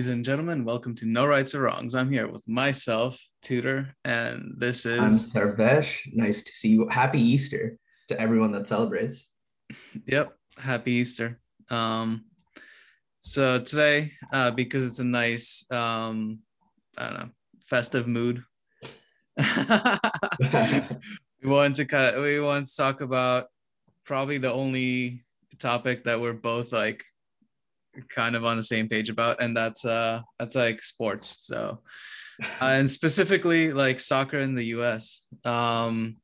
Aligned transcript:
Ladies 0.00 0.14
and 0.14 0.24
gentlemen. 0.24 0.64
Welcome 0.64 0.94
to 0.94 1.04
No 1.04 1.26
Rights 1.26 1.54
or 1.54 1.60
Wrongs. 1.60 1.94
I'm 1.94 2.10
here 2.10 2.26
with 2.26 2.48
myself, 2.48 3.20
Tutor, 3.42 3.94
and 4.02 4.54
this 4.56 4.86
is. 4.86 4.98
I'm 4.98 5.10
Sarvesh. 5.10 6.10
Nice 6.14 6.42
to 6.42 6.52
see 6.52 6.68
you. 6.68 6.88
Happy 6.88 7.20
Easter 7.20 7.76
to 8.08 8.18
everyone 8.18 8.50
that 8.52 8.66
celebrates. 8.66 9.30
Yep. 10.06 10.34
Happy 10.56 10.92
Easter. 10.92 11.38
Um, 11.68 12.24
so 13.18 13.58
today, 13.58 14.12
uh, 14.32 14.52
because 14.52 14.86
it's 14.86 15.00
a 15.00 15.04
nice, 15.04 15.66
um, 15.70 16.38
I 16.96 17.06
don't 17.06 17.18
know, 17.18 17.28
festive 17.68 18.08
mood, 18.08 18.42
we 19.36 19.44
want 21.42 21.76
to 21.76 21.84
kind 21.84 22.16
of, 22.16 22.22
we 22.22 22.40
want 22.40 22.68
to 22.68 22.74
talk 22.74 23.02
about 23.02 23.48
probably 24.06 24.38
the 24.38 24.50
only 24.50 25.26
topic 25.58 26.04
that 26.04 26.18
we're 26.18 26.32
both 26.32 26.72
like 26.72 27.04
kind 28.08 28.36
of 28.36 28.44
on 28.44 28.56
the 28.56 28.62
same 28.62 28.88
page 28.88 29.10
about 29.10 29.42
and 29.42 29.56
that's 29.56 29.84
uh 29.84 30.20
that's 30.38 30.56
like 30.56 30.82
sports 30.82 31.38
so. 31.40 31.80
Uh, 32.60 32.66
and 32.66 32.90
specifically 32.90 33.72
like 33.72 34.00
soccer 34.00 34.38
in 34.38 34.54
the 34.54 34.64
US 34.76 35.26
um 35.44 36.16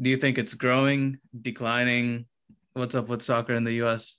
do 0.00 0.10
you 0.10 0.16
think 0.16 0.38
it's 0.38 0.54
growing 0.54 1.18
declining? 1.40 2.26
What's 2.72 2.94
up 2.94 3.08
with 3.08 3.22
soccer 3.22 3.54
in 3.54 3.64
the 3.64 3.82
US 3.84 4.16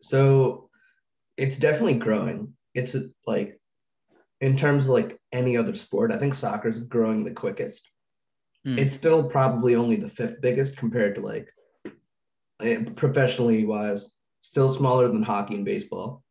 so 0.00 0.70
it's 1.36 1.56
definitely 1.56 1.94
growing. 1.94 2.54
It's 2.74 2.96
like 3.26 3.60
in 4.40 4.56
terms 4.56 4.86
of 4.86 4.92
like 4.92 5.18
any 5.32 5.56
other 5.56 5.74
sport 5.74 6.10
i 6.10 6.18
think 6.18 6.34
soccer 6.34 6.68
is 6.68 6.80
growing 6.80 7.24
the 7.24 7.30
quickest. 7.30 7.86
Hmm. 8.64 8.78
it's 8.78 8.92
still 8.92 9.28
probably 9.28 9.74
only 9.74 9.96
the 9.96 10.08
fifth 10.08 10.40
biggest 10.40 10.76
compared 10.76 11.14
to 11.14 11.22
like 11.22 11.48
eh, 12.62 12.84
professionally 12.94 13.64
wise 13.64 14.10
still 14.40 14.68
smaller 14.68 15.08
than 15.08 15.22
hockey 15.22 15.54
and 15.54 15.64
baseball 15.64 16.22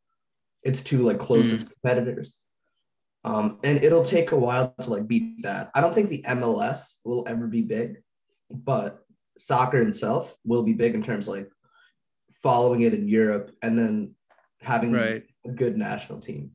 it's 0.63 0.81
two 0.83 1.02
like 1.02 1.19
closest 1.19 1.69
competitors 1.71 2.35
um 3.23 3.59
and 3.63 3.83
it'll 3.83 4.03
take 4.03 4.31
a 4.31 4.35
while 4.38 4.73
to 4.81 4.89
like 4.89 5.07
beat 5.07 5.41
that 5.41 5.69
i 5.75 5.81
don't 5.81 5.93
think 5.95 6.09
the 6.09 6.23
mls 6.23 6.95
will 7.03 7.23
ever 7.27 7.47
be 7.47 7.61
big 7.61 7.97
but 8.52 9.05
soccer 9.37 9.81
itself 9.81 10.35
will 10.45 10.63
be 10.63 10.73
big 10.73 10.95
in 10.95 11.03
terms 11.03 11.27
of 11.27 11.35
like 11.35 11.49
following 12.43 12.81
it 12.81 12.93
in 12.93 13.07
europe 13.07 13.52
and 13.61 13.77
then 13.77 14.13
having 14.61 14.91
right 14.91 15.23
a 15.45 15.52
good 15.52 15.77
national 15.77 16.19
team. 16.19 16.52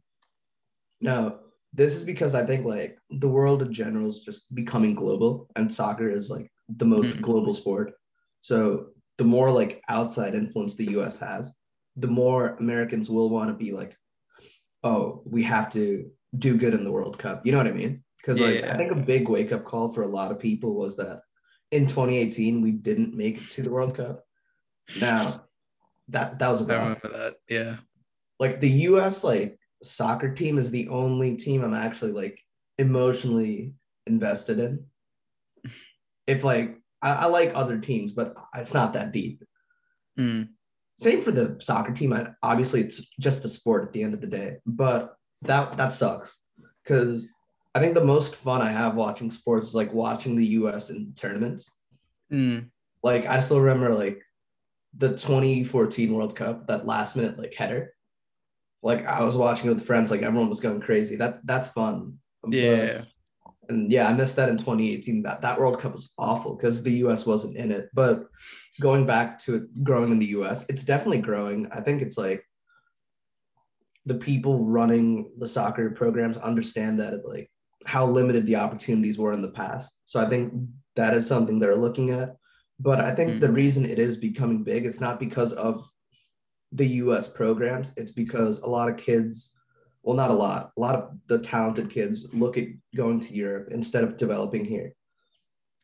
Now, 1.01 1.41
this 1.73 1.97
is 1.97 2.05
because 2.05 2.35
I 2.35 2.45
think 2.45 2.65
like 2.65 2.99
the 3.11 3.29
world 3.29 3.63
in 3.63 3.73
general 3.73 4.09
is 4.09 4.21
just 4.21 4.55
becoming 4.55 4.95
global 4.95 5.49
and 5.57 5.73
soccer 5.73 6.11
is 6.11 6.31
like 6.31 6.51
the 6.69 6.85
most 6.85 7.17
Mhm. 7.17 7.23
global 7.23 7.55
sport. 7.55 7.95
So 8.41 8.91
the 9.19 9.25
more 9.25 9.51
like 9.51 9.83
outside 9.89 10.35
influence 10.35 10.75
the 10.75 10.93
US 10.99 11.19
has, 11.19 11.55
the 11.97 12.09
more 12.09 12.57
Americans 12.57 13.09
will 13.09 13.31
want 13.31 13.51
to 13.51 13.65
be 13.65 13.73
like, 13.73 13.97
oh, 14.83 15.23
we 15.25 15.43
have 15.45 15.71
to 15.71 16.11
do 16.37 16.57
good 16.57 16.75
in 16.75 16.85
the 16.85 16.93
World 16.93 17.19
Cup. 17.19 17.47
You 17.47 17.53
know 17.53 17.59
what 17.59 17.69
I 17.69 17.73
mean? 17.73 18.03
Because 18.19 18.41
like 18.41 18.61
Yeah. 18.61 18.75
I 18.75 18.77
think 18.77 18.93
a 18.93 18.97
big 18.97 19.29
wake 19.29 19.53
up 19.53 19.65
call 19.65 19.93
for 19.93 20.03
a 20.03 20.09
lot 20.09 20.33
of 20.33 20.39
people 20.39 20.75
was 20.75 20.97
that 20.97 21.21
in 21.71 21.87
2018 21.87 22.61
we 22.61 22.73
didn't 22.73 23.15
make 23.15 23.39
it 23.39 23.51
to 23.51 23.63
the 23.63 23.71
World 23.71 23.97
Cup. 23.97 24.25
Now 25.01 25.45
that 26.09 26.39
that 26.39 26.49
was 26.49 26.61
a 26.61 26.65
i 26.65 26.75
remember 26.75 27.09
that 27.09 27.37
yeah 27.49 27.77
like 28.39 28.61
the 28.61 28.69
US 28.69 29.25
like 29.25 29.59
soccer 29.83 30.35
team 30.35 30.59
is 30.59 30.71
the 30.71 30.89
only 30.89 31.37
team 31.37 31.63
I'm 31.63 31.75
actually 31.75 32.13
like 32.13 32.39
emotionally 32.79 33.75
invested 34.07 34.59
in. 34.59 34.87
If 36.27 36.45
like 36.45 36.81
I, 37.05 37.13
I 37.13 37.25
like 37.27 37.53
other 37.55 37.79
teams, 37.79 38.13
but 38.13 38.35
it's 38.57 38.75
not 38.75 38.95
that 38.95 39.13
deep. 39.13 39.45
Mm. 40.19 40.49
Same 40.97 41.23
for 41.23 41.31
the 41.31 41.59
soccer 41.61 41.93
team. 41.93 42.13
I, 42.13 42.29
obviously, 42.43 42.81
it's 42.81 43.07
just 43.21 43.45
a 43.45 43.49
sport 43.49 43.85
at 43.85 43.93
the 43.93 44.03
end 44.03 44.15
of 44.15 44.21
the 44.21 44.27
day, 44.27 44.57
but 44.65 45.17
that 45.43 45.77
that 45.77 45.93
sucks 45.93 46.41
because 46.83 47.29
I 47.75 47.81
think 47.81 47.95
the 47.95 48.05
most 48.05 48.37
fun 48.37 48.63
I 48.63 48.73
have 48.73 48.95
watching 48.95 49.31
sports 49.31 49.69
is 49.69 49.75
like 49.75 49.93
watching 49.93 50.35
the 50.37 50.47
U.S. 50.47 50.91
in 50.91 51.13
tournaments. 51.15 51.71
Mm. 52.33 52.71
Like 53.03 53.27
I 53.27 53.41
still 53.41 53.61
remember 53.61 53.95
like 53.95 54.23
the 54.97 55.11
2014 55.11 56.13
World 56.13 56.37
Cup, 56.37 56.69
that 56.69 56.87
last 56.87 57.17
minute 57.17 57.39
like 57.39 57.53
header. 57.53 57.93
Like 58.83 59.05
I 59.05 59.25
was 59.25 59.37
watching 59.37 59.69
with 59.69 59.85
friends, 59.85 60.11
like 60.11 60.23
everyone 60.23 60.49
was 60.49 60.61
going 60.61 60.81
crazy. 60.81 61.17
That 61.17 61.45
that's 61.45 61.69
fun. 61.69 62.19
But- 62.43 62.53
yeah 62.53 63.05
and 63.69 63.91
yeah, 63.91 64.09
I 64.09 64.13
missed 64.13 64.37
that 64.37 64.49
in 64.49 64.57
2018. 64.57 65.23
That 65.23 65.43
that 65.43 65.59
World 65.59 65.81
Cup 65.81 65.93
was 65.93 66.13
awful 66.19 66.55
because 66.55 66.83
the 66.83 66.93
US 67.05 67.27
wasn't 67.27 67.57
in 67.57 67.71
it. 67.71 67.91
But 67.95 68.27
going 68.81 69.07
back 69.07 69.39
to 69.41 69.57
it 69.57 69.85
growing 69.85 70.13
in 70.13 70.19
the 70.19 70.35
US, 70.39 70.65
it's 70.69 70.83
definitely 70.83 71.21
growing. 71.21 71.69
I 71.73 71.81
think 71.81 72.03
it's 72.03 72.19
like 72.19 72.45
the 74.07 74.15
people 74.15 74.65
running 74.65 75.31
the 75.39 75.49
soccer 75.49 75.91
programs 75.91 76.37
understand 76.39 77.01
that 77.01 77.15
it, 77.15 77.23
like 77.25 77.51
how 77.87 78.07
limited 78.07 78.47
the 78.47 78.57
opportunities 78.57 79.19
were 79.19 79.33
in 79.33 79.43
the 79.43 79.51
past. 79.51 80.01
So 80.05 80.21
I 80.21 80.29
think 80.29 80.53
that 80.97 81.15
is 81.15 81.27
something 81.27 81.59
they're 81.59 81.77
looking 81.77 82.11
at. 82.11 82.37
But 82.81 83.01
I 83.01 83.15
think 83.15 83.41
the 83.41 83.47
mm-hmm. 83.47 83.57
reason 83.57 83.85
it 83.85 83.99
is 83.99 84.17
becoming 84.17 84.65
big, 84.65 84.85
it's 84.85 85.01
not 85.01 85.21
because 85.21 85.53
of 85.53 85.89
the 86.73 86.87
US 86.87 87.29
programs. 87.29 87.93
It's 87.97 88.11
because 88.11 88.59
a 88.59 88.67
lot 88.67 88.91
of 88.91 88.97
kids, 88.97 89.53
well, 90.05 90.17
not 90.17 90.31
a 90.31 90.35
lot, 90.35 90.71
a 90.77 90.81
lot 90.81 90.95
of 90.95 91.17
the 91.27 91.39
talented 91.39 91.91
kids 91.91 92.27
look 92.33 92.59
at 92.59 92.69
going 92.95 93.21
to 93.21 93.35
Europe 93.35 93.69
instead 93.71 94.05
of 94.05 94.17
developing 94.17 94.65
here. 94.65 94.95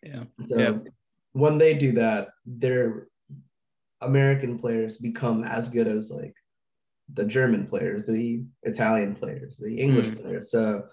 yeah 0.02 0.24
So 0.44 0.58
Yeah. 0.58 0.78
when 1.32 1.58
they 1.58 1.74
do 1.74 1.92
that, 1.92 2.28
their 2.46 3.08
American 4.02 4.58
players 4.58 4.98
become 4.98 5.42
as 5.44 5.68
good 5.68 5.88
as 5.88 6.10
like 6.10 6.34
the 7.12 7.24
German 7.24 7.66
players, 7.66 8.04
the 8.04 8.44
Italian 8.62 9.14
players, 9.14 9.56
the 9.56 9.74
English 9.78 10.08
Mm. 10.08 10.20
players. 10.22 10.50
So 10.50 10.86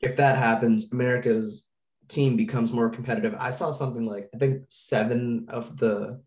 if 0.00 0.16
that 0.16 0.36
happens, 0.38 0.92
America's 0.92 1.66
team 2.08 2.36
becomes 2.36 2.72
more 2.72 2.90
competitive. 2.90 3.34
I 3.38 3.50
saw 3.50 3.70
something 3.70 4.04
like 4.04 4.28
I 4.34 4.38
think 4.38 4.64
seven 4.68 5.46
of 5.48 5.76
the 5.78 6.20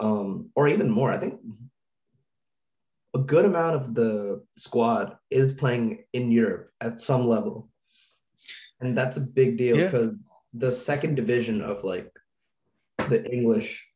um 0.00 0.50
or 0.56 0.66
even 0.68 0.90
more, 0.90 1.10
I 1.10 1.18
think 1.18 1.34
a 3.14 3.18
good 3.18 3.44
amount 3.44 3.76
of 3.76 3.94
the 3.94 4.42
squad 4.56 5.16
is 5.30 5.52
playing 5.52 6.04
in 6.12 6.30
Europe 6.30 6.70
at 6.80 7.00
some 7.00 7.26
level. 7.28 7.68
And 8.80 8.96
that's 8.96 9.16
a 9.16 9.20
big 9.20 9.58
deal 9.58 9.76
Yeah. 9.76 9.84
because 9.84 10.18
the 10.54 10.72
second 10.72 11.14
division 11.14 11.60
of 11.62 11.84
like 11.84 12.10
the 13.08 13.24
English 13.32 13.86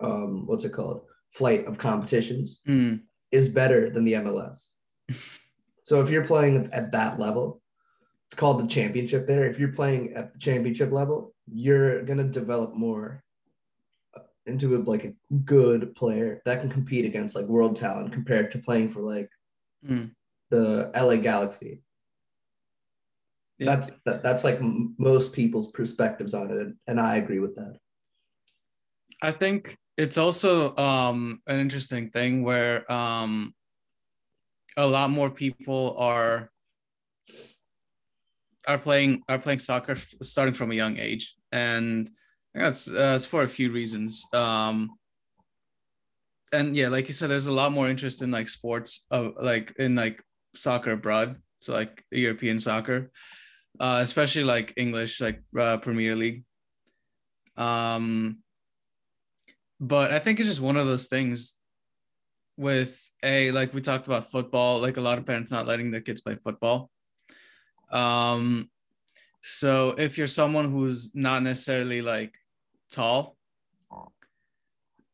um 0.00 0.46
what's 0.46 0.64
it 0.64 0.72
called? 0.72 1.02
Flight 1.32 1.66
of 1.66 1.78
competitions 1.78 2.60
Mm. 2.66 3.02
is 3.30 3.48
better 3.48 3.88
than 3.90 4.04
the 4.04 4.14
MLS. 4.14 4.70
so 5.84 6.00
if 6.02 6.10
you're 6.10 6.26
playing 6.26 6.70
at 6.72 6.92
that 6.92 7.18
level, 7.20 7.62
it's 8.26 8.34
called 8.34 8.60
the 8.60 8.66
championship 8.66 9.26
there. 9.26 9.46
If 9.48 9.58
you're 9.58 9.72
playing 9.72 10.14
at 10.14 10.32
the 10.32 10.38
championship 10.38 10.90
level, 10.92 11.34
you're 11.46 12.02
gonna 12.04 12.24
develop 12.24 12.74
more 12.74 13.22
into 14.46 14.76
a, 14.76 14.78
like 14.78 15.04
a 15.04 15.12
good 15.44 15.94
player 15.94 16.42
that 16.44 16.60
can 16.60 16.70
compete 16.70 17.04
against 17.04 17.34
like 17.34 17.46
world 17.46 17.76
talent 17.76 18.12
compared 18.12 18.50
to 18.52 18.58
playing 18.58 18.88
for 18.88 19.00
like 19.00 19.28
Mm. 19.84 20.12
the 20.50 20.92
LA 20.94 21.16
Galaxy. 21.16 21.82
Yeah. 23.58 23.74
That's 23.76 23.94
that, 24.04 24.22
that's 24.22 24.44
like 24.44 24.56
m- 24.58 24.94
most 24.96 25.32
people's 25.32 25.72
perspectives 25.72 26.34
on 26.34 26.50
it, 26.52 26.74
and 26.86 27.00
I 27.00 27.16
agree 27.16 27.40
with 27.40 27.56
that. 27.56 27.78
I 29.20 29.32
think 29.32 29.76
it's 29.96 30.18
also 30.18 30.76
um, 30.76 31.42
an 31.48 31.58
interesting 31.58 32.10
thing 32.10 32.44
where 32.44 32.90
um, 32.90 33.54
a 34.76 34.86
lot 34.86 35.10
more 35.10 35.30
people 35.30 35.96
are 35.98 36.50
are 38.68 38.78
playing 38.78 39.22
are 39.28 39.38
playing 39.38 39.58
soccer 39.58 39.96
starting 40.22 40.54
from 40.54 40.70
a 40.70 40.76
young 40.76 40.96
age, 40.96 41.34
and 41.50 42.08
that's 42.54 42.90
uh, 42.90 43.14
it's 43.16 43.26
for 43.26 43.42
a 43.42 43.48
few 43.48 43.72
reasons. 43.72 44.24
Um, 44.32 44.90
and 46.52 46.76
yeah, 46.76 46.88
like 46.88 47.06
you 47.08 47.14
said, 47.14 47.30
there's 47.30 47.46
a 47.46 47.52
lot 47.52 47.72
more 47.72 47.88
interest 47.88 48.22
in 48.22 48.30
like 48.30 48.48
sports 48.48 49.06
of 49.10 49.34
like 49.40 49.74
in 49.78 49.94
like 49.94 50.22
soccer 50.54 50.92
abroad, 50.92 51.36
so 51.60 51.72
like 51.72 52.04
European 52.10 52.60
soccer, 52.60 53.10
uh, 53.80 54.00
especially 54.02 54.44
like 54.44 54.74
English, 54.76 55.20
like 55.20 55.42
uh, 55.58 55.78
Premier 55.78 56.14
League. 56.14 56.44
Um, 57.56 58.38
but 59.80 60.12
I 60.12 60.18
think 60.18 60.38
it's 60.38 60.48
just 60.48 60.60
one 60.60 60.76
of 60.76 60.86
those 60.86 61.06
things 61.06 61.56
with 62.58 62.98
a 63.24 63.50
like 63.52 63.72
we 63.72 63.80
talked 63.80 64.06
about 64.06 64.30
football, 64.30 64.78
like 64.78 64.98
a 64.98 65.00
lot 65.00 65.18
of 65.18 65.26
parents 65.26 65.50
not 65.50 65.66
letting 65.66 65.90
their 65.90 66.02
kids 66.02 66.20
play 66.20 66.36
football. 66.36 66.90
Um, 67.90 68.70
so 69.42 69.94
if 69.98 70.18
you're 70.18 70.26
someone 70.26 70.70
who's 70.70 71.14
not 71.14 71.42
necessarily 71.42 72.02
like 72.02 72.34
tall, 72.92 73.36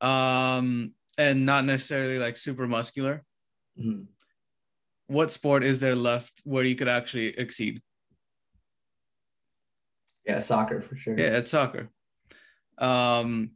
um, 0.00 0.92
and 1.16 1.46
not 1.46 1.64
necessarily 1.64 2.18
like 2.18 2.36
super 2.36 2.66
muscular, 2.66 3.24
Mhm. 3.78 4.06
what 5.06 5.32
sport 5.32 5.64
is 5.64 5.80
there 5.80 5.94
left 5.94 6.40
where 6.44 6.64
you 6.64 6.76
could 6.76 6.88
actually 6.88 7.28
exceed? 7.38 7.82
Yeah, 10.24 10.40
soccer 10.40 10.80
for 10.82 10.94
sure. 10.96 11.18
Yeah, 11.18 11.38
it's 11.38 11.50
soccer. 11.50 11.90
Um, 12.76 13.52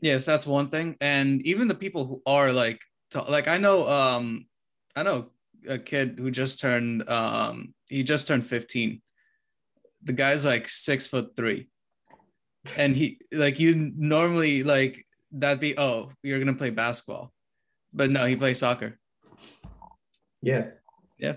yes, 0.00 0.24
that's 0.24 0.46
one 0.46 0.68
thing. 0.68 0.96
And 1.00 1.40
even 1.46 1.68
the 1.68 1.74
people 1.74 2.04
who 2.06 2.22
are 2.26 2.52
like, 2.52 2.80
t- 3.10 3.20
like 3.28 3.46
I 3.48 3.58
know, 3.58 3.86
um, 3.88 4.46
I 4.96 5.02
know 5.04 5.30
a 5.68 5.78
kid 5.78 6.18
who 6.18 6.30
just 6.30 6.60
turned 6.60 7.08
um 7.08 7.74
he 7.88 8.02
just 8.02 8.26
turned 8.26 8.46
15. 8.46 9.00
The 10.02 10.12
guy's 10.12 10.44
like 10.44 10.68
six 10.68 11.06
foot 11.06 11.34
three. 11.36 11.68
And 12.76 12.96
he 12.96 13.18
like 13.32 13.58
you 13.60 13.92
normally 13.96 14.62
like 14.62 15.04
that'd 15.32 15.60
be 15.60 15.78
oh, 15.78 16.10
you're 16.22 16.38
gonna 16.38 16.54
play 16.54 16.70
basketball. 16.70 17.32
But 17.92 18.10
no, 18.10 18.26
he 18.26 18.36
plays 18.36 18.58
soccer. 18.58 18.98
Yeah. 20.42 20.66
Yeah. 21.18 21.36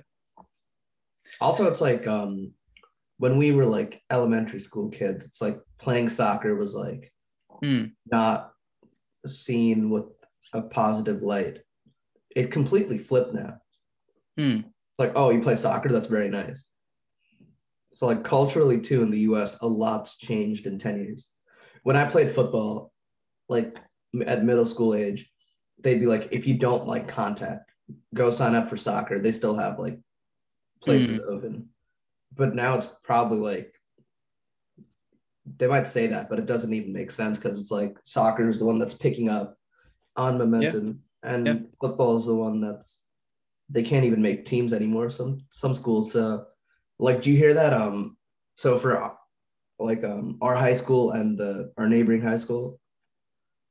Also, 1.42 1.68
it's 1.70 1.82
like 1.82 2.08
um 2.08 2.54
when 3.18 3.38
we 3.38 3.52
were 3.52 3.66
like 3.66 4.02
elementary 4.10 4.60
school 4.60 4.90
kids, 4.90 5.26
it's 5.26 5.42
like 5.42 5.60
playing 5.78 6.10
soccer 6.10 6.56
was 6.56 6.74
like 6.76 7.12
Mm. 7.64 7.92
not 8.10 8.54
seen 9.28 9.90
with 9.90 10.06
a 10.54 10.62
positive 10.62 11.22
light. 11.22 11.60
It 12.36 12.52
completely 12.52 12.98
flipped 12.98 13.34
now. 13.34 13.58
Hmm. 14.38 14.60
It's 14.60 15.00
like, 15.00 15.12
oh, 15.16 15.30
you 15.32 15.42
play 15.42 15.58
soccer? 15.58 15.90
That's 15.90 16.08
very 16.08 16.30
nice. 16.30 16.70
So, 18.00 18.08
like, 18.08 18.24
culturally, 18.24 18.80
too, 18.80 19.04
in 19.04 19.12
the 19.12 19.20
US, 19.32 19.60
a 19.60 19.68
lot's 19.68 20.16
changed 20.16 20.68
in 20.68 20.80
10 20.80 21.00
years. 21.00 21.32
When 21.84 21.98
I 21.98 22.10
played 22.10 22.34
football, 22.34 22.94
like 23.50 23.78
at 24.26 24.46
middle 24.46 24.66
school 24.66 24.96
age, 24.96 25.30
they'd 25.82 26.00
be 26.00 26.06
like, 26.06 26.30
if 26.32 26.48
you 26.48 26.58
don't 26.58 26.88
like 26.88 27.10
contact, 27.10 27.74
go 28.14 28.32
sign 28.32 28.56
up 28.56 28.70
for 28.70 28.78
soccer. 28.78 29.20
They 29.20 29.34
still 29.34 29.54
have 29.58 29.80
like 29.80 30.00
places 30.82 31.20
open. 31.28 31.72
But 32.34 32.56
now 32.56 32.76
it's 32.76 32.88
probably 33.04 33.40
like, 33.40 33.76
they 35.58 35.68
might 35.68 35.90
say 35.90 36.08
that, 36.08 36.30
but 36.30 36.40
it 36.40 36.46
doesn't 36.46 36.74
even 36.74 36.94
make 36.94 37.12
sense 37.12 37.38
because 37.38 37.60
it's 37.60 37.70
like 37.70 37.98
soccer 38.04 38.50
is 38.50 38.60
the 38.60 38.66
one 38.66 38.80
that's 38.80 38.94
picking 38.94 39.28
up 39.28 39.58
on 40.16 40.38
momentum, 40.38 41.02
and 41.22 41.46
Yeah. 41.46 41.56
football 41.82 42.16
is 42.16 42.28
the 42.28 42.34
one 42.36 42.62
that's 42.62 43.00
they 43.70 43.84
can't 43.84 44.06
even 44.06 44.22
make 44.22 44.46
teams 44.46 44.72
anymore. 44.72 45.10
Some 45.10 45.42
some 45.52 45.76
schools, 45.76 46.16
uh, 46.16 46.46
like, 47.00 47.22
do 47.22 47.32
you 47.32 47.38
hear 47.38 47.54
that? 47.56 47.74
Um, 47.74 48.18
so 48.56 48.78
for 48.78 49.16
like 49.80 50.04
um 50.04 50.38
our 50.42 50.56
high 50.56 50.74
school 50.74 51.12
and 51.12 51.38
the 51.38 51.72
our 51.78 51.88
neighboring 51.88 52.22
high 52.22 52.38
school, 52.38 52.80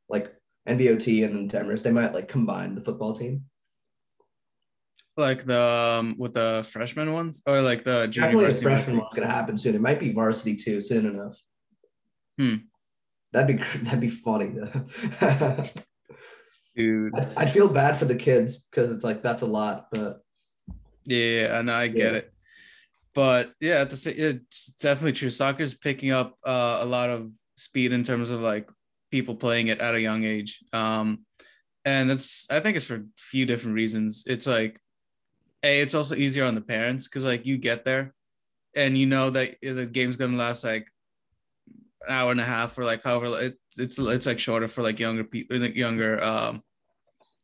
like 0.08 0.34
NBOT 0.66 1.25
and 1.25 1.50
then 1.50 1.62
Demers, 1.64 1.82
they 1.82 1.92
might 1.92 2.14
like 2.14 2.28
combine 2.28 2.75
the 2.75 2.80
football 2.80 3.12
team. 3.12 3.44
Like 5.16 5.44
the 5.44 5.60
um, 5.60 6.14
with 6.16 6.34
the 6.34 6.66
freshman 6.70 7.12
ones 7.12 7.42
or 7.46 7.60
like 7.60 7.84
the 7.84 8.06
junior 8.06 8.28
Definitely 8.28 8.44
varsity, 8.46 8.64
freshman 8.64 8.96
one's 8.98 9.14
gonna 9.14 9.26
happen 9.30 9.58
soon. 9.58 9.75
It 9.75 9.80
might 9.80 10.00
be 10.00 10.12
varsity 10.12 10.56
too 10.56 10.80
soon 10.80 11.06
enough. 11.06 11.36
Hmm. 12.38 12.54
That'd 13.32 13.58
be 13.58 13.62
that'd 13.80 14.00
be 14.00 14.10
funny 14.10 14.54
though. 14.54 15.64
dude. 16.76 17.14
I'd, 17.14 17.28
I'd 17.36 17.50
feel 17.50 17.69
bad 17.69 17.98
for 17.98 18.04
the 18.04 18.14
kids 18.14 18.56
because 18.58 18.92
it's 18.92 19.04
like 19.04 19.22
that's 19.22 19.42
a 19.42 19.46
lot, 19.46 19.88
but 19.92 20.20
Yeah, 21.04 21.58
and 21.58 21.70
I 21.70 21.88
get 21.88 22.12
Yeah. 22.12 22.19
it. 22.20 22.32
But 23.19 23.50
yeah, 23.61 23.81
at 23.81 23.91
the 23.91 24.15
it's 24.17 24.67
definitely 24.75 25.11
true. 25.11 25.31
Soccer's 25.31 25.75
picking 25.75 26.12
up 26.12 26.37
uh, 26.47 26.79
a 26.82 26.87
lot 26.87 27.11
of 27.11 27.32
speed 27.56 27.93
in 27.93 28.05
terms 28.05 28.31
of 28.31 28.41
like 28.43 28.70
people 29.11 29.35
playing 29.35 29.67
it 29.67 29.81
at 29.81 29.97
a 29.97 30.00
young 30.00 30.23
age. 30.23 30.62
Um, 30.73 31.26
and 31.85 32.12
it's 32.12 32.47
I 32.49 32.61
think 32.61 32.76
it's 32.76 32.87
for 32.87 32.94
a 32.94 33.05
few 33.17 33.44
different 33.44 33.75
reasons. 33.75 34.23
It's 34.29 34.47
like, 34.47 34.79
a 35.65 35.81
it's 35.81 35.94
also 35.94 36.15
easier 36.15 36.44
on 36.44 36.55
the 36.55 36.61
parents 36.61 37.09
because 37.09 37.25
like 37.25 37.44
you 37.44 37.59
get 37.59 37.85
there, 37.85 38.15
and 38.76 38.97
you 38.97 39.06
know 39.06 39.31
that 39.31 39.56
the 39.62 39.87
game's 39.87 40.14
gonna 40.14 40.37
last 40.37 40.62
like 40.62 40.87
an 42.06 42.14
hour 42.14 42.31
and 42.31 42.41
a 42.41 42.44
half 42.44 42.79
or 42.79 42.85
like 42.85 43.03
however 43.03 43.26
it, 43.41 43.59
it's 43.79 43.99
it's 43.99 44.26
like 44.26 44.38
shorter 44.38 44.69
for 44.69 44.82
like 44.85 45.00
younger 45.00 45.25
people, 45.25 45.59
like 45.59 45.75
younger 45.75 46.23
um, 46.23 46.62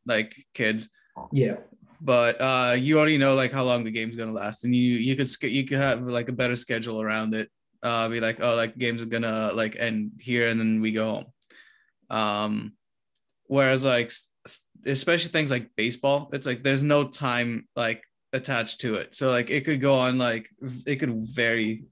like 0.07 0.37
kids 0.55 0.91
yeah, 1.33 1.57
but 2.05 2.39
uh 2.41 2.77
you 2.79 2.99
already 2.99 3.17
know 3.17 3.35
like 3.35 3.51
how 3.51 3.65
long 3.65 3.83
the 3.83 3.91
game's 3.91 4.15
gonna 4.15 4.31
last 4.31 4.65
and 4.65 4.77
you 4.77 4.97
you 4.99 5.17
could 5.17 5.31
you 5.43 5.65
could 5.65 5.79
have 5.79 6.03
like 6.03 6.29
a 6.29 6.33
better 6.33 6.55
schedule 6.55 7.01
around 7.01 7.35
it 7.35 7.51
uh 7.83 8.09
be 8.09 8.21
like 8.21 8.39
oh 8.43 8.55
like 8.55 8.77
games 8.77 9.01
are 9.01 9.07
gonna 9.07 9.51
like 9.55 9.75
end 9.77 10.13
here 10.21 10.49
and 10.49 10.61
then 10.61 10.81
we 10.81 10.93
go 10.93 11.07
home. 11.07 11.27
Um 12.11 12.73
whereas 13.47 13.85
like 13.85 14.13
especially 14.87 15.31
things 15.31 15.51
like 15.51 15.71
baseball 15.77 16.29
it's 16.35 16.47
like 16.47 16.63
there's 16.63 16.85
no 16.85 17.05
time 17.05 17.67
like 17.75 18.03
attached 18.35 18.81
to 18.81 18.95
it. 18.95 19.15
So 19.15 19.31
like 19.31 19.49
it 19.49 19.65
could 19.65 19.81
go 19.81 19.99
on 19.99 20.19
like 20.19 20.49
it 20.87 20.97
could 20.97 21.15
vary 21.35 21.85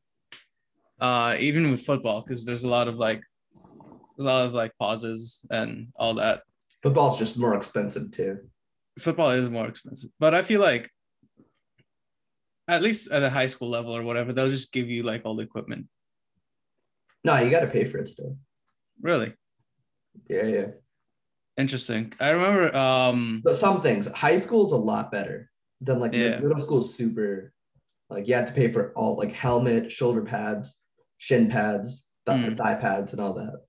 uh 1.01 1.37
even 1.39 1.71
with 1.71 1.87
football 1.87 2.21
because 2.21 2.45
there's 2.45 2.65
a 2.65 2.69
lot 2.69 2.87
of 2.87 2.97
like 2.97 3.23
there's 4.17 4.27
a 4.27 4.29
lot 4.29 4.47
of 4.47 4.53
like 4.53 4.73
pauses 4.79 5.47
and 5.51 5.89
all 5.97 6.15
that. 6.15 6.43
Football's 6.83 7.19
just 7.19 7.39
more 7.39 7.55
expensive 7.55 8.11
too. 8.11 8.41
Football 8.99 9.31
is 9.31 9.49
more 9.49 9.67
expensive, 9.69 10.11
but 10.19 10.35
I 10.35 10.43
feel 10.43 10.61
like 10.61 10.91
at 12.69 12.83
least 12.83 13.11
at 13.11 13.23
a 13.23 13.31
high 13.31 13.47
school 13.47 13.69
level 13.69 13.97
or 13.97 14.03
whatever, 14.03 14.33
they'll 14.33 14.49
just 14.49 14.73
give 14.73 14.89
you 14.89 15.03
like 15.03 15.23
all 15.25 15.35
the 15.35 15.43
equipment. 15.43 15.87
No, 17.25 17.37
you 17.39 17.51
got 17.51 17.61
to 17.61 17.67
pay 17.69 17.85
for 17.85 17.99
it 17.99 18.09
still. 18.09 18.37
Really 19.01 19.33
Yeah, 20.29 20.45
yeah. 20.47 20.67
interesting. 21.57 22.13
I 22.21 22.31
remember. 22.31 22.77
Um, 22.77 23.41
But 23.45 23.57
some 23.57 23.81
things, 23.83 24.07
high 24.09 24.37
school 24.39 24.67
is 24.67 24.73
a 24.73 24.77
lot 24.77 25.11
better 25.11 25.51
than 25.81 26.01
like 26.01 26.13
Yeah. 26.13 26.39
middle 26.41 26.61
school's 26.61 26.95
super. 26.95 27.53
Like 28.11 28.29
you 28.29 28.35
have 28.35 28.47
to 28.47 28.53
pay 28.53 28.71
for 28.71 28.93
all 28.93 29.15
like 29.15 29.33
helmet, 29.33 29.91
shoulder 29.91 30.23
pads, 30.23 30.79
shin 31.19 31.49
pads, 31.49 32.09
th- 32.27 32.39
Mm. 32.39 32.57
thigh 32.59 32.75
pads, 32.75 33.13
and 33.13 33.21
all 33.23 33.35
that. 33.35 33.65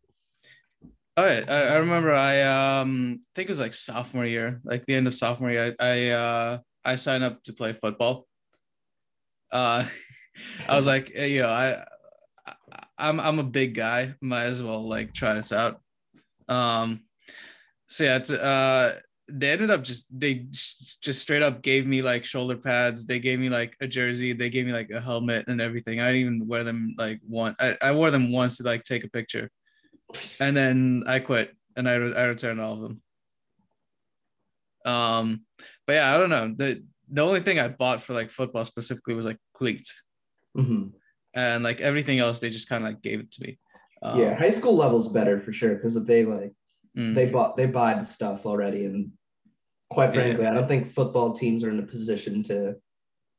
Oh, 1.18 1.25
yeah, 1.25 1.44
I, 1.48 1.74
I 1.74 1.75
remember. 1.77 2.13
I 2.13 2.42
um 2.42 3.19
think 3.36 3.48
it 3.48 3.51
was 3.51 3.60
like 3.60 3.74
sophomore 3.74 4.25
year, 4.25 4.62
like 4.63 4.86
the 4.86 4.95
end 4.95 5.07
of 5.07 5.15
sophomore 5.15 5.52
year. 5.52 5.76
I 5.80 5.85
I 5.85 6.09
uh 6.09 6.57
I 6.85 6.95
signed 6.95 7.23
up 7.23 7.44
to 7.44 7.54
play 7.54 7.73
football. 7.73 8.28
Uh, 9.52 9.85
I 10.68 10.76
was 10.76 10.85
like, 10.85 11.11
hey, 11.14 11.37
know, 11.40 11.49
I, 11.49 11.85
I 12.47 12.56
I'm 12.97 13.19
I'm 13.19 13.40
a 13.40 13.44
big 13.44 13.76
guy. 13.76 14.16
Might 14.21 14.45
as 14.45 14.61
well 14.61 14.87
like 14.87 15.14
try 15.14 15.33
this 15.33 15.52
out. 15.52 15.81
Um, 16.49 17.04
so 17.87 18.04
yeah, 18.04 18.18
it's 18.18 18.31
uh 18.31 18.99
they 19.30 19.52
ended 19.52 19.71
up 19.71 19.83
just 19.83 20.07
they 20.18 20.45
just 20.49 21.21
straight 21.21 21.42
up 21.42 21.61
gave 21.61 21.87
me 21.87 22.02
like 22.02 22.26
shoulder 22.26 22.57
pads. 22.57 23.06
They 23.06 23.19
gave 23.19 23.40
me 23.40 23.49
like 23.49 23.76
a 23.81 23.87
jersey. 23.87 24.33
They 24.33 24.49
gave 24.49 24.66
me 24.66 24.73
like 24.73 24.90
a 24.90 24.99
helmet 24.99 25.47
and 25.47 25.61
everything. 25.61 25.99
I 25.99 26.11
didn't 26.11 26.35
even 26.35 26.47
wear 26.47 26.64
them 26.64 26.95
like 26.97 27.19
one. 27.28 27.56
I, 27.59 27.76
I 27.81 27.92
wore 27.94 28.11
them 28.11 28.31
once 28.31 28.57
to 28.57 28.64
like 28.64 28.83
take 28.83 29.04
a 29.04 29.09
picture, 29.09 29.49
and 30.39 30.55
then 30.55 31.03
I 31.07 31.19
quit 31.19 31.55
and 31.75 31.87
I 31.87 31.95
re- 31.95 32.15
I 32.15 32.23
returned 32.25 32.59
all 32.61 32.73
of 32.73 32.81
them. 32.81 33.01
Um, 34.85 35.45
but 35.87 35.93
yeah, 35.93 36.13
I 36.13 36.17
don't 36.17 36.29
know. 36.29 36.53
the 36.55 36.83
The 37.11 37.21
only 37.21 37.41
thing 37.41 37.59
I 37.59 37.67
bought 37.69 38.01
for 38.01 38.13
like 38.13 38.29
football 38.29 38.65
specifically 38.65 39.13
was 39.15 39.25
like 39.25 39.37
cleats, 39.53 40.03
Mhm. 40.57 40.93
and 41.33 41.63
like 41.63 41.79
everything 41.81 42.19
else 42.19 42.39
they 42.39 42.49
just 42.49 42.69
kind 42.69 42.83
of 42.83 42.89
like 42.89 43.01
gave 43.01 43.19
it 43.19 43.31
to 43.31 43.43
me. 43.43 43.59
Um, 44.01 44.19
yeah, 44.19 44.33
high 44.35 44.49
school 44.51 44.75
level's 44.75 45.09
better 45.11 45.39
for 45.39 45.53
sure 45.53 45.75
because 45.75 45.95
if 45.95 46.05
they 46.05 46.25
like 46.25 46.53
mm, 46.97 47.13
they 47.15 47.29
bought 47.29 47.55
they 47.57 47.67
buy 47.67 47.93
the 47.93 48.03
stuff 48.05 48.45
already, 48.45 48.85
and 48.85 49.11
quite 49.89 50.07
Yeah. 50.07 50.21
frankly, 50.23 50.45
I 50.47 50.53
don't 50.53 50.67
think 50.67 50.91
football 50.91 51.33
teams 51.33 51.63
are 51.63 51.69
in 51.69 51.79
a 51.79 51.83
position 51.87 52.43
to 52.43 52.75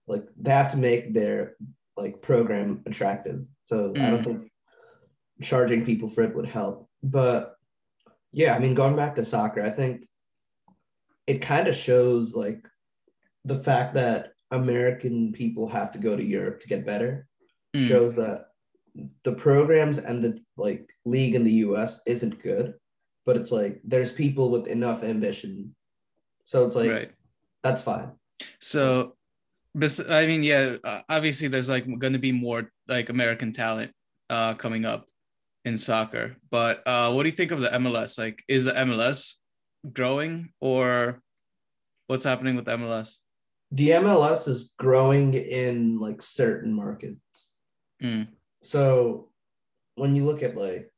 like 0.06 0.24
they 0.40 0.50
have 0.52 0.70
to 0.72 0.78
make 0.78 1.12
their 1.12 1.56
like 1.96 2.22
program 2.22 2.82
attractive. 2.86 3.44
So 3.64 3.92
I 3.96 4.10
don't 4.10 4.20
Mm. 4.20 4.24
think 4.24 4.52
charging 5.42 5.84
people 5.84 6.08
for 6.08 6.22
it 6.22 6.34
would 6.34 6.46
help. 6.46 6.88
But 7.02 7.56
yeah, 8.32 8.54
I 8.54 8.58
mean, 8.58 8.74
going 8.74 8.96
back 8.96 9.14
to 9.16 9.24
soccer, 9.24 9.62
I 9.62 9.70
think 9.70 10.06
it 11.26 11.40
kind 11.40 11.68
of 11.68 11.74
shows 11.74 12.34
like 12.34 12.66
the 13.44 13.62
fact 13.62 13.94
that 13.94 14.32
American 14.50 15.32
people 15.32 15.68
have 15.68 15.90
to 15.92 15.98
go 15.98 16.16
to 16.16 16.24
Europe 16.24 16.60
to 16.60 16.68
get 16.68 16.86
better 16.86 17.26
mm, 17.74 17.86
shows 17.86 18.14
that 18.16 18.46
the 19.24 19.32
programs 19.32 19.98
and 19.98 20.22
the 20.22 20.38
like 20.56 20.88
league 21.04 21.34
in 21.34 21.44
the 21.44 21.52
US 21.52 22.00
isn't 22.06 22.42
good, 22.42 22.74
but 23.26 23.36
it's 23.36 23.50
like 23.50 23.80
there's 23.84 24.12
people 24.12 24.50
with 24.50 24.68
enough 24.68 25.02
ambition. 25.02 25.74
So 26.44 26.66
it's 26.66 26.76
like 26.76 26.90
right. 26.90 27.10
that's 27.62 27.82
fine. 27.82 28.12
So, 28.60 29.16
I 30.08 30.26
mean, 30.26 30.42
yeah, 30.42 30.76
obviously 31.08 31.48
there's 31.48 31.68
like 31.68 31.86
going 31.98 32.12
to 32.12 32.18
be 32.18 32.32
more 32.32 32.70
like 32.86 33.08
American 33.08 33.52
talent 33.52 33.92
uh, 34.30 34.54
coming 34.54 34.84
up 34.84 35.06
in 35.64 35.76
soccer. 35.76 36.36
But 36.50 36.82
uh, 36.86 37.12
what 37.12 37.22
do 37.22 37.28
you 37.28 37.34
think 37.34 37.50
of 37.50 37.60
the 37.60 37.68
MLS? 37.68 38.18
Like, 38.18 38.42
is 38.48 38.64
the 38.64 38.72
MLS 38.72 39.34
growing 39.92 40.50
or 40.60 41.22
what's 42.06 42.24
happening 42.24 42.56
with 42.56 42.66
MLS? 42.66 43.16
The 43.70 43.90
MLS 43.90 44.46
is 44.46 44.72
growing 44.78 45.34
in 45.34 45.98
like 45.98 46.22
certain 46.22 46.72
markets. 46.72 47.52
Mm, 48.02 48.28
So 48.62 49.30
when 49.96 50.14
you 50.16 50.24
look 50.24 50.42
at 50.42 50.56
like 50.56 50.90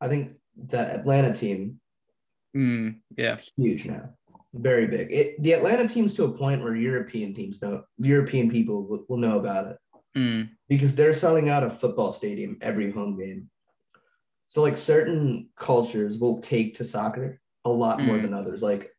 I 0.00 0.08
think 0.08 0.32
that 0.66 0.94
Atlanta 0.94 1.32
team 1.32 1.80
mm, 2.56 2.96
yeah. 3.16 3.36
huge 3.56 3.86
now. 3.86 4.10
Very 4.54 4.86
big. 4.86 5.12
It, 5.12 5.42
the 5.42 5.52
Atlanta 5.52 5.86
team's 5.86 6.14
to 6.14 6.24
a 6.24 6.32
point 6.36 6.62
where 6.62 6.74
European 6.74 7.34
teams 7.34 7.60
know 7.60 7.82
European 7.98 8.50
people 8.50 8.86
will, 8.86 9.04
will 9.08 9.18
know 9.18 9.38
about 9.38 9.66
it. 9.68 9.76
Mm, 10.16 10.50
because 10.68 10.94
they're 10.94 11.12
selling 11.12 11.48
out 11.48 11.62
a 11.62 11.70
football 11.70 12.12
stadium 12.12 12.56
every 12.62 12.90
home 12.90 13.18
game. 13.18 13.50
So 14.48 14.62
like 14.62 14.76
certain 14.76 15.50
cultures 15.56 16.18
will 16.18 16.40
take 16.40 16.74
to 16.76 16.84
soccer 16.84 17.40
a 17.64 17.70
lot 17.70 18.00
more 18.00 18.16
Mm. 18.16 18.22
than 18.22 18.34
others. 18.34 18.62
Like 18.62 18.90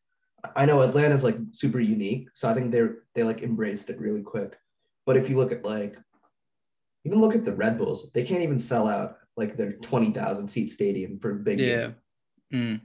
I 0.56 0.65
know 0.65 0.82
Atlanta's 0.82 1.24
like 1.24 1.38
super 1.51 1.79
unique, 1.79 2.29
so 2.34 2.48
I 2.50 2.53
think 2.53 2.72
they're 2.72 3.00
they 3.13 3.24
like 3.24 3.41
embraced 3.41 3.89
it 3.89 4.00
really 4.00 4.22
quick. 4.22 4.58
But 5.06 5.18
if 5.18 5.29
you 5.29 5.36
look 5.38 5.51
at 5.51 5.65
like 5.65 5.98
even 7.03 7.20
look 7.20 7.36
at 7.36 7.44
the 7.44 7.56
Red 7.56 7.77
Bulls, 7.77 8.12
they 8.13 8.24
can't 8.24 8.44
even 8.44 8.60
sell 8.60 8.88
out 8.88 9.18
like 9.38 9.56
their 9.58 9.72
20,000 9.72 10.48
seat 10.48 10.70
stadium 10.70 11.18
for 11.20 11.32
a 11.32 11.36
big 11.36 11.60
Yeah. 11.60 11.88
game. 11.88 11.96
Mm. 12.53 12.82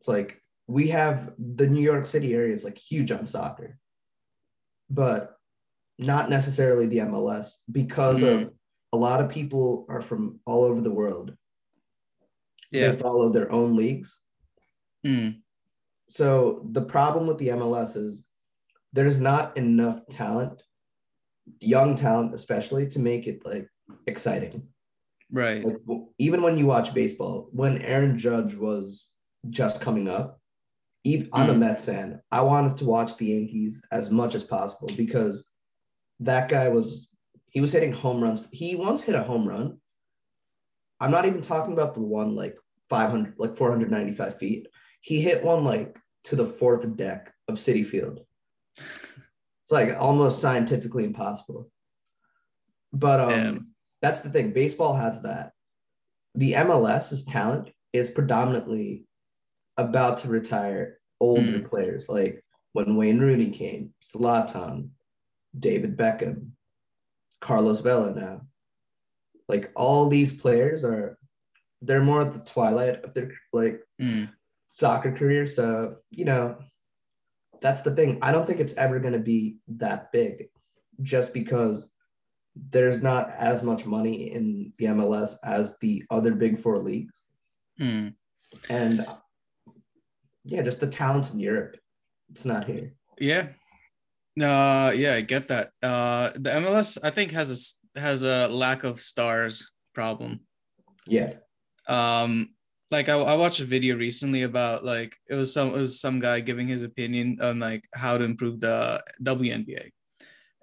It's 0.00 0.08
like 0.08 0.40
we 0.66 0.88
have 0.88 1.32
the 1.38 1.66
New 1.66 1.80
York 1.82 2.06
City 2.06 2.34
area 2.34 2.54
is 2.54 2.62
like 2.64 2.78
huge 2.78 3.10
on 3.10 3.26
soccer, 3.26 3.78
but 4.90 5.36
not 5.98 6.30
necessarily 6.30 6.86
the 6.86 6.98
MLS 6.98 7.58
because 7.72 8.22
of 8.22 8.52
a 8.92 8.96
lot 8.96 9.20
of 9.20 9.30
people 9.30 9.86
are 9.88 10.00
from 10.00 10.40
all 10.46 10.64
over 10.64 10.80
the 10.80 10.90
world. 10.90 11.34
Yeah. 12.70 12.90
They 12.90 12.98
follow 12.98 13.30
their 13.30 13.50
own 13.50 13.76
leagues. 13.76 14.18
Mm. 15.06 15.40
So 16.08 16.66
the 16.70 16.82
problem 16.82 17.26
with 17.26 17.38
the 17.38 17.48
MLS 17.48 17.96
is 17.96 18.24
there's 18.92 19.20
not 19.20 19.56
enough 19.56 20.00
talent, 20.10 20.62
young 21.60 21.94
talent 21.94 22.34
especially, 22.34 22.86
to 22.88 22.98
make 22.98 23.26
it 23.26 23.44
like 23.44 23.68
exciting. 24.06 24.68
Right. 25.30 25.64
Like 25.64 25.76
even 26.18 26.42
when 26.42 26.56
you 26.56 26.66
watch 26.66 26.94
baseball, 26.94 27.48
when 27.52 27.82
Aaron 27.82 28.18
Judge 28.18 28.54
was 28.54 29.10
just 29.50 29.80
coming 29.80 30.08
up, 30.08 30.40
even, 31.04 31.28
I'm 31.32 31.50
a 31.50 31.54
Mm. 31.54 31.58
Mets 31.58 31.84
fan. 31.84 32.20
I 32.32 32.40
wanted 32.40 32.76
to 32.78 32.84
watch 32.84 33.16
the 33.16 33.26
Yankees 33.26 33.82
as 33.92 34.10
much 34.10 34.34
as 34.34 34.42
possible 34.42 34.90
because 34.96 35.48
that 36.20 36.48
guy 36.48 36.68
was 36.68 37.07
he 37.50 37.60
was 37.60 37.72
hitting 37.72 37.92
home 37.92 38.22
runs. 38.22 38.42
He 38.50 38.76
once 38.76 39.02
hit 39.02 39.14
a 39.14 39.22
home 39.22 39.48
run. 39.48 39.78
I'm 41.00 41.10
not 41.10 41.26
even 41.26 41.40
talking 41.40 41.72
about 41.72 41.94
the 41.94 42.00
one 42.00 42.34
like 42.34 42.56
500, 42.90 43.34
like 43.38 43.56
495 43.56 44.38
feet. 44.38 44.68
He 45.00 45.20
hit 45.20 45.44
one 45.44 45.64
like 45.64 45.98
to 46.24 46.36
the 46.36 46.46
fourth 46.46 46.96
deck 46.96 47.32
of 47.48 47.56
Citi 47.56 47.86
Field. 47.86 48.20
It's 48.76 49.72
like 49.72 49.96
almost 49.98 50.40
scientifically 50.40 51.04
impossible. 51.04 51.70
But 52.92 53.20
um, 53.20 53.68
that's 54.02 54.22
the 54.22 54.30
thing. 54.30 54.52
Baseball 54.52 54.94
has 54.94 55.22
that. 55.22 55.52
The 56.34 56.52
MLS's 56.52 57.24
talent 57.24 57.70
is 57.92 58.10
predominantly 58.10 59.04
about 59.76 60.18
to 60.18 60.28
retire 60.28 60.98
older 61.20 61.60
players, 61.68 62.08
like 62.08 62.44
when 62.72 62.96
Wayne 62.96 63.18
Rooney 63.18 63.50
came, 63.50 63.90
Zlatan, 64.02 64.90
David 65.58 65.96
Beckham, 65.96 66.50
Carlos 67.40 67.80
Vela 67.80 68.14
now. 68.14 68.42
Like 69.48 69.70
all 69.74 70.08
these 70.08 70.32
players 70.36 70.84
are 70.84 71.18
they're 71.80 72.02
more 72.02 72.22
at 72.22 72.32
the 72.32 72.40
twilight 72.40 73.04
of 73.04 73.14
their 73.14 73.32
like 73.52 73.82
Mm. 74.00 74.30
soccer 74.66 75.12
career. 75.12 75.46
So, 75.46 75.96
you 76.10 76.24
know, 76.24 76.58
that's 77.60 77.82
the 77.82 77.94
thing. 77.94 78.18
I 78.22 78.30
don't 78.32 78.46
think 78.46 78.60
it's 78.60 78.74
ever 78.74 79.00
going 79.00 79.12
to 79.14 79.18
be 79.18 79.58
that 79.68 80.12
big 80.12 80.48
just 81.02 81.32
because 81.32 81.90
there's 82.70 83.02
not 83.02 83.32
as 83.36 83.62
much 83.62 83.86
money 83.86 84.32
in 84.32 84.72
the 84.78 84.86
MLS 84.86 85.36
as 85.44 85.76
the 85.78 86.04
other 86.10 86.34
big 86.34 86.58
four 86.58 86.78
leagues. 86.78 87.22
Mm. 87.80 88.14
And 88.68 89.06
yeah, 90.44 90.62
just 90.62 90.80
the 90.80 90.86
talents 90.86 91.32
in 91.32 91.40
Europe. 91.40 91.76
It's 92.30 92.44
not 92.44 92.66
here. 92.66 92.94
Yeah. 93.18 93.48
Uh 94.40 94.92
yeah, 94.94 95.14
I 95.14 95.20
get 95.22 95.48
that. 95.48 95.70
Uh 95.82 96.30
the 96.34 96.50
MLS 96.50 96.98
I 97.02 97.10
think 97.10 97.32
has 97.32 97.50
a 97.50 98.00
has 98.00 98.22
a 98.22 98.48
lack 98.48 98.84
of 98.84 99.00
stars 99.00 99.70
problem. 99.94 100.40
Yeah. 101.06 101.34
Um 101.86 102.50
like 102.90 103.08
I, 103.08 103.14
I 103.18 103.34
watched 103.34 103.60
a 103.60 103.64
video 103.64 103.96
recently 103.96 104.42
about 104.42 104.84
like 104.84 105.14
it 105.28 105.34
was 105.34 105.52
some 105.52 105.68
it 105.68 105.78
was 105.78 106.00
some 106.00 106.20
guy 106.20 106.40
giving 106.40 106.68
his 106.68 106.82
opinion 106.82 107.38
on 107.42 107.60
like 107.60 107.84
how 107.94 108.16
to 108.16 108.24
improve 108.24 108.60
the 108.60 109.02
WNBA. 109.22 109.90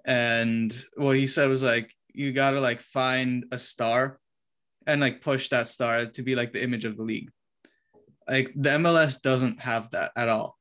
And 0.04 0.74
what 0.96 1.16
he 1.16 1.26
said 1.26 1.48
was 1.48 1.62
like 1.62 1.92
you 2.12 2.32
got 2.32 2.52
to 2.52 2.60
like 2.60 2.80
find 2.80 3.44
a 3.52 3.58
star 3.58 4.18
and 4.86 5.00
like 5.00 5.20
push 5.20 5.48
that 5.50 5.68
star 5.68 6.06
to 6.06 6.22
be 6.22 6.34
like 6.34 6.52
the 6.52 6.62
image 6.62 6.84
of 6.84 6.96
the 6.96 7.02
league. 7.02 7.30
Like 8.28 8.52
the 8.56 8.70
MLS 8.70 9.20
doesn't 9.20 9.60
have 9.60 9.90
that 9.90 10.12
at 10.16 10.28
all. 10.28 10.58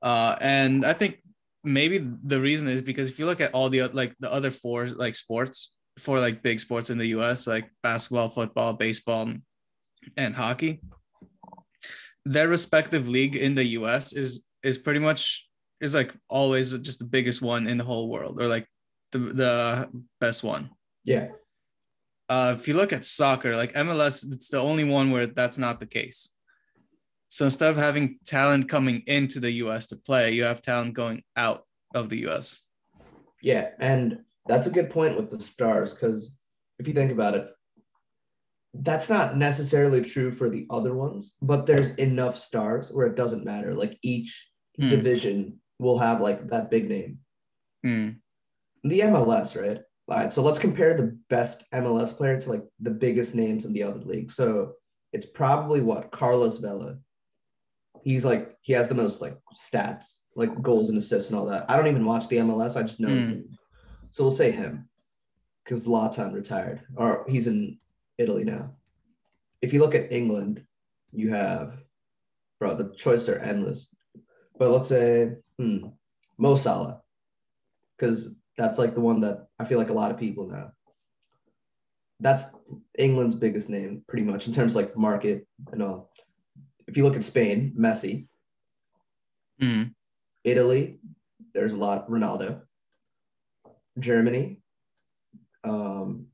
Uh 0.00 0.36
and 0.40 0.84
I 0.84 0.92
think 0.92 1.18
maybe 1.64 2.06
the 2.22 2.40
reason 2.40 2.68
is 2.68 2.82
because 2.82 3.08
if 3.08 3.18
you 3.18 3.26
look 3.26 3.40
at 3.40 3.52
all 3.52 3.68
the 3.68 3.82
like 3.88 4.14
the 4.20 4.32
other 4.32 4.50
four 4.50 4.86
like 4.86 5.14
sports 5.14 5.74
for 5.98 6.20
like 6.20 6.42
big 6.42 6.60
sports 6.60 6.90
in 6.90 6.98
the 6.98 7.06
US 7.06 7.46
like 7.46 7.70
basketball, 7.82 8.28
football, 8.28 8.74
baseball, 8.74 9.32
and 10.16 10.34
hockey, 10.34 10.80
their 12.24 12.48
respective 12.48 13.08
league 13.08 13.36
in 13.36 13.54
the 13.54 13.64
US 13.78 14.12
is 14.12 14.44
is 14.62 14.78
pretty 14.78 15.00
much 15.00 15.48
is 15.80 15.94
like 15.94 16.12
always 16.28 16.76
just 16.78 16.98
the 16.98 17.04
biggest 17.04 17.42
one 17.42 17.66
in 17.66 17.78
the 17.78 17.84
whole 17.84 18.08
world 18.08 18.40
or 18.40 18.48
like 18.48 18.66
the 19.12 19.18
the 19.18 19.88
best 20.20 20.44
one. 20.44 20.70
Yeah. 21.04 21.28
Uh, 22.28 22.56
if 22.58 22.66
you 22.66 22.74
look 22.74 22.92
at 22.92 23.04
soccer, 23.04 23.54
like 23.54 23.74
MLS, 23.74 24.24
it's 24.32 24.48
the 24.48 24.58
only 24.58 24.84
one 24.84 25.10
where 25.10 25.26
that's 25.26 25.58
not 25.58 25.78
the 25.78 25.86
case. 25.86 26.33
So 27.28 27.46
instead 27.46 27.70
of 27.70 27.76
having 27.76 28.18
talent 28.24 28.68
coming 28.68 29.02
into 29.06 29.40
the 29.40 29.50
US 29.52 29.86
to 29.86 29.96
play, 29.96 30.32
you 30.32 30.44
have 30.44 30.60
talent 30.62 30.94
going 30.94 31.22
out 31.36 31.64
of 31.94 32.08
the 32.08 32.26
US. 32.28 32.64
Yeah. 33.42 33.70
And 33.78 34.20
that's 34.46 34.66
a 34.66 34.70
good 34.70 34.90
point 34.90 35.16
with 35.16 35.30
the 35.30 35.40
stars 35.40 35.94
because 35.94 36.34
if 36.78 36.86
you 36.88 36.94
think 36.94 37.10
about 37.12 37.34
it, 37.34 37.48
that's 38.74 39.08
not 39.08 39.36
necessarily 39.36 40.02
true 40.02 40.32
for 40.32 40.50
the 40.50 40.66
other 40.68 40.94
ones, 40.94 41.34
but 41.40 41.64
there's 41.64 41.92
enough 41.92 42.36
stars 42.36 42.90
where 42.92 43.06
it 43.06 43.14
doesn't 43.16 43.44
matter. 43.44 43.74
Like 43.74 43.98
each 44.02 44.50
Hmm. 44.76 44.88
division 44.88 45.60
will 45.78 45.98
have 45.98 46.20
like 46.20 46.48
that 46.48 46.70
big 46.70 46.88
name. 46.88 47.18
Hmm. 47.84 48.10
the 48.82 49.00
MLS, 49.00 49.54
right? 49.60 49.78
All 50.08 50.16
right, 50.18 50.32
so 50.32 50.42
let's 50.42 50.58
compare 50.58 50.94
the 50.94 51.16
best 51.30 51.64
MLS 51.72 52.14
player 52.14 52.38
to 52.40 52.50
like 52.50 52.64
the 52.80 52.90
biggest 52.90 53.34
names 53.34 53.64
in 53.64 53.72
the 53.72 53.82
other 53.82 54.00
league. 54.00 54.30
So 54.30 54.72
it's 55.12 55.26
probably 55.26 55.80
what 55.80 56.10
Carlos 56.10 56.58
Vela. 56.58 56.96
He's 58.04 58.24
like 58.24 58.56
he 58.60 58.74
has 58.74 58.88
the 58.88 58.94
most 58.94 59.20
like 59.20 59.36
stats, 59.56 60.18
like 60.36 60.62
goals 60.62 60.90
and 60.90 60.98
assists 60.98 61.30
and 61.30 61.38
all 61.38 61.46
that. 61.46 61.64
I 61.68 61.76
don't 61.76 61.88
even 61.88 62.04
watch 62.04 62.28
the 62.28 62.36
MLS. 62.36 62.76
I 62.76 62.82
just 62.82 63.00
know 63.00 63.08
Mm. 63.08 63.48
So 64.10 64.22
we'll 64.22 64.30
say 64.30 64.52
him 64.52 64.88
because 65.64 65.86
Zlatan 65.86 66.34
retired 66.34 66.82
or 66.96 67.24
he's 67.28 67.48
in 67.48 67.78
Italy 68.16 68.44
now. 68.44 68.70
If 69.60 69.72
you 69.72 69.80
look 69.80 69.96
at 69.96 70.12
England, 70.12 70.62
you 71.12 71.30
have 71.30 71.78
bro, 72.60 72.76
the 72.76 72.94
choices 72.94 73.28
are 73.28 73.38
endless. 73.38 73.92
But 74.56 74.70
let's 74.70 74.88
say 74.88 75.32
hmm, 75.58 75.88
Mo 76.38 76.54
Salah 76.54 77.00
because 77.96 78.34
that's 78.56 78.78
like 78.78 78.94
the 78.94 79.00
one 79.00 79.20
that 79.22 79.46
I 79.58 79.64
feel 79.64 79.78
like 79.78 79.90
a 79.90 79.94
lot 79.94 80.10
of 80.10 80.18
people 80.18 80.46
know. 80.46 80.70
That's 82.20 82.44
England's 82.98 83.34
biggest 83.34 83.68
name, 83.68 84.04
pretty 84.06 84.24
much 84.24 84.46
in 84.46 84.52
terms 84.52 84.72
of 84.72 84.76
like 84.76 84.96
market 84.96 85.46
and 85.72 85.82
all. 85.82 86.10
If 86.94 86.98
you 86.98 87.02
look 87.02 87.16
at 87.16 87.24
Spain, 87.24 87.74
Messi, 87.76 88.28
Hmm. 89.60 89.82
Italy, 90.44 91.00
there's 91.52 91.72
a 91.72 91.76
lot. 91.76 92.08
Ronaldo, 92.08 92.60
Germany. 93.98 94.60
Um, 95.64 96.28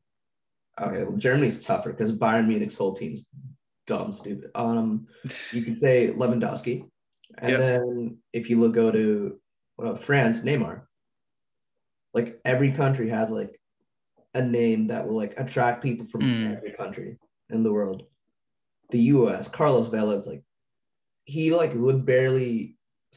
okay, 0.78 1.04
well, 1.04 1.16
Germany's 1.16 1.64
tougher 1.64 1.92
because 1.92 2.12
Bayern 2.12 2.46
Munich's 2.46 2.76
whole 2.76 2.92
team's 2.92 3.30
dumb, 3.86 4.12
stupid. 4.12 4.50
Um, 4.54 5.06
you 5.52 5.62
could 5.62 5.80
say 5.80 6.08
Lewandowski, 6.12 6.84
and 7.38 7.52
Yep. 7.52 7.58
then 7.58 8.18
if 8.34 8.50
you 8.50 8.60
look 8.60 8.74
go 8.74 8.90
to 8.92 9.40
uh, 9.82 9.94
France, 9.96 10.40
Neymar. 10.40 10.82
Like 12.12 12.38
every 12.44 12.72
country 12.72 13.08
has 13.08 13.30
like 13.30 13.58
a 14.34 14.42
name 14.42 14.88
that 14.88 15.08
will 15.08 15.16
like 15.16 15.40
attract 15.40 15.82
people 15.82 16.04
from 16.04 16.20
Mm. 16.20 16.54
every 16.54 16.72
country 16.72 17.18
in 17.48 17.62
the 17.62 17.72
world. 17.72 18.02
The 18.90 19.00
U.S. 19.14 19.48
Carlos 19.48 19.88
Vela 19.88 20.16
is 20.16 20.26
like 20.26 20.42
he 21.30 21.54
like 21.54 21.72
would 21.74 22.04
barely 22.04 22.76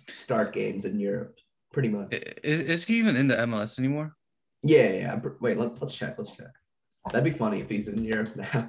start 0.10 0.54
games 0.54 0.86
in 0.86 1.00
Europe, 1.00 1.36
pretty 1.72 1.90
much. 1.90 2.14
Is, 2.44 2.60
is 2.62 2.86
he 2.86 2.98
even 2.98 3.16
in 3.16 3.28
the 3.28 3.36
MLS 3.36 3.80
anymore? 3.80 4.14
Yeah, 4.62 4.90
yeah. 4.92 5.20
Wait, 5.42 5.58
let, 5.58 5.82
let's 5.82 5.96
check. 5.96 6.16
Let's 6.18 6.32
check. 6.32 6.54
That'd 7.12 7.24
be 7.24 7.32
funny 7.38 7.60
if 7.62 7.70
he's 7.70 7.88
in 7.88 8.04
Europe 8.04 8.36
now. 8.54 8.68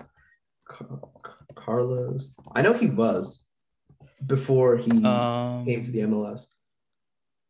Carlos, 1.55 2.33
I 2.55 2.63
know 2.63 2.73
he 2.73 2.87
was 2.87 3.45
before 4.27 4.77
he 4.79 4.91
Um, 5.05 5.65
came 5.67 5.83
to 5.83 5.91
the 5.91 6.01
MLS. 6.01 6.47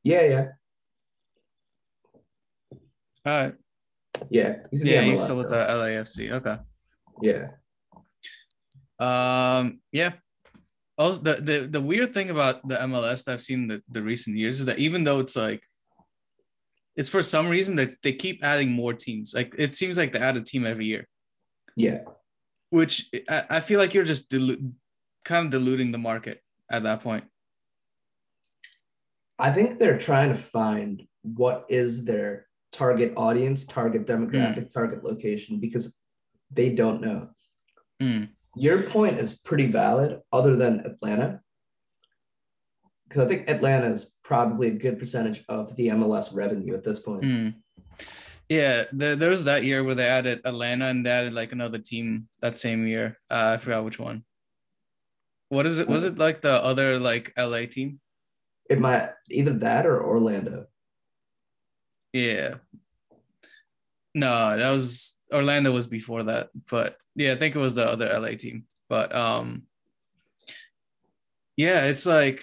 Yeah, 0.02 0.22
yeah, 0.22 0.46
all 3.24 3.40
right. 3.40 3.54
yeah. 4.28 4.56
He's 4.70 4.82
in 4.82 4.88
Yeah, 4.88 5.00
the 5.00 5.06
MLS. 5.06 5.10
he's 5.10 5.22
still 5.22 5.38
with 5.38 5.48
the 5.48 5.56
LAFC. 5.56 6.32
Okay. 6.32 6.58
Yeah, 7.22 7.46
Um, 8.98 9.80
yeah. 9.92 10.12
Also, 10.96 11.22
the, 11.22 11.40
the 11.40 11.58
the 11.66 11.80
weird 11.80 12.14
thing 12.14 12.30
about 12.30 12.66
the 12.68 12.76
MLS 12.76 13.24
that 13.24 13.32
I've 13.32 13.42
seen 13.42 13.62
in 13.62 13.68
the, 13.68 13.82
the 13.90 14.02
recent 14.02 14.36
years 14.36 14.60
is 14.60 14.66
that 14.66 14.78
even 14.78 15.02
though 15.02 15.20
it's 15.20 15.34
like, 15.34 15.62
it's 16.96 17.08
for 17.08 17.22
some 17.22 17.48
reason 17.48 17.74
that 17.76 17.96
they 18.02 18.12
keep 18.12 18.44
adding 18.44 18.70
more 18.70 18.92
teams. 18.92 19.34
Like 19.34 19.54
it 19.58 19.74
seems 19.74 19.98
like 19.98 20.12
they 20.12 20.20
add 20.20 20.36
a 20.36 20.40
team 20.40 20.64
every 20.64 20.86
year, 20.86 21.08
yeah, 21.74 22.02
which 22.70 23.10
I, 23.28 23.42
I 23.50 23.60
feel 23.60 23.80
like 23.80 23.92
you're 23.92 24.04
just 24.04 24.30
dilu- 24.30 24.72
kind 25.24 25.46
of 25.46 25.52
diluting 25.52 25.90
the 25.90 25.98
market 25.98 26.40
at 26.70 26.84
that 26.84 27.02
point. 27.02 27.24
I 29.38 29.50
think 29.50 29.78
they're 29.78 29.98
trying 29.98 30.28
to 30.28 30.38
find 30.38 31.02
what 31.22 31.66
is 31.68 32.04
their 32.04 32.46
target 32.72 33.14
audience, 33.16 33.64
target 33.64 34.06
demographic, 34.06 34.72
target 34.72 35.02
location 35.02 35.58
because 35.58 35.94
they 36.52 36.70
don't 36.70 37.00
know. 37.00 37.28
Mm. 38.00 38.28
Your 38.56 38.82
point 38.82 39.18
is 39.18 39.38
pretty 39.38 39.66
valid, 39.66 40.20
other 40.32 40.56
than 40.56 40.80
Atlanta, 40.80 41.40
because 43.08 43.24
I 43.24 43.28
think 43.28 43.48
Atlanta 43.48 43.86
is 43.86 44.12
probably 44.22 44.68
a 44.68 44.72
good 44.72 44.98
percentage 44.98 45.44
of 45.48 45.74
the 45.76 45.88
MLS 45.88 46.34
revenue 46.34 46.74
at 46.74 46.84
this 46.84 46.98
point. 46.98 47.22
Mm. 47.22 47.54
Yeah, 48.48 48.84
there, 48.92 49.16
there 49.16 49.30
was 49.30 49.44
that 49.44 49.64
year 49.64 49.82
where 49.82 49.94
they 49.94 50.06
added 50.06 50.40
Atlanta 50.44 50.86
and 50.86 51.04
they 51.04 51.10
added 51.10 51.32
like 51.32 51.52
another 51.52 51.78
team 51.78 52.28
that 52.40 52.58
same 52.58 52.86
year. 52.86 53.18
Uh, 53.30 53.54
I 53.54 53.56
forgot 53.56 53.84
which 53.84 53.98
one. 53.98 54.24
What 55.48 55.66
is 55.66 55.78
it? 55.78 55.88
Was 55.88 56.04
it 56.04 56.18
like 56.18 56.42
the 56.42 56.52
other 56.52 56.98
like 56.98 57.32
LA 57.38 57.66
team? 57.70 58.00
It 58.68 58.80
might 58.80 59.10
either 59.30 59.52
that 59.54 59.86
or 59.86 60.04
Orlando. 60.04 60.66
Yeah. 62.12 62.56
No, 64.14 64.56
that 64.56 64.70
was 64.70 65.16
Orlando 65.32 65.72
was 65.72 65.86
before 65.86 66.22
that, 66.24 66.50
but 66.70 66.96
yeah, 67.16 67.32
I 67.32 67.36
think 67.36 67.56
it 67.56 67.58
was 67.60 67.74
the 67.74 67.84
other 67.84 68.08
LA 68.12 68.36
team. 68.38 68.64
But 68.88 69.14
um 69.14 69.64
yeah, 71.56 71.86
it's 71.86 72.06
like 72.06 72.42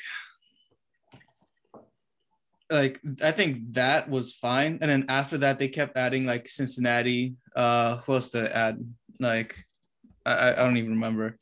like 2.69 2.99
I 3.23 3.31
think 3.31 3.73
that 3.73 4.09
was 4.09 4.33
fine. 4.33 4.79
And 4.81 4.91
then 4.91 5.05
after 5.09 5.37
that 5.39 5.59
they 5.59 5.67
kept 5.67 5.97
adding 5.97 6.25
like 6.25 6.47
Cincinnati. 6.47 7.35
Uh 7.55 7.97
who 7.97 8.13
else 8.13 8.29
did 8.29 8.47
add? 8.47 8.79
Like 9.19 9.55
I, 10.25 10.51
I 10.51 10.55
don't 10.55 10.77
even 10.77 10.91
remember. 10.91 11.37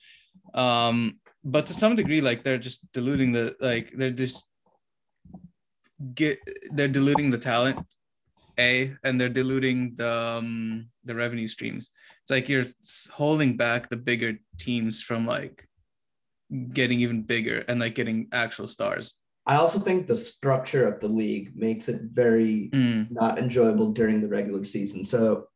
Um 0.53 1.19
but 1.43 1.67
to 1.67 1.74
some 1.74 1.95
degree, 1.95 2.21
like 2.21 2.43
they're 2.43 2.57
just 2.57 2.91
diluting 2.91 3.31
the 3.31 3.55
like 3.59 3.91
they're 3.95 4.12
just 4.12 4.45
get 6.13 6.39
they're 6.71 6.88
diluting 6.88 7.29
the 7.29 7.38
talent 7.38 7.86
a 8.59 8.93
and 9.03 9.19
they're 9.19 9.29
diluting 9.29 9.95
the 9.95 10.11
um, 10.11 10.87
the 11.05 11.15
revenue 11.15 11.47
streams 11.47 11.91
it's 12.21 12.31
like 12.31 12.49
you're 12.49 12.65
holding 13.11 13.57
back 13.57 13.89
the 13.89 13.97
bigger 13.97 14.33
teams 14.57 15.01
from 15.01 15.25
like 15.25 15.67
getting 16.73 16.99
even 16.99 17.21
bigger 17.21 17.63
and 17.67 17.79
like 17.79 17.95
getting 17.95 18.27
actual 18.33 18.67
stars 18.67 19.15
I 19.49 19.55
also 19.55 19.79
think 19.79 20.05
the 20.05 20.15
structure 20.15 20.87
of 20.87 20.99
the 20.99 21.07
league 21.07 21.53
makes 21.55 21.89
it 21.89 22.01
very 22.03 22.69
Mm, 22.71 23.09
not 23.09 23.39
enjoyable 23.39 23.91
during 23.93 24.21
the 24.21 24.27
regular 24.27 24.63
season. 24.63 25.03
So, 25.03 25.47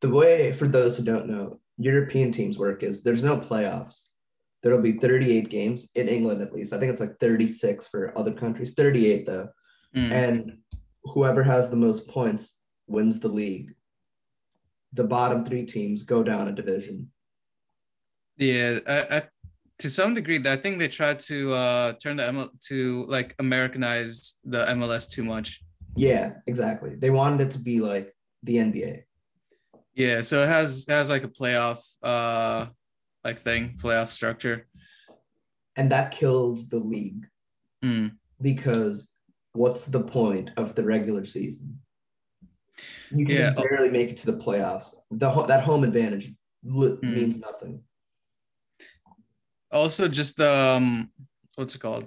the 0.00 0.08
way 0.10 0.52
for 0.52 0.66
those 0.66 0.96
who 0.96 1.04
don't 1.04 1.28
know, 1.28 1.60
European 1.78 2.32
teams 2.32 2.58
work 2.58 2.82
is 2.82 3.02
there's 3.02 3.22
no 3.22 3.38
playoffs. 3.38 4.06
There'll 4.62 4.82
be 4.82 4.98
38 4.98 5.48
games 5.48 5.88
in 5.94 6.08
England, 6.08 6.42
at 6.42 6.52
least. 6.52 6.72
I 6.72 6.80
think 6.80 6.90
it's 6.90 7.00
like 7.00 7.20
36 7.20 7.86
for 7.86 8.16
other 8.18 8.32
countries, 8.32 8.74
38 8.74 9.24
though. 9.24 9.48
mm. 9.94 10.10
And 10.10 10.58
whoever 11.12 11.42
has 11.42 11.70
the 11.70 11.76
most 11.76 12.08
points 12.08 12.54
wins 12.86 13.20
the 13.20 13.28
league. 13.28 13.74
The 14.92 15.04
bottom 15.04 15.44
three 15.44 15.64
teams 15.66 16.02
go 16.02 16.22
down 16.22 16.48
a 16.48 16.52
division. 16.52 17.10
yeah 18.38 18.78
I, 18.86 18.98
I 19.16 19.22
to 19.78 19.90
some 19.90 20.14
degree 20.14 20.40
i 20.46 20.56
think 20.56 20.78
they 20.78 20.88
tried 20.88 21.20
to 21.20 21.52
uh 21.52 21.92
turn 22.02 22.16
the 22.16 22.22
ML, 22.22 22.48
to 22.68 23.04
like 23.08 23.34
americanize 23.38 24.36
the 24.44 24.64
mls 24.76 25.08
too 25.08 25.24
much 25.24 25.48
Yeah, 25.96 26.26
exactly. 26.46 26.92
They 27.02 27.10
wanted 27.10 27.40
it 27.46 27.50
to 27.56 27.58
be 27.70 27.76
like 27.80 28.06
the 28.42 28.56
NBA. 28.66 28.92
yeah 29.94 30.20
so 30.28 30.34
it 30.44 30.48
has 30.48 30.84
has 30.88 31.08
like 31.14 31.24
a 31.24 31.32
playoff 31.40 31.80
uh 32.02 32.66
like 33.26 33.38
thing 33.48 33.62
playoff 33.82 34.10
structure 34.10 34.58
And 35.78 35.90
that 35.94 36.06
kills 36.20 36.68
the 36.68 36.78
league 36.94 37.24
Mm. 37.84 38.12
because 38.40 38.96
what's 39.56 39.86
the 39.86 40.02
point 40.02 40.50
of 40.56 40.74
the 40.74 40.84
regular 40.84 41.24
season? 41.24 41.78
You 43.10 43.24
can 43.26 43.36
Yeah. 43.36 43.50
just 43.54 43.68
barely 43.68 43.90
make 43.90 44.10
it 44.10 44.16
to 44.18 44.26
the 44.32 44.38
playoffs. 44.38 44.94
The 45.10 45.30
that 45.46 45.64
home 45.64 45.84
advantage 45.84 46.32
li- 46.64 46.98
Mm. 47.02 47.14
means 47.14 47.38
nothing. 47.38 47.82
also 49.72 50.06
just 50.08 50.40
um 50.40 51.10
what's 51.56 51.74
it 51.74 51.80
called 51.80 52.06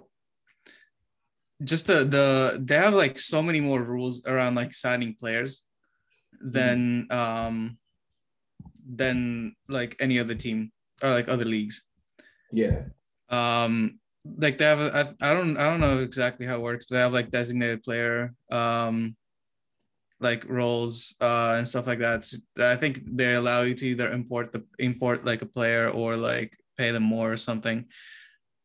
just 1.64 1.88
the 1.88 1.98
the 2.06 2.58
they 2.64 2.76
have 2.76 2.94
like 2.94 3.20
so 3.20 3.42
many 3.44 3.60
more 3.60 3.84
rules 3.84 4.26
around 4.26 4.56
like 4.56 4.74
signing 4.74 5.14
players 5.20 5.66
than 6.42 7.06
um 7.12 7.78
than 8.96 9.54
like 9.68 9.96
any 10.00 10.18
other 10.20 10.36
team 10.36 10.72
or 11.04 11.10
like 11.12 11.28
other 11.28 11.46
leagues 11.46 11.84
Yeah. 12.52 12.84
um 13.30 13.99
like 14.26 14.58
they 14.58 14.66
have 14.66 14.82
a, 14.82 15.16
I, 15.22 15.30
I 15.30 15.34
don't 15.34 15.58
i 15.58 15.70
don't 15.70 15.80
know 15.80 16.00
exactly 16.00 16.46
how 16.46 16.56
it 16.56 16.62
works 16.62 16.86
but 16.86 16.96
they 16.96 17.02
have 17.02 17.14
like 17.14 17.32
designated 17.32 17.84
player 17.84 18.34
um 18.52 19.16
like 20.20 20.44
roles 20.50 21.16
uh 21.22 21.54
and 21.58 21.66
stuff 21.68 21.88
like 21.88 22.00
that. 22.00 22.16
It's- 22.16 22.42
i 22.60 22.76
think 22.76 23.02
they 23.06 23.36
allow 23.36 23.62
you 23.62 23.74
to 23.76 23.88
either 23.88 24.12
import 24.12 24.52
the 24.52 24.64
import 24.78 25.24
like 25.26 25.42
a 25.42 25.46
player 25.46 25.90
or 25.90 26.18
like 26.18 26.58
pay 26.78 26.92
them 26.92 27.04
more 27.04 27.32
or 27.32 27.38
something. 27.38 27.86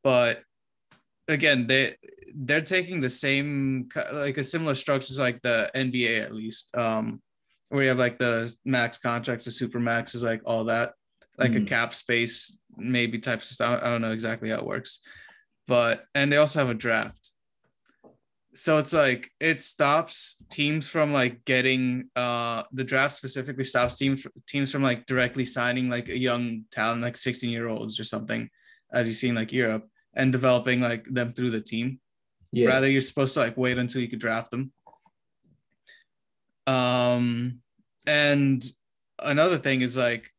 But 0.03 0.43
again 1.29 1.67
they 1.67 1.95
they're 2.35 2.61
taking 2.61 3.01
the 3.01 3.09
same 3.09 3.88
like 4.12 4.37
a 4.37 4.43
similar 4.43 4.75
structures 4.75 5.19
like 5.19 5.40
the 5.43 5.71
nba 5.75 6.21
at 6.21 6.35
least 6.35 6.77
um 6.77 7.23
where 7.71 7.83
you 7.83 7.88
have 7.88 7.99
like 7.99 8.19
the 8.19 8.53
max 8.67 8.99
contracts 8.99 9.45
the 9.47 9.51
super 9.51 9.81
max 9.81 10.14
is 10.14 10.23
like 10.23 10.43
all 10.45 10.64
that 10.64 10.93
like 11.38 11.55
a 11.55 11.61
Mhm. 11.61 11.67
cap 11.67 11.95
space 11.95 12.59
maybe 12.77 13.19
type 13.19 13.38
of 13.38 13.45
stuff. 13.45 13.81
I 13.83 13.88
don't 13.88 14.03
know 14.03 14.11
exactly 14.12 14.51
how 14.51 14.57
it 14.57 14.67
works 14.67 15.01
but 15.66 16.07
and 16.14 16.33
they 16.33 16.37
also 16.37 16.61
have 16.61 16.70
a 16.70 16.74
draft. 16.74 17.33
So 18.55 18.79
it's 18.79 18.92
like 18.92 19.31
it 19.40 19.62
stops 19.62 20.37
teams 20.48 20.88
from 20.88 21.12
like 21.12 21.44
getting 21.44 22.09
uh 22.14 22.62
the 22.72 22.85
draft 22.85 23.14
specifically 23.14 23.64
stops 23.64 23.96
teams 23.96 24.27
teams 24.46 24.70
from 24.70 24.83
like 24.83 25.07
directly 25.07 25.44
signing 25.44 25.88
like 25.88 26.09
a 26.09 26.18
young 26.18 26.62
talent 26.70 27.03
like 27.03 27.16
16 27.16 27.50
year 27.50 27.68
olds 27.68 27.98
or 27.98 28.05
something 28.05 28.48
as 28.92 29.09
you 29.09 29.14
see 29.14 29.29
in 29.29 29.35
like 29.35 29.53
europe 29.53 29.88
and 30.14 30.31
developing 30.31 30.81
like 30.81 31.05
them 31.12 31.33
through 31.33 31.50
the 31.50 31.61
team. 31.61 32.00
Yeah. 32.53 32.68
rather 32.68 32.88
you're 32.88 33.00
supposed 33.00 33.35
to 33.35 33.40
like 33.40 33.57
wait 33.57 33.79
until 33.79 34.00
you 34.00 34.09
could 34.09 34.20
draft 34.20 34.53
them. 34.53 34.72
Um 36.68 37.59
and 38.07 38.64
another 39.18 39.59
thing 39.59 39.81
is 39.81 39.96
like 39.96 40.31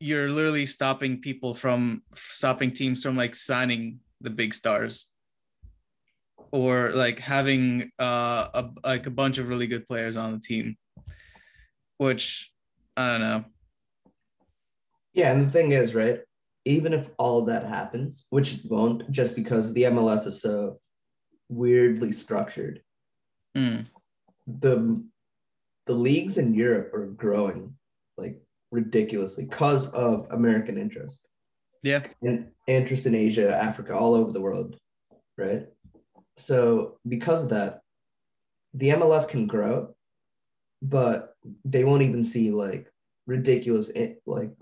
you're 0.00 0.30
literally 0.30 0.64
stopping 0.64 1.20
people 1.20 1.52
from 1.52 2.02
stopping 2.14 2.72
teams 2.72 3.02
from 3.02 3.16
like 3.16 3.34
signing 3.34 4.00
the 4.20 4.30
big 4.30 4.54
stars. 4.54 5.10
Or 6.52 6.90
like 6.92 7.18
having 7.18 7.90
uh 7.98 8.48
a, 8.54 8.70
like 8.84 9.06
a 9.06 9.10
bunch 9.10 9.38
of 9.38 9.48
really 9.48 9.66
good 9.66 9.86
players 9.86 10.16
on 10.16 10.32
the 10.32 10.40
team. 10.40 10.76
Which 11.98 12.50
i 12.96 13.12
don't 13.12 13.20
know. 13.20 13.44
Yeah, 15.12 15.32
and 15.32 15.46
the 15.46 15.50
thing 15.50 15.72
is, 15.72 15.94
right? 15.94 16.20
Even 16.64 16.92
if 16.92 17.08
all 17.18 17.44
that 17.46 17.66
happens, 17.66 18.26
which 18.30 18.54
it 18.54 18.60
won't, 18.68 19.10
just 19.10 19.34
because 19.34 19.72
the 19.72 19.84
MLS 19.84 20.26
is 20.26 20.42
so 20.42 20.78
weirdly 21.48 22.12
structured, 22.12 22.82
Mm, 23.56 23.86
the 24.46 25.02
the 25.86 25.94
leagues 25.94 26.36
in 26.36 26.52
Europe 26.52 26.92
are 26.92 27.06
growing 27.06 27.74
like 28.18 28.38
ridiculously 28.70 29.44
because 29.46 29.88
of 29.92 30.26
American 30.30 30.76
interest 30.76 31.26
yeah 31.86 32.02
and 32.22 32.48
interest 32.66 33.06
in 33.06 33.14
Asia, 33.14 33.56
Africa, 33.68 33.96
all 33.96 34.14
over 34.14 34.32
the 34.32 34.40
world, 34.40 34.76
right? 35.38 35.66
So 36.36 36.98
because 37.06 37.42
of 37.42 37.50
that, 37.50 37.80
the 38.74 38.90
MLS 38.90 39.26
can 39.28 39.46
grow, 39.46 39.94
but 40.82 41.34
they 41.64 41.84
won't 41.84 42.02
even 42.02 42.24
see 42.24 42.50
like 42.50 42.92
ridiculous 43.26 43.90
eh, 43.94 44.14
like 44.26 44.52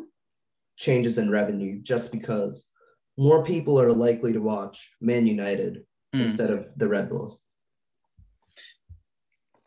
changes 0.76 1.18
in 1.18 1.30
revenue 1.30 1.80
just 1.82 2.12
because 2.12 2.66
more 3.16 3.44
people 3.44 3.80
are 3.80 3.92
likely 3.92 4.32
to 4.32 4.40
watch 4.40 4.76
Man 5.00 5.26
United 5.26 5.84
Mm. 6.14 6.22
instead 6.22 6.50
of 6.50 6.68
the 6.76 6.88
Red 6.88 7.08
Bulls. 7.08 7.40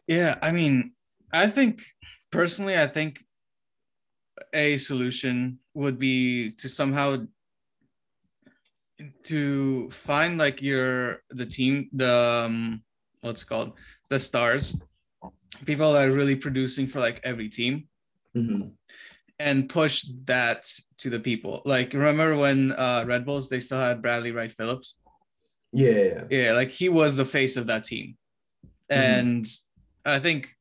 Yeah, 0.08 0.36
I 0.42 0.52
mean, 0.54 0.94
I 1.34 1.48
think 1.48 1.84
personally, 2.32 2.80
I 2.80 2.88
think 2.88 3.20
a 4.54 4.78
solution 4.78 5.60
would 5.74 6.00
be 6.00 6.52
to 6.52 6.70
somehow 6.70 7.28
to 9.24 9.90
find 9.92 10.38
like 10.38 10.62
your 10.62 11.22
the 11.30 11.46
team 11.46 11.90
the 11.94 12.44
um, 12.46 12.84
what's 13.22 13.44
it 13.44 13.48
called? 13.48 13.74
The 14.10 14.20
stars. 14.20 14.80
People 15.66 15.94
that 15.94 16.08
are 16.08 16.12
really 16.12 16.36
producing 16.36 16.88
for 16.88 17.00
like 17.00 17.20
every 17.24 17.50
team. 17.50 17.88
Mhm. 18.36 18.72
and 19.40 19.70
push 19.70 20.06
that 20.26 20.66
to 20.98 21.10
the 21.10 21.20
people. 21.20 21.62
Like 21.66 21.94
remember 21.94 22.36
when 22.36 22.72
uh 22.74 23.04
red 23.08 23.26
bulls 23.26 23.50
they 23.50 23.60
still 23.60 23.80
had 23.80 24.02
bradley 24.02 24.32
wright 24.32 24.52
phillips? 24.52 24.98
Yeah, 25.74 26.24
yeah, 26.30 26.54
like 26.54 26.70
he 26.70 26.90
was 26.90 27.18
the 27.18 27.26
face 27.26 27.56
of 27.58 27.68
that 27.68 27.84
team. 27.84 28.18
Mhm. 28.92 28.98
and 29.20 29.46
i 30.06 30.18
think 30.20 30.56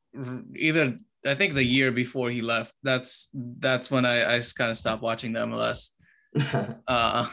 either 0.55 0.99
i 1.25 1.33
think 1.33 1.53
the 1.53 1.63
year 1.63 1.91
before 1.91 2.29
he 2.29 2.41
left 2.41 2.73
that's 2.83 3.29
that's 3.59 3.89
when 3.89 4.05
i 4.05 4.35
i 4.35 4.41
kind 4.57 4.69
of 4.71 4.75
stopped 4.77 5.01
watching 5.01 5.31
the 5.33 5.39
mls 5.39 5.91
uh 6.87 7.25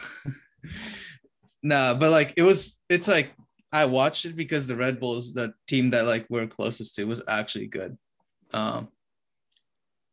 nah 1.63 1.93
but 1.93 2.11
like 2.11 2.33
it 2.37 2.43
was 2.43 2.79
it's 2.89 3.07
like 3.07 3.33
I 3.75 3.83
watched 3.83 4.23
it 4.23 4.37
because 4.37 4.67
the 4.67 4.75
Red 4.77 5.01
Bulls, 5.01 5.33
the 5.33 5.53
team 5.67 5.89
that 5.89 6.05
like 6.05 6.25
we're 6.29 6.47
closest 6.47 6.95
to, 6.95 7.03
was 7.03 7.21
actually 7.27 7.67
good. 7.67 7.97
Um, 8.53 8.87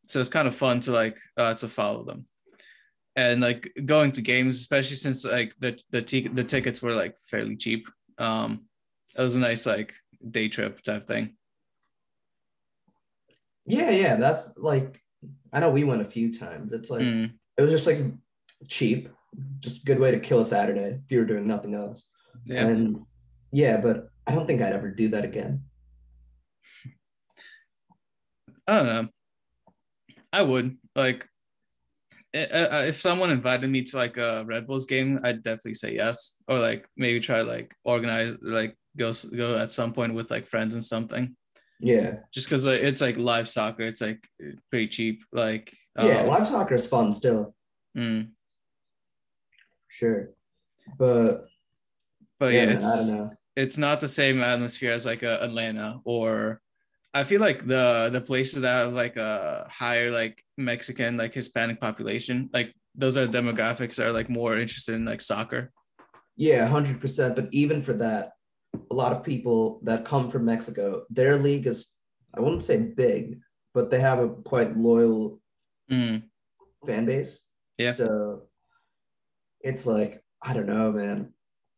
so 0.05 0.19
it's 0.19 0.27
kind 0.27 0.49
of 0.49 0.55
fun 0.55 0.81
to 0.81 0.91
like 0.91 1.17
uh, 1.37 1.53
to 1.53 1.69
follow 1.69 2.03
them, 2.03 2.25
and 3.15 3.39
like 3.39 3.71
going 3.85 4.11
to 4.13 4.21
games, 4.21 4.57
especially 4.57 4.97
since 4.97 5.23
like 5.23 5.53
the 5.59 5.79
the 5.91 6.01
t- 6.01 6.27
the 6.27 6.43
tickets 6.43 6.81
were 6.81 6.93
like 6.93 7.15
fairly 7.31 7.55
cheap. 7.55 7.87
Um, 8.17 8.65
it 9.17 9.21
was 9.21 9.37
a 9.37 9.39
nice 9.39 9.65
like 9.65 9.93
day 10.29 10.49
trip 10.49 10.81
type 10.81 11.07
thing. 11.07 11.37
Yeah, 13.65 13.91
yeah, 13.91 14.17
that's 14.17 14.57
like 14.57 15.01
I 15.53 15.61
know 15.61 15.71
we 15.71 15.85
went 15.85 16.01
a 16.01 16.05
few 16.05 16.33
times. 16.33 16.73
It's 16.73 16.89
like 16.89 17.03
Mm, 17.03 17.31
it 17.57 17.61
was 17.61 17.71
just 17.71 17.87
like 17.87 18.01
cheap, 18.67 19.07
just 19.59 19.85
good 19.85 19.99
way 19.99 20.11
to 20.11 20.19
kill 20.19 20.39
a 20.41 20.45
Saturday 20.45 20.99
if 21.03 21.11
you 21.11 21.19
were 21.19 21.25
doing 21.25 21.47
nothing 21.47 21.73
else. 21.75 22.07
yeah. 22.45 22.67
And 22.67 22.99
yeah, 23.51 23.79
but 23.81 24.09
I 24.27 24.33
don't 24.33 24.47
think 24.47 24.61
I'd 24.61 24.73
ever 24.73 24.89
do 24.91 25.09
that 25.09 25.25
again. 25.25 25.63
I 28.67 28.77
don't 28.77 28.85
know. 28.85 29.07
I 30.31 30.41
would 30.41 30.77
like 30.95 31.27
i- 32.35 32.87
if 32.87 33.01
someone 33.01 33.29
invited 33.29 33.69
me 33.69 33.83
to 33.83 33.97
like 33.97 34.17
a 34.17 34.43
Red 34.45 34.65
Bulls 34.67 34.85
game, 34.85 35.19
I'd 35.23 35.43
definitely 35.43 35.75
say 35.75 35.93
yes, 35.95 36.37
or 36.47 36.57
like 36.59 36.87
maybe 36.97 37.19
try 37.19 37.41
like 37.41 37.75
organize 37.83 38.35
like 38.41 38.75
go 38.97 39.13
go 39.35 39.57
at 39.57 39.71
some 39.71 39.93
point 39.93 40.13
with 40.13 40.31
like 40.31 40.47
friends 40.47 40.75
and 40.75 40.83
something. 40.83 41.35
Yeah, 41.79 42.19
Just 42.33 42.47
because 42.47 42.65
it's 42.65 43.01
like 43.01 43.17
live 43.17 43.49
soccer, 43.49 43.83
it's 43.83 43.99
like 43.99 44.25
pretty 44.69 44.87
cheap. 44.87 45.23
Like 45.33 45.73
yeah, 45.99 46.21
um, 46.21 46.27
live 46.27 46.47
soccer 46.47 46.75
is 46.75 46.85
fun 46.87 47.11
still, 47.11 47.53
mm. 47.97 48.29
Sure, 49.93 50.29
but 50.97 51.45
but 52.39 52.53
yeah, 52.53 52.63
yeah, 52.65 52.69
it's 52.75 52.87
I 52.87 52.97
don't 52.97 53.17
know. 53.17 53.29
it's 53.55 53.77
not 53.77 54.01
the 54.01 54.07
same 54.07 54.41
atmosphere 54.41 54.91
as 54.91 55.05
like 55.05 55.23
a 55.23 55.41
Atlanta 55.43 55.99
or 56.03 56.59
I 57.13 57.23
feel 57.23 57.39
like 57.39 57.65
the 57.67 58.09
the 58.11 58.21
places 58.21 58.61
that 58.63 58.75
have 58.85 58.93
like 58.93 59.17
a 59.17 59.67
higher 59.69 60.09
like 60.11 60.43
Mexican 60.57 61.15
like 61.17 61.33
Hispanic 61.33 61.79
population 61.79 62.49
like 62.53 62.73
those 62.95 63.17
are 63.17 63.27
demographics 63.27 63.95
that 63.95 64.07
are 64.07 64.11
like 64.19 64.29
more 64.29 64.57
interested 64.57 64.95
in 64.95 65.05
like 65.05 65.21
soccer. 65.21 65.71
Yeah, 66.35 66.65
hundred 66.67 66.99
percent. 67.01 67.35
But 67.35 67.49
even 67.51 67.81
for 67.81 67.93
that, 67.93 68.31
a 68.91 68.93
lot 68.93 69.11
of 69.13 69.23
people 69.23 69.79
that 69.83 70.05
come 70.05 70.29
from 70.29 70.45
Mexico, 70.45 71.03
their 71.09 71.37
league 71.37 71.67
is 71.67 71.89
I 72.35 72.41
wouldn't 72.41 72.63
say 72.63 72.77
big, 72.81 73.39
but 73.73 73.89
they 73.91 73.99
have 73.99 74.19
a 74.19 74.29
quite 74.29 74.75
loyal 74.75 75.39
Mm, 75.91 76.23
fan 76.85 77.05
base. 77.05 77.41
Yeah. 77.77 77.91
So 77.91 78.43
it's 79.63 79.85
like, 79.85 80.23
I 80.41 80.53
don't 80.53 80.67
know, 80.67 80.91
man. 80.91 81.33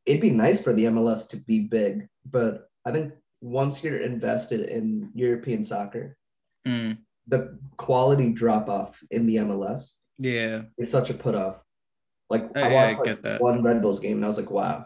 It'd 0.05 0.21
be 0.21 0.31
nice 0.31 0.61
for 0.61 0.73
the 0.73 0.85
MLS 0.85 1.29
to 1.29 1.37
be 1.37 1.61
big, 1.61 2.07
but 2.29 2.69
I 2.85 2.91
think 2.91 3.13
once 3.41 3.83
you're 3.83 3.97
invested 3.97 4.61
in 4.69 5.11
European 5.13 5.63
soccer, 5.63 6.17
mm, 6.67 6.97
the 7.27 7.57
quality 7.77 8.31
drop 8.31 8.69
off 8.69 9.01
in 9.11 9.25
the 9.25 9.37
MLS 9.37 9.93
yeah, 10.19 10.63
is 10.77 10.91
such 10.91 11.09
a 11.09 11.13
put 11.13 11.35
off. 11.35 11.57
Like 12.29 12.49
I- 12.55 12.61
I, 12.61 12.69
I 12.69 12.73
watched 12.73 12.97
like, 12.99 13.05
get 13.05 13.23
that. 13.23 13.41
one 13.41 13.63
Red 13.63 13.81
Bulls 13.81 13.99
game 13.99 14.17
and 14.17 14.25
I 14.25 14.27
was 14.27 14.37
like, 14.37 14.51
wow, 14.51 14.85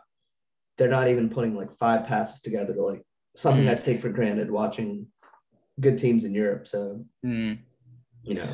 they're 0.78 0.90
not 0.90 1.08
even 1.10 1.30
putting 1.30 1.56
like 1.56 1.78
five 1.78 2.06
passes 2.08 2.42
together 2.42 2.74
to 2.74 2.82
like 2.82 3.04
something 3.36 3.66
Mm. 3.66 3.72
I 3.72 3.76
take 3.76 4.02
for 4.02 4.10
granted 4.10 4.50
watching 4.50 5.08
good 5.80 5.98
teams 5.98 6.24
in 6.24 6.34
Europe. 6.34 6.68
So, 6.68 7.06
mm. 7.26 7.58
you 8.24 8.36
know, 8.36 8.54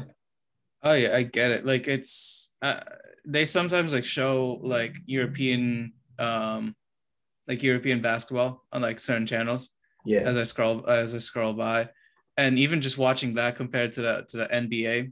Oh 0.86 0.93
yeah, 0.93 1.15
I 1.15 1.24
get 1.24 1.52
it. 1.52 1.65
Like 1.65 1.88
it's 1.88 2.54
uh, 2.62 2.80
they 3.26 3.43
sometimes 3.43 3.91
like 3.91 4.06
show 4.06 4.60
like 4.62 4.95
European 5.08 5.93
um 6.19 6.76
like 7.48 7.63
European 7.63 8.02
basketball 8.02 8.63
on 8.71 8.82
like 8.82 9.00
certain 9.00 9.26
channels. 9.26 9.71
yeah. 10.06 10.21
as 10.21 10.38
I 10.38 10.43
scroll 10.43 10.88
as 10.88 11.15
I 11.15 11.17
scroll 11.17 11.54
by, 11.54 11.89
and 12.38 12.60
even 12.60 12.82
just 12.82 13.00
watching 13.00 13.34
that 13.34 13.56
compared 13.56 13.93
to 13.93 14.02
the 14.02 14.26
to 14.30 14.38
the 14.38 14.45
NBA 14.45 15.12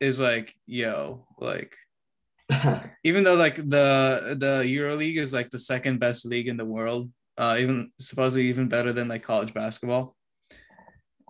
is 0.00 0.20
like 0.20 0.54
yo 0.66 1.26
like 1.38 1.74
even 3.04 3.24
though 3.24 3.36
like 3.36 3.56
the 3.56 4.36
the 4.38 4.62
EuroLeague 4.64 5.16
is 5.16 5.32
like 5.32 5.50
the 5.50 5.58
second 5.58 5.98
best 5.98 6.26
league 6.26 6.48
in 6.48 6.56
the 6.56 6.64
world, 6.64 7.10
uh, 7.38 7.56
even 7.58 7.90
supposedly 7.98 8.48
even 8.48 8.68
better 8.68 8.92
than 8.92 9.08
like 9.08 9.22
college 9.22 9.54
basketball. 9.54 10.14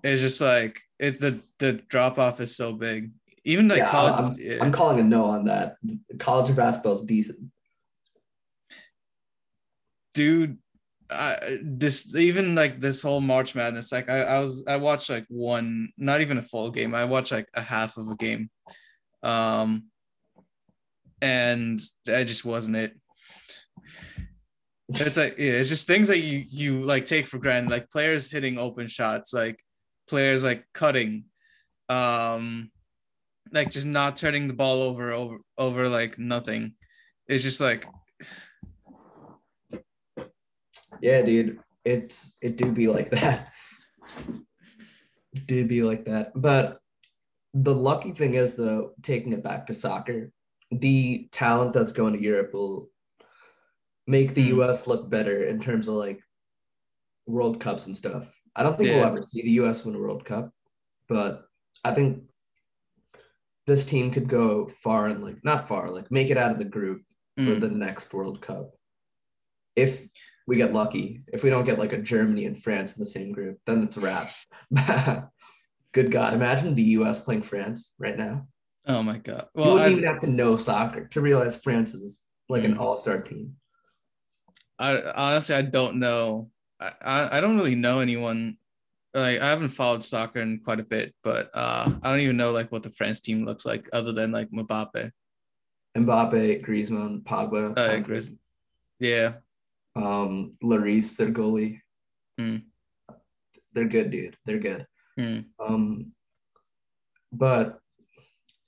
It's 0.02 0.20
just 0.20 0.40
like 0.40 0.80
it's 0.98 1.20
the 1.20 1.40
the 1.58 1.74
drop 1.88 2.18
off 2.18 2.40
is 2.40 2.56
so 2.56 2.72
big. 2.72 3.12
Even 3.44 3.68
like 3.68 3.78
yeah, 3.78 3.90
college, 3.90 4.14
I'm, 4.14 4.36
yeah. 4.38 4.64
I'm 4.64 4.72
calling 4.72 4.98
a 5.00 5.02
no 5.02 5.24
on 5.24 5.44
that. 5.44 5.76
College 6.18 6.56
basketball 6.56 6.94
is 6.94 7.02
decent. 7.02 7.38
dude 10.14 10.58
I, 11.10 11.58
this 11.62 12.16
even 12.16 12.54
like 12.54 12.80
this 12.80 13.02
whole 13.02 13.20
march 13.20 13.54
madness 13.54 13.92
like 13.92 14.08
I, 14.08 14.22
I 14.22 14.38
was 14.38 14.64
i 14.66 14.76
watched 14.76 15.10
like 15.10 15.26
one 15.28 15.90
not 15.98 16.22
even 16.22 16.38
a 16.38 16.42
full 16.42 16.70
game 16.70 16.94
i 16.94 17.04
watched 17.04 17.30
like 17.30 17.48
a 17.52 17.60
half 17.60 17.98
of 17.98 18.08
a 18.08 18.16
game 18.16 18.48
um 19.22 19.84
and 21.20 21.78
that 22.06 22.26
just 22.26 22.44
wasn't 22.44 22.76
it 22.76 22.96
it's 24.88 25.16
like 25.16 25.36
yeah, 25.38 25.52
it's 25.52 25.68
just 25.68 25.86
things 25.86 26.08
that 26.08 26.20
you 26.20 26.44
you 26.48 26.80
like 26.80 27.04
take 27.04 27.26
for 27.26 27.38
granted 27.38 27.70
like 27.70 27.90
players 27.90 28.30
hitting 28.30 28.58
open 28.58 28.86
shots 28.86 29.32
like 29.34 29.58
players 30.08 30.42
like 30.42 30.64
cutting 30.72 31.24
um 31.88 32.70
like 33.54 33.70
just 33.70 33.86
not 33.86 34.16
turning 34.16 34.48
the 34.48 34.54
ball 34.54 34.82
over 34.82 35.12
over 35.12 35.38
over 35.56 35.88
like 35.88 36.18
nothing 36.18 36.74
it's 37.28 37.42
just 37.42 37.60
like 37.60 37.86
Yeah, 41.00 41.22
dude. 41.22 41.58
It's 41.84 42.34
it 42.40 42.56
do 42.56 42.72
be 42.72 42.86
like 42.86 43.10
that. 43.10 43.52
It 45.34 45.46
do 45.46 45.66
be 45.66 45.82
like 45.82 46.04
that. 46.06 46.32
But 46.34 46.78
the 47.52 47.74
lucky 47.74 48.12
thing 48.12 48.34
is 48.34 48.54
though, 48.54 48.92
taking 49.02 49.32
it 49.32 49.42
back 49.42 49.66
to 49.66 49.74
soccer, 49.74 50.32
the 50.70 51.28
talent 51.30 51.72
that's 51.74 51.92
going 51.92 52.14
to 52.14 52.22
Europe 52.22 52.54
will 52.54 52.88
make 54.06 54.34
the 54.34 54.42
Hmm. 54.42 54.60
US 54.60 54.86
look 54.86 55.10
better 55.10 55.44
in 55.44 55.60
terms 55.60 55.88
of 55.88 55.94
like 55.94 56.20
World 57.26 57.60
Cups 57.60 57.86
and 57.86 57.96
stuff. 57.96 58.26
I 58.56 58.62
don't 58.62 58.76
think 58.78 58.88
Yeah. 58.88 58.96
we'll 58.96 59.06
ever 59.06 59.22
see 59.22 59.42
the 59.42 59.50
US 59.62 59.84
win 59.84 59.96
a 59.96 59.98
World 59.98 60.24
Cup, 60.24 60.52
but 61.08 61.46
I 61.84 61.92
think 61.92 62.22
this 63.66 63.84
team 63.84 64.10
could 64.10 64.28
go 64.28 64.70
far 64.82 65.06
and 65.06 65.22
like 65.22 65.42
not 65.44 65.68
far, 65.68 65.90
like 65.90 66.10
make 66.10 66.30
it 66.30 66.36
out 66.38 66.50
of 66.50 66.58
the 66.58 66.64
group 66.64 67.02
for 67.38 67.42
mm, 67.56 67.60
the 67.60 67.68
next 67.68 68.12
World 68.14 68.40
Cup. 68.42 68.72
If 69.76 70.06
we 70.46 70.56
get 70.56 70.72
lucky, 70.72 71.22
if 71.32 71.42
we 71.42 71.50
don't 71.50 71.64
get 71.64 71.78
like 71.78 71.92
a 71.92 72.02
Germany 72.02 72.44
and 72.44 72.62
France 72.62 72.96
in 72.96 73.02
the 73.02 73.08
same 73.10 73.32
group, 73.32 73.58
then 73.66 73.82
it's 73.82 73.96
wraps. 73.96 74.46
Good 75.92 76.10
God, 76.10 76.34
imagine 76.34 76.74
the 76.74 76.82
US 76.98 77.20
playing 77.20 77.42
France 77.42 77.94
right 77.98 78.16
now. 78.18 78.46
oh 78.86 79.02
my 79.02 79.16
god 79.16 79.48
you 79.54 79.62
well 79.62 79.72
wouldn't 79.74 79.88
I, 79.88 79.92
even 79.92 80.04
have 80.04 80.18
to 80.20 80.26
know 80.30 80.56
soccer 80.58 81.06
to 81.08 81.20
realize 81.22 81.56
France 81.56 81.94
is 81.94 82.20
like 82.50 82.64
an 82.64 82.74
Mm. 82.74 82.80
all 82.80 82.96
star 82.98 83.22
team. 83.22 83.56
I 84.78 85.00
honestly 85.16 85.54
I 85.54 85.62
don't 85.62 85.98
know. 85.98 86.50
I 86.80 87.38
I 87.38 87.40
don't 87.40 87.56
really 87.56 87.76
know 87.76 88.00
anyone. 88.00 88.58
Like 89.14 89.40
I 89.40 89.48
haven't 89.48 89.68
followed 89.68 90.02
soccer 90.02 90.40
in 90.40 90.58
quite 90.58 90.80
a 90.80 90.84
bit, 90.84 91.14
but 91.22 91.50
uh 91.54 91.88
I 92.02 92.10
don't 92.10 92.20
even 92.20 92.36
know 92.36 92.50
like 92.52 92.72
what 92.72 92.82
the 92.82 92.90
France 92.90 93.20
team 93.20 93.44
looks 93.44 93.64
like 93.64 93.88
other 93.92 94.12
than 94.12 94.32
like 94.32 94.50
Mbappe. 94.50 95.10
Mbappe, 95.96 96.64
Griezmann, 96.66 97.22
Pogba, 97.22 97.78
Uh, 97.78 97.88
Kanté, 98.02 98.36
yeah. 98.98 99.34
um, 99.94 100.56
Lloris, 100.62 101.16
their 101.16 101.30
goalie. 101.30 101.80
Mm. 102.40 102.62
They're 103.72 103.84
good, 103.88 104.10
dude. 104.10 104.36
They're 104.44 104.58
good. 104.58 104.86
Mm. 105.18 105.44
Um, 105.60 106.12
but 107.32 107.78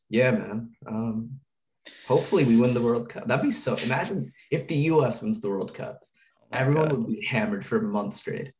yeah, 0.08 0.30
man. 0.30 0.76
Um, 0.86 1.40
hopefully 2.06 2.44
we 2.44 2.56
win 2.56 2.74
the 2.74 2.82
World 2.82 3.08
Cup. 3.08 3.26
That'd 3.26 3.44
be 3.44 3.50
so. 3.50 3.74
Imagine 3.86 4.32
if 4.52 4.68
the 4.68 4.76
U.S. 4.94 5.20
wins 5.22 5.40
the 5.40 5.48
World 5.48 5.74
Cup. 5.74 5.98
Oh 6.42 6.46
Everyone 6.52 6.88
God. 6.90 6.98
would 6.98 7.08
be 7.08 7.24
hammered 7.24 7.66
for 7.66 7.78
a 7.78 7.82
month 7.82 8.14
straight. 8.14 8.52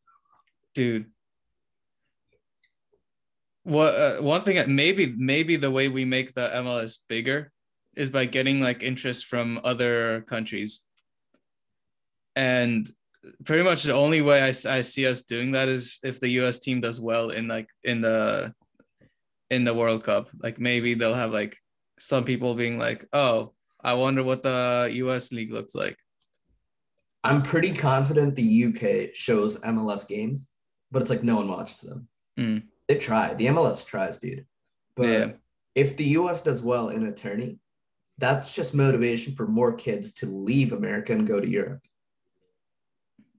dude. 0.75 1.07
What 3.67 3.95
uh, 3.95 4.23
one 4.23 4.43
thing 4.43 4.55
that 4.57 4.69
maybe 4.69 5.13
maybe 5.19 5.57
the 5.57 5.73
way 5.73 5.89
we 5.89 6.05
make 6.05 6.35
the 6.35 6.49
MLS 6.55 6.99
bigger 7.09 7.51
is 7.97 8.11
by 8.11 8.25
getting 8.25 8.61
like 8.61 8.85
interest 8.85 9.27
from 9.27 9.59
other 9.65 10.21
countries. 10.29 10.83
And 12.37 12.89
pretty 13.45 13.65
much 13.65 13.83
the 13.83 13.93
only 13.93 14.23
way 14.23 14.41
I, 14.41 14.51
I 14.71 14.83
see 14.83 15.05
us 15.05 15.23
doing 15.23 15.51
that 15.51 15.67
is 15.67 15.99
if 16.05 16.21
the 16.21 16.29
US 16.43 16.61
team 16.61 16.81
does 16.81 17.01
well 17.01 17.31
in 17.31 17.49
like 17.49 17.67
in 17.83 18.01
the 18.01 18.55
in 19.51 19.65
the 19.65 19.75
World 19.75 20.05
Cup. 20.05 20.29
Like 20.41 20.61
maybe 20.61 20.95
they'll 20.95 21.15
have 21.15 21.33
like 21.33 21.59
some 21.99 22.23
people 22.23 22.55
being 22.55 22.79
like, 22.79 23.05
"Oh, 23.13 23.53
I 23.83 23.95
wonder 23.95 24.23
what 24.23 24.45
the 24.45 24.89
US 24.93 25.33
league 25.33 25.53
looks 25.53 25.75
like." 25.75 25.97
I'm 27.25 27.43
pretty 27.43 27.75
confident 27.75 28.37
the 28.37 28.67
UK 28.67 29.13
shows 29.13 29.59
MLS 29.59 30.07
games, 30.07 30.51
but 30.93 31.03
it's 31.03 31.11
like 31.11 31.25
no 31.25 31.35
one 31.35 31.49
watches 31.49 31.81
them. 31.81 32.07
Mm. 32.39 32.63
They 32.89 32.97
try. 32.99 33.35
The 33.35 33.47
MLS 33.47 33.85
tries, 33.85 34.19
dude. 34.19 34.47
But 34.95 35.07
Yeah. 35.09 35.33
if 35.75 35.97
the 35.97 36.05
US 36.19 36.43
does 36.43 36.63
well 36.63 36.89
in 36.89 37.07
a 37.07 37.13
tourney, 37.13 37.59
that's 38.19 38.55
just 38.55 38.75
motivation 38.75 39.35
for 39.35 39.47
more 39.47 39.75
kids 39.75 40.13
to 40.15 40.27
leave 40.27 40.73
America 40.73 41.13
and 41.13 41.27
go 41.27 41.41
to 41.41 41.49
Europe. 41.49 41.83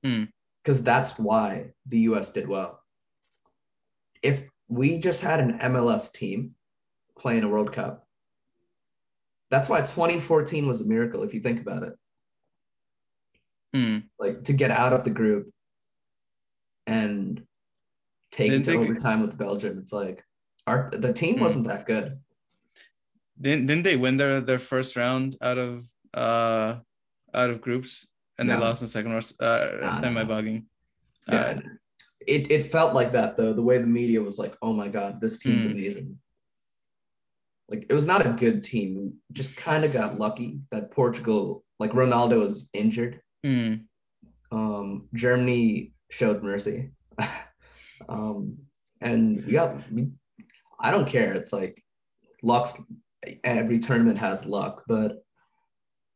Hmm. 0.03 0.25
because 0.63 0.83
that's 0.83 1.17
why 1.17 1.73
the 1.85 1.99
US 2.09 2.29
did 2.29 2.45
well. 2.47 2.83
If 4.21 4.43
we 4.67 4.99
just 4.99 5.21
had 5.21 5.39
an 5.39 5.59
MLS 5.59 6.11
team 6.11 6.55
playing 7.17 7.43
a 7.43 7.47
World 7.47 7.71
Cup, 7.71 8.05
that's 9.49 9.69
why 9.69 9.79
2014 9.81 10.67
was 10.67 10.81
a 10.81 10.85
miracle 10.85 11.23
if 11.23 11.33
you 11.33 11.39
think 11.39 11.61
about 11.61 11.83
it. 11.83 11.93
Hmm. 13.73 13.97
Like 14.19 14.43
to 14.43 14.53
get 14.53 14.69
out 14.71 14.91
of 14.91 15.05
the 15.05 15.09
group 15.09 15.53
and 16.85 17.46
Didn't 18.37 18.63
to 18.63 18.77
overtime 18.77 19.21
with 19.21 19.37
Belgium. 19.37 19.79
It's 19.79 19.91
like 19.93 20.23
our 20.67 20.89
the 20.93 21.13
team 21.13 21.35
Hmm. 21.35 21.41
wasn't 21.41 21.67
that 21.67 21.85
good. 21.85 22.19
Didn't 23.39 23.65
didn't 23.67 23.83
they 23.83 23.97
win 23.97 24.17
their 24.17 24.41
their 24.41 24.59
first 24.59 24.95
round 24.95 25.35
out 25.41 25.57
of 25.57 25.85
uh 26.13 26.77
out 27.33 27.49
of 27.49 27.61
groups 27.61 28.11
and 28.37 28.49
they 28.49 28.55
lost 28.55 28.81
in 28.81 28.85
the 28.85 28.89
second 28.89 29.11
round? 29.11 29.31
Uh, 29.39 29.67
Nah, 29.81 30.01
am 30.07 30.17
I 30.17 30.23
bugging? 30.25 30.65
Yeah. 31.27 31.59
It, 32.27 32.51
it 32.51 32.71
felt 32.71 32.93
like 32.93 33.11
that 33.13 33.37
though. 33.37 33.53
The 33.53 33.61
way 33.61 33.77
the 33.77 33.87
media 33.87 34.21
was 34.21 34.37
like, 34.37 34.55
oh 34.61 34.73
my 34.73 34.87
God, 34.89 35.21
this 35.21 35.39
team's 35.39 35.65
Hmm. 35.65 35.71
amazing. 35.71 36.19
Like 37.69 37.85
it 37.89 37.93
was 37.93 38.05
not 38.05 38.25
a 38.25 38.29
good 38.33 38.63
team. 38.63 39.13
Just 39.33 39.55
kind 39.55 39.83
of 39.85 39.91
got 39.93 40.17
lucky 40.19 40.59
that 40.71 40.91
Portugal, 40.91 41.63
like 41.79 41.91
Ronaldo 41.91 42.39
was 42.39 42.69
injured. 42.73 43.21
Hmm. 43.43 43.75
Um, 44.51 45.09
Germany 45.13 45.93
showed 46.09 46.43
mercy. 46.43 46.91
um, 48.09 48.57
and 49.01 49.45
we 49.45 49.53
got 49.53 49.75
we, 49.91 50.09
I 50.79 50.91
don't 50.91 51.07
care. 51.07 51.33
It's 51.33 51.53
like 51.53 51.83
luck's 52.43 52.73
every 53.43 53.79
tournament 53.79 54.17
has 54.19 54.45
luck, 54.45 54.83
but 54.87 55.23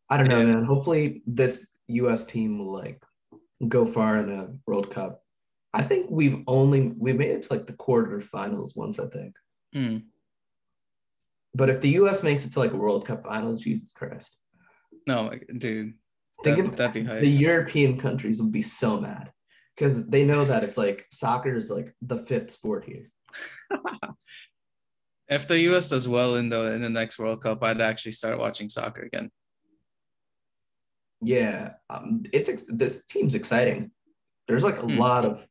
I 0.09 0.17
don't 0.17 0.29
know, 0.29 0.39
Yeah. 0.39 0.45
man. 0.55 0.63
Hopefully 0.65 1.21
this 1.25 1.65
US 1.87 2.25
team 2.25 2.59
will 2.59 2.71
like 2.71 3.01
go 3.67 3.85
far 3.85 4.17
in 4.17 4.29
a 4.31 4.49
World 4.67 4.91
Cup. 4.91 5.23
I 5.73 5.81
think 5.83 6.07
we've 6.09 6.43
only 6.47 6.91
we 6.97 7.13
made 7.13 7.31
it 7.31 7.43
to 7.43 7.53
like 7.53 7.65
the 7.67 7.73
quarterfinals 7.73 8.75
once, 8.75 8.99
I 8.99 9.07
think. 9.07 9.35
Hmm. 9.73 9.97
But 11.53 11.69
if 11.69 11.81
the 11.81 11.89
US 12.01 12.23
makes 12.23 12.45
it 12.45 12.51
to 12.53 12.59
like 12.59 12.73
a 12.73 12.77
World 12.77 13.05
Cup 13.05 13.23
final, 13.23 13.55
Jesus 13.55 13.91
Christ. 13.91 14.37
No, 15.07 15.31
dude. 15.57 15.93
Think 16.43 16.57
That, 16.57 16.65
of 16.65 16.75
that'd 16.77 16.93
be 16.93 17.03
high. 17.03 17.19
the 17.19 17.27
European 17.29 17.97
countries 17.97 18.41
would 18.41 18.51
be 18.51 18.61
so 18.63 18.99
mad 18.99 19.31
because 19.75 20.07
they 20.07 20.23
know 20.23 20.45
that 20.45 20.63
it's 20.63 20.77
like 20.77 21.05
soccer 21.11 21.55
is 21.55 21.69
like 21.69 21.93
the 22.01 22.17
fifth 22.17 22.51
sport 22.51 22.83
here. 22.85 23.09
if 25.29 25.47
the 25.47 25.59
US 25.71 25.89
does 25.89 26.07
well 26.07 26.35
in 26.35 26.49
the 26.49 26.73
in 26.73 26.81
the 26.81 26.89
next 26.89 27.17
World 27.19 27.41
Cup, 27.41 27.63
I'd 27.63 27.81
actually 27.81 28.11
start 28.13 28.37
watching 28.39 28.69
soccer 28.69 29.01
again. 29.01 29.31
Yeah, 31.21 31.73
um, 31.89 32.23
it's 32.33 32.49
ex- 32.49 32.65
this 32.67 33.03
team's 33.05 33.35
exciting. 33.35 33.91
There's 34.47 34.63
like 34.63 34.77
a 34.79 34.87
Hmm. 34.87 34.97
lot 34.97 35.25
of 35.25 35.47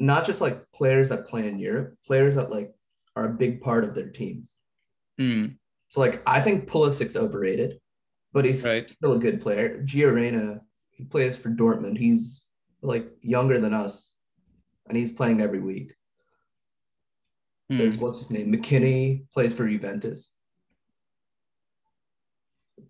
not 0.00 0.24
just 0.26 0.40
like 0.40 0.64
players 0.72 1.10
that 1.10 1.26
play 1.26 1.46
in 1.48 1.58
Europe, 1.58 1.94
players 2.06 2.34
that 2.34 2.50
like 2.50 2.72
are 3.14 3.26
a 3.28 3.34
big 3.34 3.60
part 3.60 3.84
of 3.84 3.94
their 3.94 4.08
teams. 4.08 4.54
Hmm. 5.18 5.46
So 5.88 6.00
like 6.00 6.22
I 6.26 6.40
think 6.40 6.68
Pulisic's 6.68 7.16
overrated, 7.16 7.78
but 8.32 8.44
he's 8.44 8.64
Right. 8.64 8.90
still 8.90 9.12
a 9.12 9.18
good 9.18 9.40
player. 9.40 9.82
Gio 9.84 10.12
Reyna, 10.12 10.60
he 10.90 11.04
plays 11.04 11.36
for 11.36 11.50
Dortmund. 11.50 11.98
He's 11.98 12.42
like 12.82 13.10
younger 13.20 13.58
than 13.58 13.74
us, 13.74 14.10
and 14.86 14.96
he's 14.96 15.12
playing 15.12 15.40
every 15.40 15.60
week. 15.60 15.94
Hmm. 17.70 17.78
There's 17.78 17.96
what's 17.96 18.20
his 18.20 18.30
name? 18.30 18.52
McKennie 18.52 19.30
plays 19.32 19.52
for 19.52 19.68
Juventus, 19.68 20.32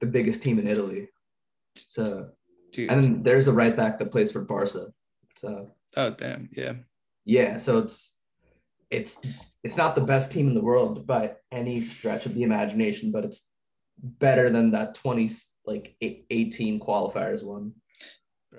the 0.01 0.07
biggest 0.07 0.42
team 0.42 0.59
in 0.59 0.66
Italy. 0.66 1.09
So, 1.74 2.31
Dude. 2.72 2.90
and 2.90 3.03
then 3.03 3.22
there's 3.22 3.48
a 3.48 3.53
right 3.53 3.77
back 3.77 3.98
that 3.98 4.12
plays 4.12 4.33
for 4.33 4.42
Barca. 4.42 4.88
So, 5.37 5.72
oh 5.96 6.11
damn. 6.11 6.48
Yeah. 6.53 6.74
yeah, 7.24 7.59
so 7.59 7.79
it's 7.79 8.14
it's 8.90 9.18
it's 9.62 9.77
not 9.77 9.94
the 9.94 10.01
best 10.01 10.33
team 10.33 10.48
in 10.48 10.55
the 10.55 10.62
world 10.62 11.07
by 11.07 11.33
any 11.53 11.81
stretch 11.81 12.27
of 12.27 12.35
the 12.35 12.42
imagination, 12.42 13.12
but 13.12 13.24
it's 13.24 13.48
better 14.01 14.48
than 14.51 14.70
that 14.70 14.94
20 14.94 15.31
like 15.66 15.96
18 16.01 16.81
qualifiers 16.81 17.44
one. 17.44 17.72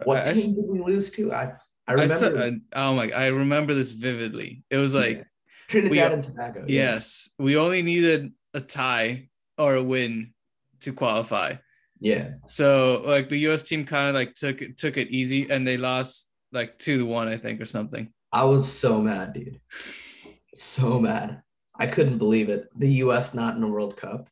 What 0.06 0.28
I- 0.28 0.32
I 0.32 0.34
team 0.34 0.56
did 0.56 0.66
we 0.68 0.80
lose 0.80 1.12
to? 1.12 1.32
I 1.34 1.44
I 1.44 1.54
I 1.88 1.94
remember 1.94 2.16
said, 2.16 2.36
uh, 2.36 2.52
oh 2.74 2.96
my! 2.96 3.10
I 3.16 3.28
remember 3.28 3.74
this 3.74 3.92
vividly. 3.92 4.64
It 4.70 4.78
was 4.78 4.94
like, 4.94 5.26
Trinidad 5.68 5.92
we- 5.92 6.00
and 6.14 6.24
Tobago. 6.24 6.60
yeah. 6.68 6.94
yes, 6.94 7.30
we 7.40 7.58
only 7.58 7.82
needed 7.82 8.32
a 8.54 8.62
tie 8.62 9.30
or 9.58 9.76
a 9.76 9.84
win 9.84 10.34
to 10.82 10.94
qualify. 10.94 11.56
Yeah. 12.00 12.32
So 12.46 13.02
like 13.06 13.30
the 13.30 13.38
U.S. 13.50 13.64
team 13.64 13.86
kind 13.86 14.08
of 14.08 14.16
like 14.16 14.34
took 14.36 14.62
it 14.62 14.78
took 14.78 14.98
it 14.98 15.10
easy, 15.10 15.50
and 15.50 15.68
they 15.68 15.78
lost 15.78 16.28
like 16.52 16.78
two 16.78 16.98
to 17.00 17.06
one, 17.06 17.28
I 17.28 17.38
think, 17.38 17.60
or 17.60 17.66
something. 17.66 18.12
I 18.32 18.44
was 18.44 18.72
so 18.72 19.02
mad, 19.02 19.34
dude. 19.34 19.60
So 20.56 21.00
mad. 21.00 21.42
I 21.78 21.88
couldn't 21.88 22.18
believe 22.20 22.50
it. 22.50 22.68
The 22.78 22.92
US 23.06 23.34
not 23.34 23.56
in 23.56 23.64
a 23.64 23.68
World 23.68 23.98
Cup. 23.98 24.30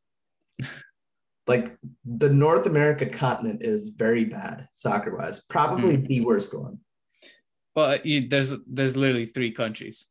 Like 1.48 1.78
the 2.06 2.30
North 2.30 2.66
America 2.66 3.06
continent 3.06 3.62
is 3.64 3.90
very 3.90 4.26
bad 4.26 4.68
soccer 4.74 5.16
wise. 5.16 5.42
Probably 5.48 5.96
the 5.96 6.22
worst 6.22 6.54
one. 6.54 6.80
Well, 7.76 7.98
you, 8.04 8.28
there's 8.28 8.54
there's 8.68 8.98
literally 8.98 9.28
three 9.28 9.52
countries. 9.52 10.08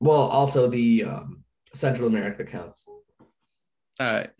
Well, 0.00 0.22
also 0.22 0.68
the 0.68 1.04
um, 1.04 1.44
Central 1.74 2.08
America 2.08 2.44
counts. 2.44 2.84
All 2.88 3.00
right. 4.00 4.30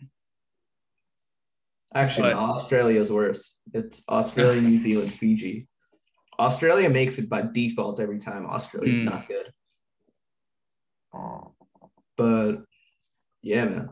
Actually, 1.93 2.29
no, 2.33 2.39
Australia's 2.39 3.11
worse. 3.11 3.57
It's 3.73 4.03
Australia, 4.09 4.61
New 4.61 4.79
Zealand, 4.87 5.11
Fiji. 5.11 5.67
Australia 6.39 6.89
makes 6.89 7.19
it 7.19 7.29
by 7.29 7.43
default 7.43 7.99
every 7.99 8.17
time. 8.17 8.45
Australia's 8.47 8.99
Hmm. 8.99 9.05
not 9.05 9.27
good. 9.27 9.51
But 12.17 12.63
yeah, 13.41 13.65
man. 13.65 13.89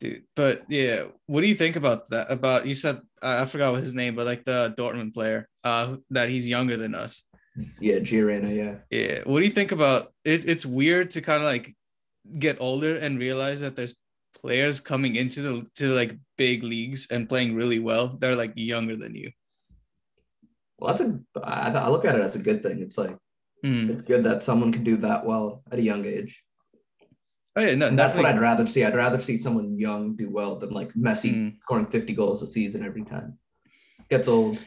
Dude. 0.00 0.22
But 0.36 0.62
yeah, 0.68 1.04
what 1.26 1.40
do 1.40 1.48
you 1.48 1.54
think 1.54 1.76
about 1.76 2.08
that? 2.10 2.30
About 2.30 2.66
you 2.66 2.74
said 2.74 3.00
uh, 3.22 3.40
I 3.42 3.46
forgot 3.46 3.72
what 3.72 3.82
his 3.82 3.94
name, 3.94 4.14
but 4.14 4.26
like 4.26 4.44
the 4.44 4.74
Dortmund 4.78 5.14
player, 5.14 5.48
uh, 5.64 5.96
that 6.10 6.28
he's 6.28 6.48
younger 6.48 6.76
than 6.76 6.94
us. 6.94 7.24
Yeah, 7.80 7.98
Gio 7.98 8.26
Reyna, 8.26 8.50
yeah. 8.50 8.74
Yeah. 8.90 9.20
What 9.24 9.40
do 9.40 9.44
you 9.44 9.50
think 9.50 9.72
about 9.72 10.12
it? 10.24 10.48
It's 10.48 10.64
weird 10.64 11.10
to 11.12 11.20
kind 11.20 11.42
of 11.42 11.46
like 11.46 11.74
get 12.38 12.60
older 12.60 12.96
and 12.96 13.18
realize 13.18 13.60
that 13.62 13.74
there's 13.74 13.96
players 14.40 14.80
coming 14.80 15.16
into 15.16 15.42
the 15.42 15.66
to 15.76 15.88
like 15.88 16.16
big 16.36 16.62
leagues 16.62 17.10
and 17.10 17.28
playing 17.28 17.56
really 17.56 17.80
well. 17.80 18.16
They're 18.20 18.36
like 18.36 18.52
younger 18.54 18.94
than 18.94 19.16
you. 19.16 19.32
Well, 20.78 20.94
that's 20.94 21.00
a. 21.00 21.18
I, 21.42 21.72
I 21.72 21.88
look 21.88 22.04
at 22.04 22.14
it 22.14 22.20
as 22.20 22.36
a 22.36 22.38
good 22.38 22.62
thing. 22.62 22.80
It's 22.80 22.98
like 22.98 23.16
Hmm. 23.64 23.90
it's 23.90 24.02
good 24.02 24.22
that 24.22 24.44
someone 24.44 24.70
can 24.70 24.84
do 24.84 24.96
that 24.98 25.26
well 25.26 25.64
at 25.72 25.80
a 25.80 25.82
young 25.82 26.06
age. 26.06 26.44
Oh 27.58 27.60
yeah, 27.60 27.74
no, 27.74 27.88
And 27.88 27.98
that's 27.98 28.14
what. 28.14 28.24
I'd 28.24 28.40
rather 28.40 28.66
see. 28.68 28.84
I'd 28.84 28.94
rather 28.94 29.20
see 29.20 29.36
someone 29.36 29.76
young 29.76 30.14
do 30.14 30.30
well 30.30 30.56
than 30.56 30.70
like 30.70 30.92
Messi 30.94 31.32
Mm. 31.34 31.58
scoring 31.58 31.86
50 31.86 32.12
goals 32.14 32.40
a 32.40 32.46
season 32.46 32.84
every 32.84 33.02
time. 33.02 33.36
Gets 34.08 34.28
old. 34.28 34.58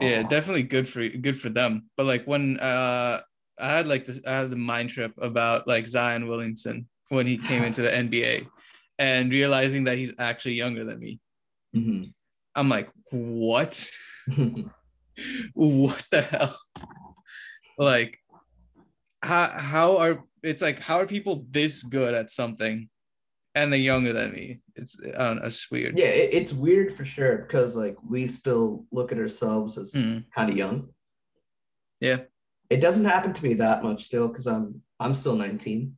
yeah 0.00 0.22
definitely 0.24 0.62
good 0.64 0.88
for 0.88 1.06
good 1.08 1.38
for 1.40 1.48
them 1.50 1.88
but 1.96 2.06
like 2.06 2.24
when 2.26 2.58
uh 2.60 3.20
i 3.60 3.76
had 3.76 3.86
like 3.86 4.04
this 4.06 4.18
i 4.26 4.30
had 4.30 4.50
the 4.50 4.56
mind 4.56 4.88
trip 4.88 5.12
about 5.18 5.66
like 5.68 5.86
zion 5.86 6.26
williamson 6.28 6.88
when 7.10 7.26
he 7.26 7.36
came 7.36 7.62
into 7.64 7.82
the 7.82 7.88
nba 8.04 8.46
and 8.98 9.32
realizing 9.32 9.84
that 9.84 9.98
he's 9.98 10.12
actually 10.18 10.54
younger 10.54 10.84
than 10.84 10.98
me 10.98 11.20
Mhm. 11.76 12.12
i'm 12.54 12.68
like 12.68 12.88
what 13.10 13.90
what 15.54 16.02
the 16.10 16.22
hell 16.22 16.56
like 17.78 18.18
how 19.22 19.46
how 19.48 19.96
are 19.98 20.24
it's 20.44 20.62
like 20.62 20.78
how 20.78 20.98
are 21.00 21.06
people 21.06 21.46
this 21.50 21.82
good 21.82 22.14
at 22.14 22.30
something 22.30 22.88
and 23.54 23.72
they're 23.72 23.80
younger 23.80 24.12
than 24.12 24.32
me 24.32 24.60
it's 24.76 24.98
i 25.18 25.24
don't 25.24 25.36
know 25.38 25.46
it's 25.46 25.70
weird 25.70 25.96
yeah, 25.98 26.06
it, 26.06 26.30
it's 26.34 26.52
weird 26.52 26.96
for 26.96 27.04
sure 27.04 27.38
because 27.38 27.74
like 27.76 27.96
we 28.08 28.26
still 28.26 28.84
look 28.92 29.12
at 29.12 29.18
ourselves 29.18 29.78
as 29.78 29.92
Mm, 29.92 30.24
kind 30.34 30.50
of 30.50 30.56
young. 30.56 30.88
yeah 32.00 32.20
It 32.70 32.80
doesn't 32.80 33.04
happen 33.04 33.32
to 33.32 33.42
me 33.44 33.54
that 33.54 33.82
much 33.82 34.04
still 34.04 34.28
because 34.28 34.46
I'm 34.46 34.82
I'm 35.00 35.14
still 35.14 35.36
19. 35.36 35.96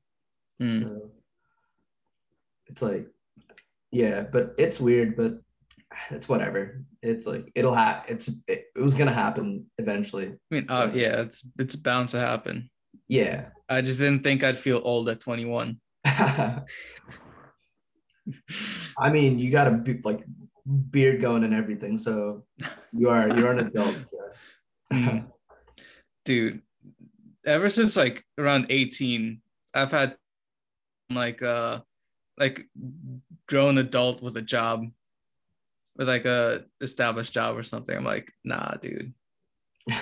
Mm. 0.62 0.80
So 0.80 1.10
it's 2.66 2.82
like, 2.82 3.06
yeah, 3.90 4.22
but 4.22 4.54
it's 4.58 4.80
weird, 4.80 5.16
but 5.16 5.40
it's 6.10 6.28
whatever. 6.28 6.82
It's 7.02 7.26
like 7.26 7.52
it'll 7.54 7.74
happen. 7.74 8.14
It's 8.16 8.28
it, 8.48 8.66
it 8.74 8.80
was 8.82 8.94
gonna 8.94 9.12
happen 9.14 9.66
eventually. 9.78 10.28
i 10.28 10.54
mean 10.54 10.66
uh, 10.68 10.88
yeah 10.92 11.20
it's 11.20 11.46
it's 11.58 11.76
bound 11.76 12.08
to 12.10 12.18
happen 12.18 12.68
Yeah. 13.08 13.50
I 13.68 13.80
just 13.80 13.98
didn't 13.98 14.22
think 14.22 14.44
I'd 14.44 14.58
feel 14.58 14.80
old 14.84 15.08
at 15.08 15.20
21. 15.20 15.80
I 16.04 16.62
mean, 19.10 19.38
you 19.38 19.50
got 19.50 19.66
a 19.66 19.72
be- 19.72 20.00
like 20.04 20.24
beard 20.90 21.20
going 21.20 21.44
and 21.44 21.54
everything, 21.54 21.98
so 21.98 22.44
you 22.92 23.08
are 23.08 23.28
you're 23.36 23.52
an 23.52 23.66
adult. 23.66 24.06
so. 24.06 24.18
Mm. 24.92 25.26
Dude, 26.24 26.62
ever 27.44 27.68
since 27.68 27.96
like 27.96 28.24
around 28.38 28.66
18, 28.70 29.40
I've 29.74 29.90
had 29.90 30.16
like 31.10 31.42
uh 31.42 31.80
like 32.38 32.66
grown 33.48 33.78
adult 33.78 34.22
with 34.22 34.36
a 34.36 34.42
job 34.42 34.86
with 35.96 36.08
like 36.08 36.26
a 36.26 36.64
established 36.80 37.32
job 37.32 37.56
or 37.56 37.62
something. 37.62 37.96
I'm 37.96 38.04
like, 38.04 38.32
nah, 38.44 38.74
dude. 38.80 39.14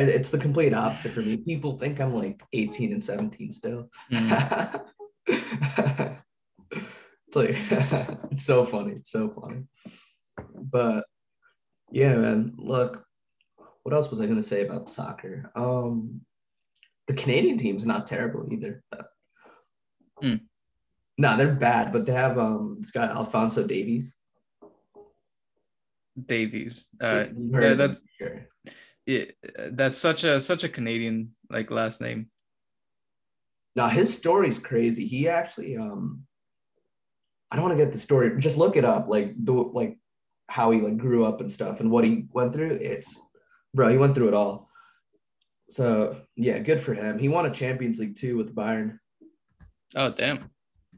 it's 0.00 0.30
the 0.30 0.38
complete 0.38 0.74
opposite 0.74 1.12
for 1.12 1.20
me. 1.20 1.36
People 1.36 1.78
think 1.78 2.00
I'm 2.00 2.14
like 2.14 2.42
18 2.52 2.92
and 2.92 3.02
17 3.02 3.52
still. 3.52 3.90
Mm. 4.12 4.82
it's 7.26 7.36
like 7.36 7.56
it's 8.30 8.44
so 8.44 8.64
funny. 8.64 8.92
It's 8.92 9.10
so 9.10 9.30
funny. 9.30 9.64
But 10.54 11.04
yeah, 11.90 12.14
man. 12.14 12.54
Look, 12.56 13.04
what 13.82 13.94
else 13.94 14.10
was 14.10 14.20
I 14.20 14.26
gonna 14.26 14.42
say 14.42 14.66
about 14.66 14.90
soccer? 14.90 15.50
Um 15.54 16.20
the 17.06 17.14
Canadian 17.14 17.56
team's 17.56 17.86
not 17.86 18.06
terrible 18.06 18.46
either. 18.52 18.82
Hmm. 20.20 20.36
No, 21.16 21.30
nah, 21.30 21.36
they're 21.36 21.54
bad, 21.54 21.92
but 21.92 22.06
they 22.06 22.12
have 22.12 22.38
um 22.38 22.78
this 22.80 22.90
guy 22.90 23.06
Alfonso 23.06 23.66
Davies. 23.66 24.14
Davies. 26.26 26.88
Uh, 27.00 27.26
yeah, 27.50 27.74
that's 27.74 28.02
sure. 28.18 28.48
Yeah, 29.08 29.24
that's 29.70 29.96
such 29.96 30.22
a 30.22 30.38
such 30.38 30.64
a 30.64 30.68
Canadian 30.68 31.34
like 31.50 31.70
last 31.70 32.02
name. 32.02 32.28
Now 33.74 33.88
his 33.88 34.14
story's 34.14 34.58
crazy. 34.58 35.06
He 35.06 35.30
actually 35.30 35.78
um 35.78 36.24
I 37.50 37.56
don't 37.56 37.64
want 37.64 37.78
to 37.78 37.82
get 37.82 37.90
the 37.90 37.98
story. 37.98 38.38
Just 38.38 38.58
look 38.58 38.76
it 38.76 38.84
up, 38.84 39.08
like 39.08 39.34
the 39.42 39.52
like 39.52 39.96
how 40.48 40.70
he 40.70 40.82
like 40.82 40.98
grew 40.98 41.24
up 41.24 41.40
and 41.40 41.50
stuff 41.50 41.80
and 41.80 41.90
what 41.90 42.04
he 42.04 42.26
went 42.32 42.52
through. 42.52 42.78
It's 42.82 43.18
bro, 43.72 43.88
he 43.88 43.96
went 43.96 44.14
through 44.14 44.28
it 44.28 44.34
all. 44.34 44.68
So 45.70 46.20
yeah, 46.36 46.58
good 46.58 46.80
for 46.80 46.92
him. 46.92 47.18
He 47.18 47.28
won 47.28 47.46
a 47.46 47.50
Champions 47.50 47.98
League 47.98 48.16
too 48.16 48.36
with 48.36 48.54
Bayern. 48.54 48.98
Oh 49.96 50.10
damn! 50.10 50.50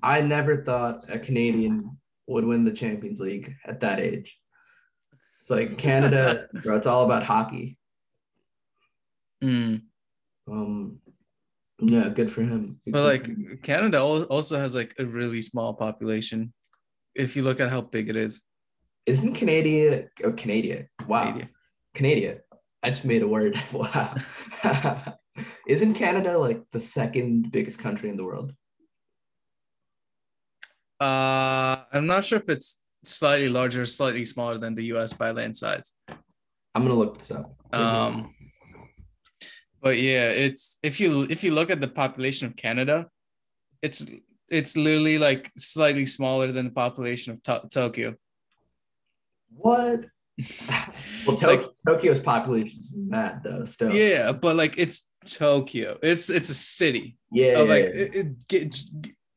I 0.03 0.21
never 0.21 0.65
thought 0.65 1.05
a 1.09 1.21
Canadian 1.21 1.97
would 2.27 2.45
win 2.45 2.65
the 2.65 2.73
Champions 2.73 3.21
League 3.21 3.55
at 3.65 3.79
that 3.81 4.01
age. 4.01 4.37
It's 5.43 5.51
like 5.51 5.79
Canada, 5.79 6.49
bro. 6.65 6.75
It's 6.75 6.89
all 6.89 7.05
about 7.05 7.23
hockey. 7.23 7.77
Mm. 9.43 9.83
Um, 10.51 10.99
yeah, 11.81 12.09
good 12.09 12.31
for 12.31 12.43
him. 12.43 12.81
Good 12.85 12.93
but 12.93 13.05
like 13.05 13.63
Canada 13.63 14.03
also 14.03 14.59
has 14.59 14.75
like 14.75 14.95
a 14.99 15.07
really 15.07 15.43
small 15.43 15.75
population. 15.75 16.53
If 17.15 17.37
you 17.37 17.43
look 17.43 17.61
at 17.61 17.71
how 17.71 17.81
big 17.81 18.09
it 18.09 18.17
is, 18.17 18.43
isn't 19.07 19.35
Canada? 19.35 20.05
Oh, 20.25 20.33
Canada. 20.33 20.87
Wow, 21.07 21.41
Canada. 21.95 22.41
I 22.83 22.91
just 22.91 23.05
made 23.05 23.23
a 23.23 23.29
word. 23.29 23.61
Wow. 23.73 24.15
isn't 25.67 25.95
Canada 25.95 26.39
like 26.39 26.63
the 26.73 26.81
second 26.81 27.51
biggest 27.53 27.79
country 27.79 28.09
in 28.09 28.17
the 28.17 28.25
world? 28.25 28.53
Uh, 31.01 31.83
I'm 31.93 32.07
not 32.07 32.25
sure 32.25 32.39
if 32.39 32.49
it's 32.49 32.79
slightly 33.05 33.49
larger, 33.49 33.87
slightly 33.87 34.25
smaller 34.25 34.59
than 34.59 34.75
the 34.75 34.85
U.S. 34.87 35.15
by 35.15 35.31
land 35.31 35.57
size. 35.57 35.95
I'm 36.75 36.83
gonna 36.83 36.95
look 36.95 37.19
this 37.19 37.31
up. 37.31 37.55
Um, 37.73 38.35
but 39.83 39.99
yeah, 39.99 40.31
it's 40.31 40.79
if 40.83 41.01
you 41.01 41.27
if 41.31 41.43
you 41.43 41.53
look 41.53 41.71
at 41.71 41.81
the 41.81 41.89
population 41.89 42.47
of 42.47 42.57
Canada, 42.57 43.09
it's 43.83 44.07
it's 44.49 44.77
literally 44.77 45.19
like 45.19 45.51
slightly 45.57 46.07
smaller 46.07 46.53
than 46.53 46.67
the 46.67 46.73
population 46.73 47.33
of 47.33 47.43
to- 47.45 47.69
Tokyo. 47.71 48.15
What? 49.51 50.07
well, 51.27 51.37
to- 51.37 51.47
like, 51.47 51.65
Tokyo's 51.87 52.21
population's 52.21 52.93
mad 52.95 53.43
though. 53.43 53.65
Still. 53.65 53.93
Yeah, 53.93 54.33
but 54.33 54.57
like 54.57 54.79
it's 54.79 55.09
Tokyo. 55.25 55.99
It's 56.03 56.29
it's 56.29 56.51
a 56.51 56.55
city. 56.55 57.17
Yeah. 57.33 57.61
like 57.61 57.87
yeah. 57.87 58.01
it, 58.01 58.15
it 58.15 58.49
get, 58.49 58.81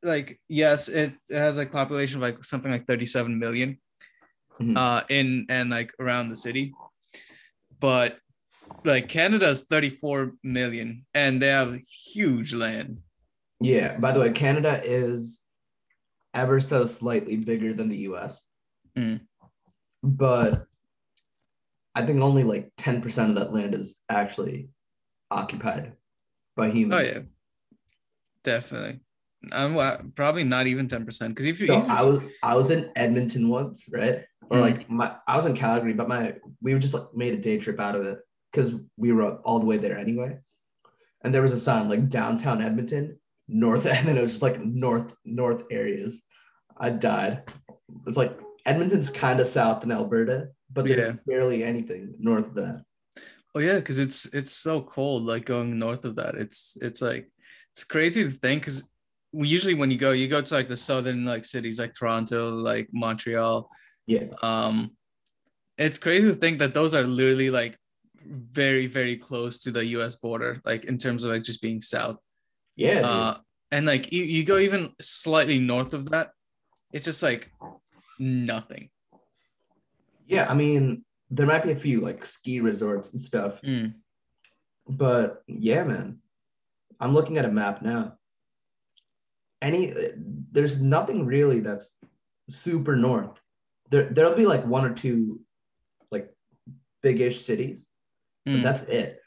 like 0.02 0.40
yes, 0.50 0.90
it 0.90 1.14
has 1.32 1.58
like 1.58 1.72
population 1.72 2.18
of 2.18 2.24
like 2.24 2.44
something 2.44 2.72
like 2.72 2.88
37 2.88 3.40
million, 3.40 3.78
mm-hmm. 4.60 4.76
uh, 4.76 5.02
in 5.10 5.46
and 5.50 5.70
like 5.70 5.94
around 6.00 6.30
the 6.30 6.36
city, 6.36 6.74
but 7.80 8.18
like 8.86 9.10
Canada's 9.10 9.64
34 9.64 10.34
million 10.44 11.06
and 11.14 11.42
they 11.42 11.48
have 11.48 11.78
huge 11.78 12.54
land. 12.54 13.00
Yeah. 13.60 13.98
By 13.98 14.12
the 14.12 14.20
way, 14.20 14.32
Canada 14.32 14.82
is 14.84 15.42
ever 16.34 16.60
so 16.60 16.86
slightly 16.86 17.38
bigger 17.38 17.74
than 17.74 17.90
the 17.90 17.98
US. 17.98 18.48
Mm. 18.98 19.22
But 20.02 20.66
I 21.96 22.06
think 22.06 22.22
only 22.22 22.44
like 22.44 22.72
10% 22.78 23.30
of 23.30 23.36
that 23.36 23.54
land 23.54 23.74
is 23.74 24.02
actually 24.10 24.70
occupied 25.30 25.94
by 26.56 26.70
humans. 26.70 27.02
Oh 27.02 27.14
yeah. 27.14 27.22
Definitely. 28.44 29.00
I'm 29.52 29.78
uh, 29.78 29.98
probably 30.16 30.44
not 30.44 30.68
even 30.68 30.88
10% 30.88 31.30
because 31.30 31.46
if 31.46 31.60
you 31.60 31.68
so. 31.68 31.80
I 31.80 32.02
was 32.02 32.20
I 32.42 32.56
was 32.56 32.72
in 32.72 32.92
Edmonton 32.96 33.50
once, 33.50 33.90
right? 33.92 34.24
Or 34.50 34.58
mm. 34.58 34.62
like 34.62 34.90
my 34.90 35.16
I 35.28 35.36
was 35.36 35.46
in 35.46 35.56
Calgary, 35.56 35.94
but 35.94 36.08
my 36.08 36.36
we 36.62 36.78
just 36.80 36.94
like 36.94 37.14
made 37.14 37.34
a 37.34 37.38
day 37.38 37.58
trip 37.58 37.80
out 37.80 37.96
of 37.96 38.06
it 38.06 38.20
because 38.54 38.74
we 38.98 39.12
were 39.12 39.38
all 39.38 39.60
the 39.60 39.66
way 39.66 39.78
there 39.78 39.98
anyway. 39.98 40.38
And 41.24 41.34
there 41.34 41.42
was 41.42 41.52
a 41.52 41.60
sign 41.60 41.90
like 41.90 42.10
downtown 42.10 42.62
Edmonton, 42.62 43.20
north, 43.48 43.86
and 43.88 44.08
then 44.08 44.18
it 44.18 44.22
was 44.22 44.32
just 44.32 44.44
like 44.44 44.64
north, 44.64 45.14
north 45.26 45.64
areas. 45.72 46.22
I 46.78 46.90
died. 46.92 47.44
It's 48.08 48.18
like 48.18 48.38
Edmonton's 48.66 49.10
kind 49.10 49.40
of 49.40 49.48
south 49.48 49.84
in 49.84 49.92
Alberta, 49.92 50.50
but 50.72 50.86
there's 50.86 50.98
yeah. 50.98 51.14
barely 51.26 51.64
anything 51.64 52.16
north 52.20 52.48
of 52.48 52.56
that. 52.56 52.84
Oh 53.56 53.60
yeah, 53.60 53.76
because 53.76 54.00
it's 54.00 54.26
it's 54.34 54.52
so 54.52 54.82
cold. 54.82 55.24
Like 55.24 55.46
going 55.46 55.78
north 55.78 56.06
of 56.06 56.16
that, 56.16 56.36
it's 56.36 56.78
it's 56.82 57.02
like 57.02 57.30
it's 57.72 57.84
crazy 57.84 58.24
to 58.24 58.30
think 58.30 58.64
because 58.64 58.90
we 59.32 59.48
usually 59.48 59.76
when 59.76 59.92
you 59.92 59.98
go, 59.98 60.12
you 60.12 60.28
go 60.28 60.42
to 60.42 60.54
like 60.54 60.68
the 60.68 60.78
southern 60.78 61.26
like 61.26 61.46
cities 61.46 61.80
like 61.80 61.94
Toronto, 61.94 62.50
like 62.50 62.90
Montreal. 62.92 63.70
Yeah. 64.08 64.26
Um, 64.42 64.92
it's 65.78 66.00
crazy 66.00 66.28
to 66.28 66.34
think 66.34 66.60
that 66.60 66.74
those 66.74 66.96
are 66.96 67.04
literally 67.04 67.52
like 67.52 67.78
very 68.26 68.88
very 68.88 69.18
close 69.18 69.60
to 69.60 69.72
the 69.72 69.86
U.S. 69.98 70.16
border, 70.16 70.62
like 70.66 70.86
in 70.86 70.98
terms 70.98 71.24
of 71.24 71.32
like 71.32 71.44
just 71.44 71.62
being 71.62 71.82
south. 71.82 72.18
Yeah. 72.76 73.02
Uh, 73.06 73.38
and 73.72 73.86
like 73.86 74.12
you, 74.12 74.24
you 74.24 74.44
go 74.44 74.58
even 74.58 74.94
slightly 75.02 75.60
north 75.60 75.94
of 75.94 76.10
that, 76.12 76.32
it's 76.92 77.06
just 77.06 77.24
like 77.24 77.52
nothing. 78.20 78.90
Yeah, 80.26 80.50
I 80.50 80.54
mean, 80.54 81.04
there 81.30 81.46
might 81.46 81.64
be 81.64 81.72
a 81.72 81.76
few 81.76 82.02
like 82.02 82.26
ski 82.26 82.60
resorts 82.60 83.12
and 83.12 83.22
stuff, 83.22 83.62
mm. 83.62 83.94
but 84.88 85.44
yeah, 85.48 85.84
man, 85.84 86.20
I'm 87.00 87.14
looking 87.14 87.38
at 87.38 87.46
a 87.46 87.52
map 87.52 87.82
now. 87.82 88.14
Any, 89.62 89.94
there's 90.52 90.82
nothing 90.82 91.26
really 91.26 91.60
that's 91.60 91.98
super 92.50 92.96
north. 92.96 93.40
There, 93.90 94.06
there'll 94.06 94.36
be 94.36 94.46
like 94.46 94.66
one 94.66 94.86
or 94.86 94.94
two, 94.94 95.42
like, 96.12 96.34
big-ish 97.02 97.46
cities, 97.46 97.88
Mm. 98.48 98.58
But 98.58 98.64
that's 98.64 98.84
it. 98.84 99.20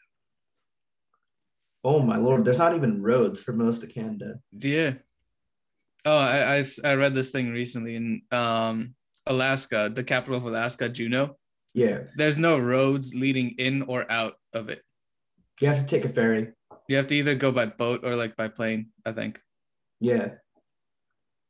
Oh 1.85 2.00
my 2.00 2.16
lord, 2.16 2.44
there's 2.44 2.59
not 2.59 2.74
even 2.74 3.02
roads 3.02 3.40
for 3.40 3.52
most 3.52 3.83
of 3.83 3.90
Canada. 3.90 4.40
Yeah. 4.52 4.94
Oh, 6.05 6.16
I, 6.16 6.59
I, 6.59 6.64
I 6.85 6.94
read 6.94 7.14
this 7.14 7.31
thing 7.31 7.50
recently 7.50 7.96
in 7.96 8.23
um, 8.31 8.94
Alaska, 9.27 9.90
the 9.92 10.04
capital 10.04 10.37
of 10.37 10.44
Alaska, 10.44 10.88
Juneau. 10.88 11.37
Yeah. 11.75 12.00
There's 12.17 12.38
no 12.38 12.58
roads 12.58 13.14
leading 13.14 13.50
in 13.58 13.83
or 13.83 14.10
out 14.10 14.35
of 14.52 14.69
it. 14.69 14.83
You 15.60 15.69
have 15.69 15.79
to 15.79 15.87
take 15.87 16.04
a 16.04 16.08
ferry. 16.08 16.52
You 16.88 16.96
have 16.96 17.06
to 17.08 17.14
either 17.14 17.35
go 17.35 17.52
by 17.52 17.67
boat 17.67 18.00
or 18.04 18.14
like 18.14 18.37
by 18.37 18.48
plane, 18.48 18.90
I 19.04 19.12
think. 19.12 19.40
Yeah. 20.00 20.31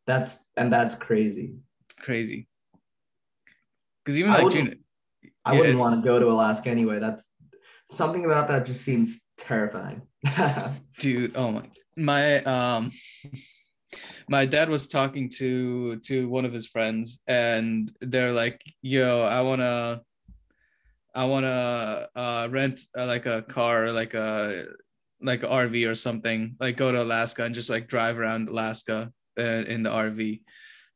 That's 0.06 0.44
and 0.56 0.72
that's 0.72 0.94
crazy. 0.94 1.56
It's 1.84 2.04
crazy. 2.04 2.48
Because 4.04 4.18
even 4.18 4.30
I 4.32 4.42
like 4.42 4.52
Juneau. 4.52 4.74
I 5.44 5.52
yeah, 5.52 5.60
wouldn't 5.60 5.78
want 5.78 5.96
to 5.96 6.02
go 6.06 6.18
to 6.18 6.26
Alaska 6.26 6.70
anyway. 6.70 6.98
That's 6.98 7.24
something 7.90 8.24
about 8.24 8.48
that 8.48 8.66
just 8.66 8.82
seems 8.82 9.20
terrifying. 9.36 10.02
Dude, 10.98 11.36
oh 11.36 11.52
my 11.52 11.62
my 11.96 12.42
um 12.44 12.92
my 14.28 14.44
dad 14.44 14.68
was 14.68 14.86
talking 14.86 15.28
to 15.30 15.96
to 16.00 16.28
one 16.28 16.44
of 16.44 16.52
his 16.52 16.66
friends 16.66 17.20
and 17.26 17.92
they're 18.00 18.32
like, 18.32 18.62
"Yo, 18.82 19.22
I 19.22 19.40
want 19.40 19.60
to 19.62 20.02
I 21.14 21.24
want 21.24 21.46
to 21.46 22.08
uh 22.14 22.48
rent 22.50 22.82
uh, 22.98 23.06
like 23.06 23.26
a 23.26 23.42
car 23.42 23.90
like 23.90 24.14
a 24.14 24.66
like 25.22 25.42
an 25.42 25.48
RV 25.48 25.88
or 25.88 25.94
something, 25.94 26.56
like 26.60 26.76
go 26.76 26.92
to 26.92 27.02
Alaska 27.02 27.44
and 27.44 27.54
just 27.54 27.70
like 27.70 27.88
drive 27.88 28.18
around 28.18 28.48
Alaska 28.48 29.12
uh, 29.38 29.42
in 29.42 29.82
the 29.82 29.90
RV." 29.90 30.42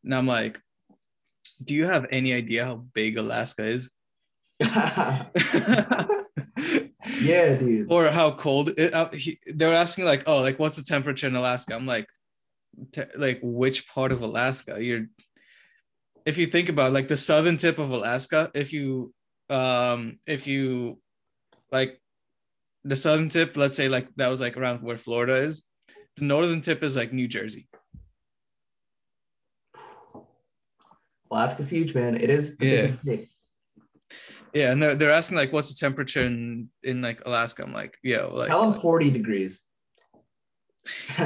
And 0.04 0.14
I'm 0.14 0.26
like, 0.26 0.60
"Do 1.64 1.74
you 1.74 1.86
have 1.86 2.06
any 2.10 2.34
idea 2.34 2.64
how 2.66 2.84
big 2.94 3.16
Alaska 3.16 3.64
is?" 3.64 3.90
yeah, 7.20 7.54
dude. 7.54 7.90
Or 7.90 8.08
how 8.08 8.32
cold 8.32 8.70
it, 8.78 8.94
uh, 8.94 9.10
he, 9.10 9.38
they 9.52 9.66
were 9.66 9.72
asking 9.72 10.04
like, 10.04 10.24
oh, 10.26 10.40
like 10.40 10.58
what's 10.58 10.76
the 10.76 10.82
temperature 10.82 11.26
in 11.26 11.36
Alaska? 11.36 11.74
I'm 11.74 11.86
like, 11.86 12.08
te- 12.92 13.16
like 13.16 13.40
which 13.42 13.88
part 13.88 14.12
of 14.12 14.22
Alaska? 14.22 14.82
You're, 14.82 15.06
if 16.24 16.38
you 16.38 16.46
think 16.46 16.68
about 16.68 16.92
like 16.92 17.08
the 17.08 17.16
southern 17.16 17.56
tip 17.56 17.78
of 17.78 17.90
Alaska, 17.90 18.50
if 18.54 18.72
you, 18.72 19.12
um, 19.48 20.18
if 20.26 20.46
you, 20.46 20.98
like, 21.72 22.00
the 22.84 22.96
southern 22.96 23.28
tip, 23.28 23.56
let's 23.56 23.76
say 23.76 23.88
like 23.88 24.08
that 24.16 24.28
was 24.28 24.40
like 24.40 24.56
around 24.56 24.82
where 24.82 24.96
Florida 24.96 25.34
is. 25.34 25.64
The 26.16 26.24
northern 26.24 26.62
tip 26.62 26.82
is 26.82 26.96
like 26.96 27.12
New 27.12 27.28
Jersey. 27.28 27.68
Alaska's 31.30 31.68
huge, 31.68 31.94
man. 31.94 32.16
It 32.16 32.30
is 32.30 32.56
the 32.56 32.66
yeah. 32.66 32.76
biggest 32.76 33.00
state. 33.02 33.28
Yeah, 34.52 34.72
and 34.72 34.82
they're, 34.82 34.94
they're 34.94 35.10
asking 35.10 35.36
like, 35.36 35.52
what's 35.52 35.72
the 35.72 35.78
temperature 35.78 36.22
in 36.26 36.68
in 36.82 37.02
like 37.02 37.22
Alaska? 37.24 37.62
I'm 37.62 37.72
like, 37.72 37.96
yo, 38.02 38.32
like, 38.34 38.48
Tell 38.48 38.70
them 38.70 38.80
40 38.80 39.10
degrees. 39.10 39.62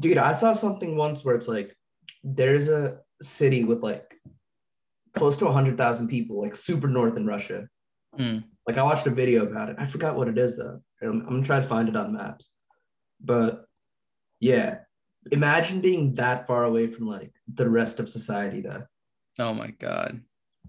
Dude, 0.00 0.18
I 0.18 0.32
saw 0.32 0.52
something 0.52 0.96
once 0.96 1.24
where 1.24 1.34
it's 1.34 1.48
like 1.48 1.76
there's 2.22 2.68
a 2.68 2.98
city 3.22 3.64
with 3.64 3.82
like 3.82 4.04
close 5.14 5.36
to 5.38 5.44
100,000 5.44 6.08
people, 6.08 6.40
like 6.40 6.54
super 6.56 6.86
north 6.88 7.16
in 7.16 7.26
Russia. 7.26 7.68
Hmm. 8.16 8.38
Like 8.66 8.76
I 8.76 8.82
watched 8.82 9.06
a 9.06 9.10
video 9.10 9.44
about 9.44 9.70
it. 9.70 9.76
I 9.78 9.86
forgot 9.86 10.16
what 10.16 10.28
it 10.28 10.38
is 10.38 10.56
though. 10.56 10.80
I'm, 11.02 11.20
I'm 11.22 11.28
gonna 11.28 11.42
try 11.42 11.60
to 11.60 11.66
find 11.66 11.88
it 11.88 11.96
on 11.96 12.12
maps. 12.12 12.52
But 13.20 13.64
yeah, 14.40 14.80
imagine 15.30 15.80
being 15.80 16.14
that 16.14 16.46
far 16.46 16.64
away 16.64 16.86
from 16.86 17.06
like 17.06 17.32
the 17.54 17.68
rest 17.68 18.00
of 18.00 18.08
society 18.08 18.60
though. 18.60 18.84
oh 19.38 19.54
my 19.54 19.70
god, 19.72 20.20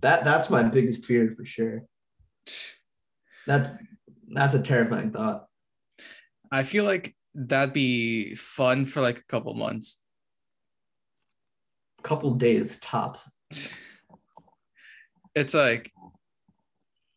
That 0.02 0.24
that's 0.26 0.50
my 0.50 0.64
biggest 0.64 1.06
fear 1.06 1.34
for 1.38 1.46
sure. 1.46 1.84
That's 3.48 3.70
that's 4.28 4.56
a 4.56 4.62
terrifying 4.62 5.12
thought. 5.12 5.46
I 6.52 6.64
feel 6.64 6.84
like 6.84 7.16
that'd 7.36 7.74
be 7.74 8.36
fun 8.36 8.86
for 8.86 9.02
like 9.02 9.20
a 9.20 9.26
couple 9.26 9.54
months. 9.54 10.02
couple 12.04 12.34
days 12.36 12.80
tops. 12.80 13.30
It's 15.36 15.54
like, 15.54 15.94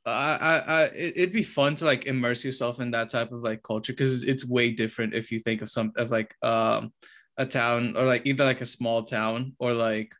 I, 0.04 0.36
I, 0.40 0.56
I 0.58 0.82
it- 0.94 1.16
it'd 1.16 1.32
be 1.32 1.42
fun 1.42 1.74
to 1.76 1.84
like 1.86 2.04
immerse 2.06 2.44
yourself 2.44 2.78
in 2.78 2.90
that 2.90 3.08
type 3.08 3.32
of 3.32 3.42
like 3.42 3.62
culture 3.62 3.92
because 3.94 4.22
it's 4.22 4.46
way 4.46 4.70
different 4.70 5.14
if 5.14 5.32
you 5.32 5.38
think 5.40 5.62
of 5.62 5.70
some 5.70 5.92
of 5.96 6.10
like 6.10 6.34
um 6.42 6.92
a 7.38 7.46
town 7.46 7.94
or 7.96 8.04
like 8.04 8.26
either 8.26 8.44
like 8.44 8.60
a 8.60 8.66
small 8.66 9.04
town 9.04 9.54
or 9.58 9.72
like 9.72 10.14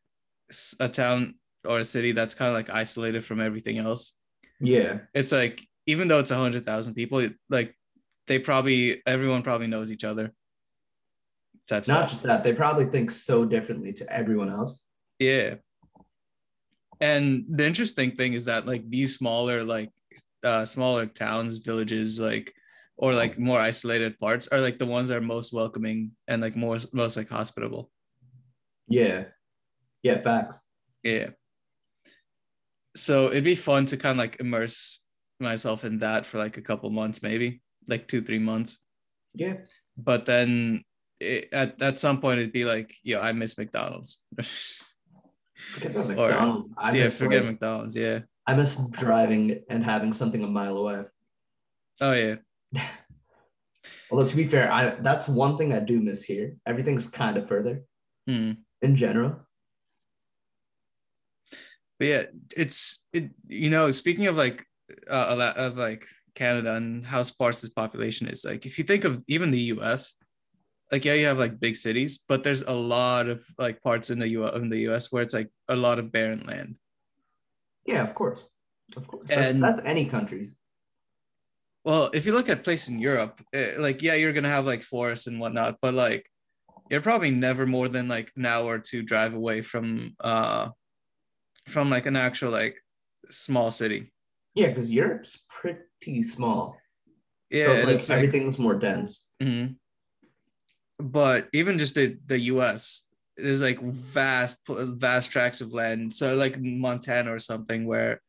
a 0.81 0.89
town 0.89 1.35
or 1.67 1.79
a 1.79 1.85
city 1.85 2.13
that's 2.13 2.35
kind 2.35 2.49
of 2.49 2.55
like 2.55 2.71
isolated 2.71 3.25
from 3.25 3.41
everything 3.41 3.79
else. 3.79 4.17
Yeah. 4.61 5.01
It's 5.15 5.33
like 5.33 5.67
even 5.87 6.09
though 6.09 6.19
it's 6.19 6.31
a 6.31 6.37
hundred 6.37 6.65
thousand 6.65 6.95
people, 6.95 7.29
like 7.51 7.75
they 8.27 8.39
probably 8.39 9.03
everyone 9.07 9.43
probably 9.43 9.67
knows 9.67 9.91
each 9.91 10.05
other. 10.05 10.33
Not 11.71 11.85
stuff. 11.85 12.11
just 12.11 12.23
that, 12.25 12.45
they 12.45 12.53
probably 12.53 12.87
think 12.87 13.11
so 13.11 13.45
differently 13.45 13.93
to 13.95 14.13
everyone 14.13 14.51
else. 14.51 14.83
Yeah. 15.19 15.55
And 17.01 17.45
the 17.49 17.67
interesting 17.67 18.13
thing 18.13 18.35
is 18.35 18.45
that 18.45 18.67
like 18.67 18.89
these 18.89 19.17
smaller 19.17 19.65
like 19.65 19.91
uh 20.45 20.65
smaller 20.65 21.07
towns, 21.07 21.59
villages, 21.59 22.21
like 22.21 22.53
or 23.03 23.13
like 23.15 23.37
more 23.37 23.59
isolated 23.59 24.17
parts 24.21 24.47
are 24.47 24.61
like 24.61 24.79
the 24.79 24.87
ones 24.87 25.09
that 25.09 25.17
are 25.17 25.21
most 25.21 25.53
welcoming 25.53 26.13
and 26.29 26.41
like 26.41 26.55
more 26.55 26.79
most 26.93 27.17
like 27.17 27.29
hospitable. 27.29 27.91
Yeah. 28.87 29.25
Yeah, 30.05 30.21
facts. 30.23 30.61
Yeah. 31.03 31.31
So 32.95 33.27
it'd 33.27 33.43
be 33.43 33.57
fun 33.57 33.87
to 33.87 33.97
kind 33.97 34.13
of 34.13 34.19
like 34.19 34.39
immerse 34.39 35.03
myself 35.41 35.85
in 35.85 35.99
that 35.99 36.27
for 36.27 36.39
like 36.39 36.59
a 36.59 36.63
couple 36.63 36.91
months, 36.91 37.25
maybe 37.25 37.61
like 37.89 38.07
two, 38.07 38.23
three 38.23 38.39
months. 38.39 38.79
Yeah. 39.35 39.55
But 39.97 40.25
then 40.25 40.85
it, 41.19 41.49
at, 41.53 41.83
at 41.83 41.99
some 41.99 42.21
point 42.21 42.39
it'd 42.39 42.53
be 42.53 42.65
like, 42.65 42.95
yo, 43.03 43.21
I 43.21 43.33
miss 43.33 43.59
McDonald's. 43.59 44.21
Forget 45.73 45.91
about 45.91 46.05
Or- 46.19 46.29
McDonald's. 46.29 46.69
I 46.79 46.93
yeah, 46.93 47.05
miss, 47.05 47.19
forget 47.19 47.43
like- 47.43 47.53
McDonald's. 47.53 47.97
Yeah. 47.97 48.21
I 48.47 48.55
miss 48.55 48.77
driving 48.93 49.61
and 49.71 49.83
having 49.85 50.13
something 50.13 50.45
a 50.45 50.47
mile 50.47 50.77
away. 50.77 51.03
Oh 52.01 52.13
yeah. 52.13 52.37
Although 54.11 54.27
to 54.27 54.37
be 54.37 54.47
fair, 54.47 54.71
I 54.71 54.91
that's 55.01 55.27
one 55.29 55.57
thing 55.57 55.73
I 55.73 55.79
do 55.81 55.99
miss 56.01 56.23
here. 56.23 56.57
Everything's 56.67 57.07
kind 57.09 57.37
of 57.37 57.49
further 57.49 57.83
Hmm. 58.27 58.53
in 58.83 58.95
general. 58.97 59.37
but 61.99 62.09
yeah 62.09 62.23
it's 62.57 63.05
it 63.13 63.31
you 63.49 63.71
know 63.71 63.91
speaking 63.93 64.27
of 64.27 64.37
like 64.37 64.65
uh, 65.11 65.27
a 65.29 65.37
lot 65.37 65.57
of 65.57 65.77
like 65.77 66.05
canada 66.35 66.75
and 66.75 67.05
how 67.07 67.23
sparse 67.23 67.61
this 67.61 67.71
population 67.71 68.27
is 68.27 68.45
like 68.45 68.67
if 68.67 68.79
you 68.79 68.85
think 68.85 69.05
of 69.05 69.23
even 69.29 69.51
the 69.51 69.61
us 69.61 70.15
like 70.91 71.05
yeah 71.05 71.15
you 71.15 71.27
have 71.27 71.39
like 71.39 71.61
big 71.61 71.77
cities 71.77 72.21
but 72.29 72.43
there's 72.43 72.63
a 72.63 72.73
lot 72.73 73.29
of 73.29 73.45
like 73.59 73.81
parts 73.83 74.11
in 74.11 74.19
the 74.19 74.29
u 74.29 74.47
in 74.49 74.69
the 74.71 74.89
us 74.89 75.13
where 75.13 75.23
it's 75.23 75.35
like 75.35 75.51
a 75.69 75.77
lot 75.77 75.99
of 75.99 76.11
barren 76.13 76.43
land 76.47 76.77
Yeah, 77.87 78.03
of 78.03 78.15
course. 78.15 78.41
Of 78.97 79.07
course. 79.11 79.27
That's, 79.29 79.51
And- 79.51 79.63
that's 79.63 79.81
any 79.85 80.05
country. 80.07 80.55
Well 81.85 82.11
if 82.15 82.27
you 82.27 82.33
look 82.33 82.49
at 82.49 82.65
places 82.65 82.89
in 82.89 82.99
europe 82.99 83.41
eh, 83.53 83.73
like 83.79 84.03
yeah 84.03 84.15
you're 84.15 84.33
gonna 84.33 84.49
have 84.49 84.67
like 84.67 84.83
forests 84.83 85.27
and 85.27 85.41
whatnot 85.41 85.77
but 85.83 85.95
like 85.95 86.25
you're 86.91 87.01
probably 87.01 87.31
never 87.31 87.67
more 87.67 87.89
than 87.89 88.09
like 88.09 88.31
an 88.37 88.47
hour 88.47 88.79
to 88.79 89.03
drive 89.03 89.35
away 89.35 89.63
from 89.63 90.15
uh 90.21 90.69
from 91.69 91.89
like 91.91 92.07
an 92.07 92.17
actual 92.17 92.51
like 92.51 92.77
small 93.31 93.71
city 93.71 94.13
Yeah, 94.55 94.69
because 94.69 94.91
Europe's 94.91 95.39
pretty 95.49 96.23
small. 96.23 96.77
yeah 97.51 97.67
so 97.67 97.73
it's 97.73 97.87
like 97.87 97.95
it's 97.97 98.09
like 98.09 98.17
everything's 98.19 98.59
more 98.59 98.75
dense. 98.75 99.25
Mhm. 99.41 99.77
But 100.99 101.49
even 101.53 101.79
just 101.79 101.95
the, 101.95 102.19
the 102.27 102.39
US, 102.53 103.07
there's 103.37 103.63
like 103.63 103.81
vast, 103.83 104.59
vast 104.69 105.31
tracts 105.33 105.61
of 105.61 105.73
land. 105.73 106.13
So 106.13 106.35
like 106.37 106.61
Montana 106.61 107.33
or 107.35 107.39
something 107.39 107.87
where, 107.87 108.21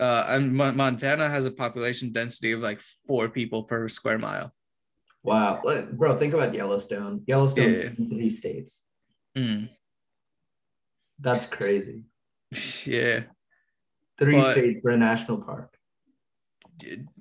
uh, 0.00 0.24
and 0.28 0.52
Mon- 0.52 0.76
Montana 0.76 1.28
has 1.28 1.44
a 1.46 1.50
population 1.50 2.12
density 2.12 2.52
of 2.52 2.60
like 2.60 2.80
four 3.06 3.28
people 3.28 3.64
per 3.64 3.88
square 3.88 4.18
mile. 4.18 4.52
Wow. 5.22 5.62
Bro, 5.92 6.18
think 6.18 6.34
about 6.34 6.52
Yellowstone. 6.54 7.22
Yellowstone's 7.26 7.80
Yeah. 7.80 7.90
in 7.96 8.08
three 8.08 8.30
states. 8.30 8.82
Mm. 9.36 9.68
That's 11.18 11.46
crazy. 11.46 12.04
Yeah. 12.84 13.24
Three 14.18 14.40
But- 14.40 14.52
states 14.52 14.80
for 14.80 14.90
a 14.90 14.96
national 14.96 15.38
park. 15.42 15.74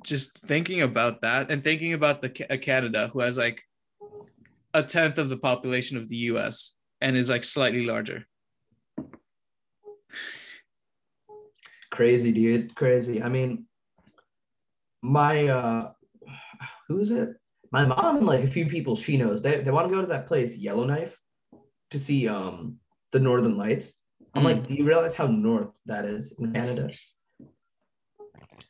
Just 0.03 0.39
thinking 0.47 0.81
about 0.81 1.21
that 1.21 1.51
and 1.51 1.63
thinking 1.63 1.93
about 1.93 2.21
the 2.23 2.31
uh, 2.51 2.57
Canada, 2.57 3.09
who 3.13 3.19
has 3.19 3.37
like 3.37 3.61
a 4.73 4.81
tenth 4.81 5.19
of 5.19 5.29
the 5.29 5.37
population 5.37 5.97
of 5.97 6.09
the 6.09 6.15
US 6.31 6.75
and 6.99 7.15
is 7.15 7.29
like 7.29 7.43
slightly 7.43 7.85
larger. 7.85 8.25
Crazy, 12.01 12.31
dude. 12.31 12.73
Crazy. 12.73 13.21
I 13.21 13.29
mean, 13.29 13.67
my 15.03 15.47
uh 15.49 15.91
who 16.87 16.97
is 16.99 17.11
it? 17.11 17.29
My 17.71 17.85
mom 17.85 18.17
and 18.17 18.25
like 18.25 18.43
a 18.43 18.47
few 18.47 18.65
people 18.65 18.95
she 18.95 19.17
knows, 19.17 19.39
they, 19.43 19.59
they 19.61 19.69
want 19.69 19.87
to 19.87 19.93
go 19.93 20.01
to 20.01 20.07
that 20.07 20.25
place, 20.25 20.57
Yellowknife, 20.57 21.15
to 21.91 21.99
see 21.99 22.27
um 22.27 22.77
the 23.11 23.19
Northern 23.19 23.55
Lights. 23.55 23.93
I'm 24.33 24.41
Mm. 24.41 24.45
like, 24.45 24.65
do 24.65 24.73
you 24.73 24.83
realize 24.83 25.13
how 25.13 25.27
north 25.27 25.69
that 25.85 26.05
is 26.05 26.31
in 26.39 26.51
Canada? 26.51 26.89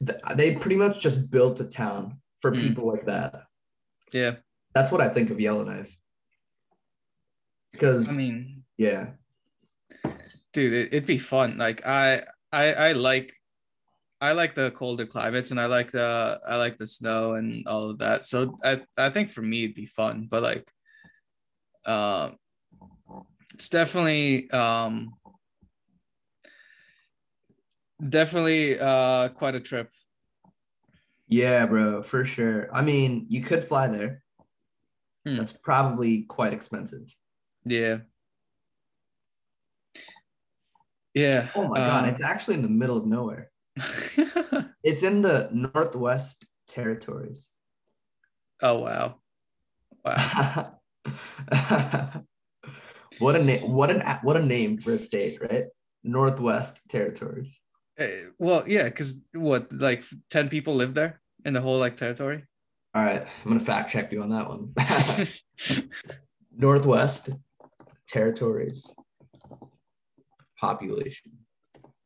Th- 0.05 0.19
They 0.35 0.55
pretty 0.55 0.75
much 0.75 0.99
just 0.99 1.31
built 1.31 1.61
a 1.61 1.65
town 1.69 2.19
for 2.41 2.51
Mm. 2.51 2.59
people 2.59 2.85
like 2.85 3.05
that. 3.05 3.43
Yeah. 4.11 4.35
That's 4.75 4.91
what 4.91 4.99
I 4.99 5.07
think 5.07 5.29
of 5.29 5.39
Yellowknife. 5.39 5.95
Because 7.71 8.09
I 8.09 8.11
mean, 8.11 8.63
yeah, 8.77 9.11
dude 10.51 10.73
it'd 10.73 11.05
be 11.05 11.17
fun 11.17 11.57
like 11.57 11.87
I, 11.87 12.23
I 12.51 12.73
i 12.73 12.91
like 12.93 13.33
i 14.19 14.31
like 14.33 14.55
the 14.55 14.71
colder 14.71 15.05
climates 15.05 15.51
and 15.51 15.59
i 15.59 15.65
like 15.65 15.91
the 15.91 16.39
i 16.47 16.55
like 16.57 16.77
the 16.77 16.87
snow 16.87 17.33
and 17.33 17.67
all 17.67 17.89
of 17.89 17.99
that 17.99 18.23
so 18.23 18.57
i 18.63 18.81
i 18.97 19.09
think 19.09 19.29
for 19.29 19.41
me 19.41 19.63
it'd 19.63 19.75
be 19.75 19.85
fun 19.85 20.27
but 20.29 20.43
like 20.43 20.69
um 21.85 22.37
it's 23.53 23.69
definitely 23.69 24.49
um 24.51 25.13
definitely 28.09 28.79
uh 28.79 29.29
quite 29.29 29.55
a 29.55 29.59
trip 29.59 29.89
yeah, 31.31 31.65
bro, 31.65 32.03
for 32.03 32.25
sure. 32.25 32.67
I 32.73 32.81
mean, 32.81 33.25
you 33.29 33.41
could 33.41 33.63
fly 33.63 33.87
there. 33.87 34.21
Hmm. 35.25 35.37
That's 35.37 35.53
probably 35.53 36.23
quite 36.23 36.51
expensive. 36.51 37.07
yeah 37.63 37.99
yeah 41.13 41.49
Oh 41.55 41.67
my 41.67 41.77
god, 41.77 42.03
um, 42.03 42.09
it's 42.09 42.21
actually 42.21 42.55
in 42.55 42.61
the 42.61 42.69
middle 42.69 42.97
of 42.97 43.05
nowhere. 43.05 43.51
It's 44.83 45.03
in 45.03 45.21
the 45.21 45.49
Northwest 45.53 46.45
Territories. 46.67 47.49
oh 48.61 48.79
wow 48.79 49.15
wow 50.03 50.77
what 53.19 53.35
a 53.35 53.43
name! 53.43 53.71
What 53.71 53.89
an 53.91 54.01
what 54.23 54.37
a 54.37 54.45
name 54.45 54.77
for 54.79 54.93
a 54.93 54.99
state, 54.99 55.39
right? 55.41 55.65
Northwest 56.03 56.81
Territories. 56.89 57.59
Uh, 57.99 58.31
well 58.39 58.63
yeah 58.67 58.85
because 58.85 59.21
what 59.33 59.71
like 59.71 60.03
10 60.29 60.49
people 60.49 60.73
live 60.73 60.93
there 60.93 61.21
in 61.45 61.53
the 61.53 61.61
whole 61.61 61.77
like 61.77 61.97
territory 61.97 62.43
All 62.95 63.03
right, 63.03 63.21
I'm 63.21 63.47
gonna 63.51 63.59
fact 63.59 63.91
check 63.91 64.11
you 64.11 64.21
on 64.23 64.29
that 64.29 64.47
one. 64.49 64.73
Northwest 66.57 67.29
Territories 68.07 68.85
population. 70.61 71.31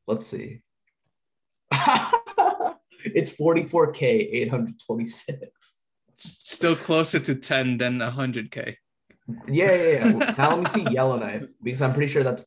Let's 0.08 0.26
see. 0.26 0.62
it's 3.03 3.32
44k 3.32 4.01
826. 4.01 5.41
S- 6.18 6.39
still 6.43 6.76
closer 6.76 7.20
to 7.20 7.36
10 7.36 7.78
than 7.78 7.99
100k 7.99 8.76
Yeah, 9.51 9.76
yeah, 9.76 9.91
yeah. 9.91 10.34
now 10.38 10.56
let 10.56 10.60
me 10.60 10.66
see 10.68 10.91
Yellowknife 10.91 11.47
because 11.62 11.82
I'm 11.82 11.93
pretty 11.93 12.12
sure 12.12 12.24
that's 12.24 12.45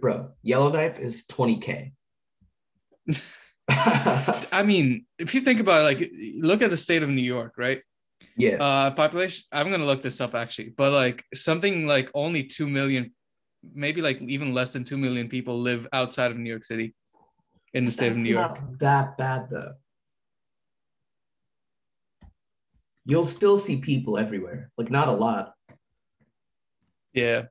bro. 0.00 0.30
Yellowknife 0.42 0.98
is 0.98 1.26
20k. 1.26 1.92
I 3.68 4.62
mean, 4.64 5.06
if 5.18 5.34
you 5.34 5.40
think 5.40 5.60
about 5.60 5.80
it, 5.80 5.84
like 5.84 6.10
look 6.36 6.62
at 6.62 6.70
the 6.70 6.76
state 6.76 7.02
of 7.02 7.10
New 7.10 7.22
York, 7.22 7.54
right? 7.58 7.82
yeah, 8.38 8.56
Uh 8.60 8.90
population, 8.92 9.44
I'm 9.52 9.70
gonna 9.70 9.84
look 9.84 10.02
this 10.02 10.20
up 10.20 10.34
actually, 10.34 10.70
but 10.76 10.92
like 10.92 11.24
something 11.34 11.86
like 11.86 12.10
only 12.14 12.44
two 12.44 12.68
million, 12.68 13.12
maybe 13.74 14.02
like 14.02 14.20
even 14.22 14.52
less 14.52 14.72
than 14.72 14.84
two 14.84 14.96
million 14.96 15.28
people 15.28 15.58
live 15.58 15.86
outside 15.92 16.30
of 16.30 16.36
New 16.36 16.50
York 16.50 16.64
City 16.64 16.94
in 17.74 17.84
the 17.84 17.90
state 17.90 18.12
of 18.12 18.18
New 18.18 18.30
York. 18.30 18.60
Not 18.60 18.78
that 18.78 19.18
bad 19.18 19.48
though. 19.50 19.74
You'll 23.04 23.26
still 23.26 23.58
see 23.58 23.76
people 23.76 24.18
everywhere, 24.18 24.70
like 24.76 24.90
not 24.90 25.08
a 25.08 25.12
lot. 25.12 25.54
Yeah. 27.12 27.42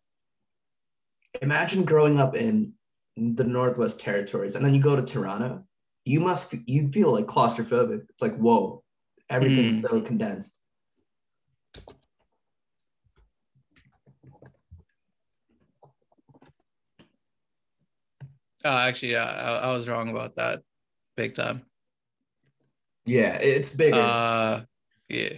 Imagine 1.41 1.83
growing 1.83 2.19
up 2.19 2.35
in 2.35 2.73
the 3.15 3.43
Northwest 3.43 3.99
Territories, 3.99 4.55
and 4.55 4.65
then 4.65 4.73
you 4.73 4.81
go 4.81 4.95
to 4.95 5.01
Toronto. 5.01 5.63
You 6.03 6.19
must 6.19 6.53
you 6.65 6.91
feel 6.91 7.11
like 7.11 7.25
claustrophobic. 7.25 8.01
It's 8.09 8.21
like 8.21 8.35
whoa, 8.37 8.83
everything's 9.29 9.75
hmm. 9.75 9.81
so 9.81 10.01
condensed. 10.01 10.53
Oh, 18.65 18.77
actually, 18.77 19.11
yeah, 19.11 19.25
I, 19.25 19.69
I 19.69 19.75
was 19.77 19.87
wrong 19.87 20.09
about 20.09 20.35
that, 20.37 20.61
big 21.15 21.35
time. 21.35 21.61
Yeah, 23.05 23.35
it's 23.35 23.69
bigger. 23.69 24.01
Uh, 24.01 24.63
yeah, 25.07 25.33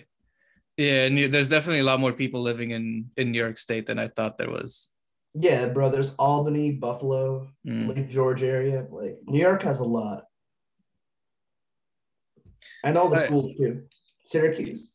yeah. 0.77 1.09
New, 1.09 1.27
there's 1.27 1.49
definitely 1.49 1.79
a 1.79 1.83
lot 1.83 1.99
more 1.99 2.13
people 2.13 2.41
living 2.41 2.71
in 2.71 3.11
in 3.17 3.31
New 3.33 3.39
York 3.39 3.57
State 3.57 3.85
than 3.85 3.99
I 3.99 4.07
thought 4.07 4.37
there 4.37 4.49
was. 4.49 4.89
yeah, 5.35 5.67
bro. 5.67 5.89
There's 5.89 6.15
Albany, 6.17 6.71
Buffalo, 6.71 7.49
Mm. 7.67 7.93
Lake 7.93 8.09
George 8.09 8.41
area. 8.43 8.87
Like 8.89 9.17
New 9.27 9.41
York 9.41 9.61
has 9.63 9.81
a 9.81 9.83
lot. 9.85 10.23
And 12.83 12.97
all 12.97 13.09
the 13.09 13.17
schools 13.19 13.53
too. 13.55 13.83
Syracuse, 14.25 14.91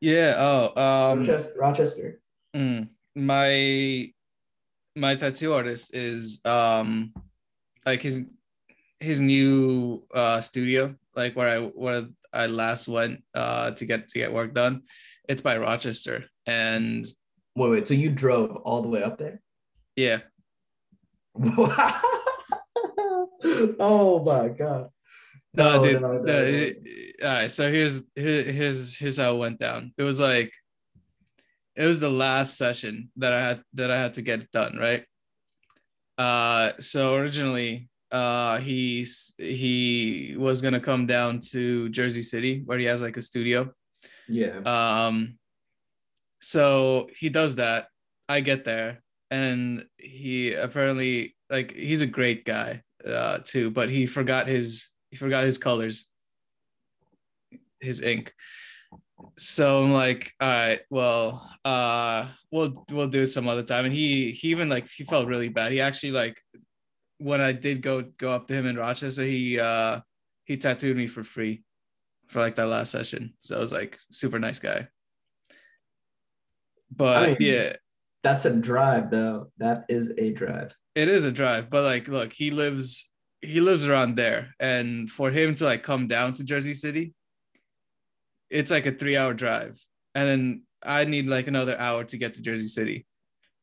Yeah. 0.00 0.34
Oh. 0.38 0.64
Um. 0.82 1.20
Rochester, 1.20 1.52
Rochester. 1.58 2.20
mm, 2.54 2.88
my 3.14 4.12
my 4.96 5.14
tattoo 5.14 5.52
artist 5.52 5.94
is 5.94 6.40
um 6.44 7.12
like 7.86 8.02
his 8.02 8.22
his 9.00 9.20
new 9.20 10.02
uh 10.14 10.40
studio 10.40 10.94
like 11.14 11.36
where 11.36 11.48
I 11.48 11.58
where 11.66 12.06
I 12.32 12.46
last 12.46 12.88
went 12.88 13.22
uh 13.34 13.70
to 13.72 13.84
get 13.86 14.08
to 14.08 14.18
get 14.18 14.32
work 14.32 14.52
done. 14.52 14.82
It's 15.28 15.40
by 15.40 15.56
Rochester 15.56 16.24
and 16.46 17.06
Wait, 17.56 17.70
wait. 17.70 17.88
So 17.88 17.94
you 17.94 18.10
drove 18.10 18.54
all 18.64 18.82
the 18.82 18.88
way 18.88 19.02
up 19.02 19.16
there? 19.18 19.40
yeah. 19.96 20.18
oh 23.80 24.22
my 24.24 24.48
god. 24.48 24.90
No, 25.54 25.76
No, 25.76 25.82
dude. 25.82 26.02
no, 26.02 26.12
No, 26.12 26.22
no, 26.22 26.32
it- 26.34 26.78
all 27.24 27.30
right. 27.30 27.50
So 27.50 27.70
here's 27.70 28.02
here- 28.14 28.42
here's 28.44 28.96
here's 28.96 29.16
how 29.16 29.34
it 29.34 29.38
went 29.38 29.58
down. 29.58 29.92
It 29.96 30.02
was 30.02 30.20
like 30.20 30.52
it 31.76 31.86
was 31.86 32.00
the 32.00 32.10
last 32.10 32.56
session 32.58 33.10
that 33.16 33.32
I 33.32 33.40
had 33.40 33.62
that 33.74 33.90
I 33.90 33.98
had 33.98 34.14
to 34.14 34.22
get 34.22 34.50
done, 34.50 34.76
right? 34.78 35.04
Uh 36.18 36.72
so 36.78 37.16
originally 37.16 37.88
uh 38.12 38.58
he's 38.58 39.34
he 39.38 40.34
was 40.38 40.60
gonna 40.60 40.80
come 40.80 41.06
down 41.06 41.40
to 41.40 41.88
Jersey 41.90 42.22
City 42.22 42.62
where 42.64 42.78
he 42.78 42.84
has 42.86 43.02
like 43.02 43.16
a 43.16 43.22
studio. 43.22 43.72
Yeah. 44.28 44.58
Um 44.64 45.38
so 46.40 47.08
he 47.18 47.28
does 47.28 47.56
that. 47.56 47.88
I 48.28 48.40
get 48.40 48.64
there 48.64 49.02
and 49.30 49.84
he 49.98 50.54
apparently 50.54 51.36
like 51.50 51.72
he's 51.72 52.02
a 52.02 52.06
great 52.06 52.44
guy 52.44 52.82
uh 53.04 53.38
too, 53.44 53.70
but 53.70 53.90
he 53.90 54.06
forgot 54.06 54.46
his 54.46 54.92
he 55.10 55.16
forgot 55.16 55.44
his 55.44 55.58
colors, 55.58 56.06
his 57.80 58.00
ink. 58.00 58.32
So 59.38 59.82
I'm 59.82 59.92
like, 59.92 60.32
all 60.40 60.48
right, 60.48 60.80
well, 60.90 61.50
uh 61.64 62.28
we'll 62.50 62.84
we'll 62.90 63.08
do 63.08 63.22
it 63.22 63.26
some 63.28 63.48
other 63.48 63.62
time. 63.62 63.84
And 63.86 63.94
he 63.94 64.30
he 64.32 64.48
even 64.48 64.68
like 64.68 64.88
he 64.88 65.04
felt 65.04 65.26
really 65.28 65.48
bad. 65.48 65.72
He 65.72 65.80
actually 65.80 66.12
like 66.12 66.40
when 67.18 67.40
I 67.40 67.52
did 67.52 67.80
go 67.82 68.02
go 68.18 68.32
up 68.32 68.46
to 68.48 68.54
him 68.54 68.66
in 68.66 68.76
Rochester, 68.76 69.24
he 69.24 69.58
uh 69.58 70.00
he 70.44 70.56
tattooed 70.56 70.96
me 70.96 71.06
for 71.06 71.24
free 71.24 71.62
for 72.28 72.40
like 72.40 72.56
that 72.56 72.66
last 72.68 72.90
session. 72.92 73.34
So 73.38 73.56
I 73.56 73.60
was 73.60 73.72
like 73.72 73.98
super 74.10 74.38
nice 74.38 74.58
guy. 74.58 74.88
But 76.94 77.16
I 77.22 77.26
mean- 77.28 77.36
yeah, 77.40 77.72
That's 78.22 78.44
a 78.44 78.52
drive 78.54 79.10
though. 79.10 79.50
That 79.58 79.84
is 79.88 80.10
a 80.18 80.30
drive. 80.32 80.74
it 80.94 81.08
is 81.08 81.24
a 81.24 81.32
drive. 81.32 81.68
But 81.70 81.84
like, 81.84 82.08
look, 82.08 82.32
he 82.32 82.50
lives 82.50 83.08
he 83.42 83.60
lives 83.60 83.86
around 83.86 84.16
there, 84.16 84.54
and 84.60 85.08
for 85.10 85.30
him 85.30 85.54
to 85.56 85.64
like 85.64 85.82
come 85.82 86.06
down 86.08 86.32
to 86.34 86.44
Jersey 86.44 86.74
City, 86.74 87.12
it's 88.50 88.70
like 88.70 88.86
a 88.86 88.92
three 88.92 89.16
hour 89.16 89.34
drive, 89.34 89.78
and 90.14 90.28
then 90.28 90.62
I 90.84 91.04
need 91.04 91.26
like 91.28 91.46
another 91.46 91.78
hour 91.78 92.04
to 92.04 92.16
get 92.16 92.34
to 92.34 92.42
Jersey 92.42 92.68
City. 92.68 93.06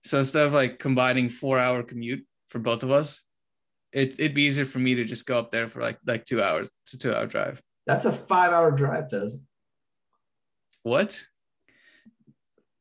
So 0.04 0.20
instead 0.20 0.46
of 0.46 0.54
like 0.54 0.80
combining 0.80 1.30
four 1.30 1.60
hour 1.60 1.84
commute 1.84 2.26
for 2.50 2.60
both 2.60 2.84
of 2.84 2.92
us, 2.92 3.22
it 3.92 4.14
it'd 4.20 4.34
be 4.34 4.44
easier 4.44 4.66
for 4.66 4.80
me 4.80 4.96
to 4.96 5.06
just 5.06 5.26
go 5.26 5.38
up 5.38 5.52
there 5.52 5.68
for 5.68 5.82
like 5.82 6.00
like 6.06 6.26
two 6.26 6.42
hours. 6.44 6.70
It's 6.84 6.94
a 6.94 7.00
two 7.00 7.14
hour 7.14 7.26
drive. 7.26 7.62
That's 7.86 8.06
a 8.06 8.12
five 8.12 8.52
hour 8.52 8.72
drive 8.72 9.10
though. 9.10 9.32
What? 10.84 11.24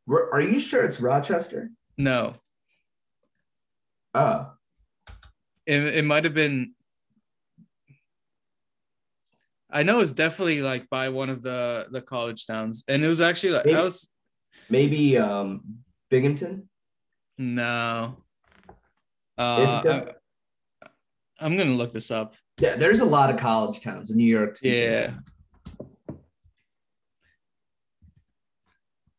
Are 0.09 0.40
you 0.40 0.59
sure 0.59 0.82
it's 0.82 1.00
Rochester? 1.00 1.70
No, 1.96 2.34
Oh, 4.14 4.50
it, 5.66 5.80
it 5.80 6.05
might 6.05 6.24
have 6.24 6.34
been 6.34 6.74
i 9.72 9.82
know 9.82 10.00
it's 10.00 10.12
definitely 10.12 10.60
like 10.62 10.88
by 10.90 11.08
one 11.08 11.30
of 11.30 11.42
the 11.42 11.86
the 11.90 12.00
college 12.02 12.46
towns 12.46 12.84
and 12.88 13.02
it 13.04 13.08
was 13.08 13.20
actually 13.20 13.50
like 13.52 13.66
i 13.66 13.70
Maybe- 13.72 13.82
was 13.82 14.10
maybe 14.68 15.18
um 15.18 15.62
Binghamton. 16.10 16.68
no 17.38 18.16
uh 19.38 19.82
I, 19.84 20.84
i'm 21.40 21.56
gonna 21.56 21.70
look 21.70 21.92
this 21.92 22.10
up 22.10 22.34
Yeah, 22.60 22.76
there's 22.76 23.00
a 23.00 23.04
lot 23.04 23.30
of 23.32 23.38
college 23.40 23.80
towns 23.80 24.10
in 24.10 24.16
New 24.18 24.26
York. 24.38 24.56
to 24.56 24.62
be 24.62 24.70
fair. 24.70 25.00
yeah 26.08 26.16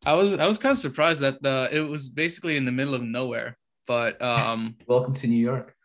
i 0.06 0.14
was 0.14 0.38
i 0.38 0.46
was 0.48 0.58
kind 0.58 0.74
of 0.74 0.78
surprised 0.78 1.22
that 1.22 1.42
the 1.42 1.70
it 1.72 1.80
was 1.82 2.10
basically 2.10 2.58
in 2.58 2.66
the 2.66 2.72
middle 2.72 2.94
of 2.94 3.02
nowhere 3.02 3.58
but 3.88 4.22
um 4.22 4.76
Welcome 4.88 5.14
to 5.16 5.28
New 5.28 5.38
York. 5.52 5.76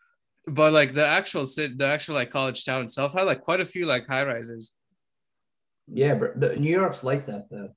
But 0.51 0.72
like 0.72 0.94
the 0.94 1.07
actual 1.07 1.46
city 1.46 1.74
the 1.76 1.86
actual 1.86 2.14
like 2.14 2.30
college 2.30 2.64
town 2.64 2.82
itself 2.82 3.12
had 3.12 3.22
like 3.22 3.40
quite 3.42 3.61
a 3.61 3.66
few 3.66 3.86
like 3.86 4.07
high 4.07 4.24
risers 4.24 4.74
Yeah, 5.88 6.14
but 6.14 6.38
the, 6.40 6.57
New 6.57 6.70
York's 6.70 7.03
like 7.05 7.26
that 7.26 7.49
though. 7.51 7.70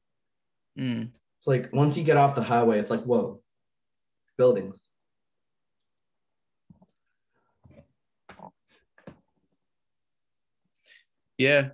mm. 0.78 1.10
It's 1.38 1.48
like 1.48 1.72
once 1.74 1.98
you 1.98 2.04
get 2.04 2.18
off 2.18 2.36
the 2.36 2.44
highway, 2.44 2.78
it's 2.80 2.90
like 2.90 3.04
whoa, 3.04 3.42
buildings. 4.38 4.82
Yeah. 11.38 11.70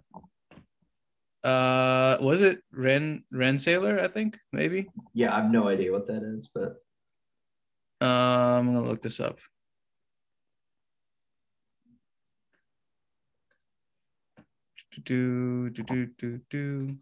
Uh, 1.43 2.17
was 2.21 2.41
it 2.41 2.59
Ren 2.71 3.23
Rensselaer? 3.31 3.99
I 3.99 4.07
think 4.07 4.37
maybe. 4.51 4.87
Yeah, 5.13 5.33
I 5.35 5.41
have 5.41 5.51
no 5.51 5.67
idea 5.67 5.91
what 5.91 6.07
that 6.07 6.23
is, 6.23 6.49
but 6.53 6.81
Um, 7.99 8.07
I'm 8.09 8.65
gonna 8.73 8.87
look 8.87 9.01
this 9.01 9.19
up. 9.19 9.39
Do 15.03 15.69
do 15.69 15.83
do 15.83 16.07
do 16.17 16.39
do. 16.49 16.97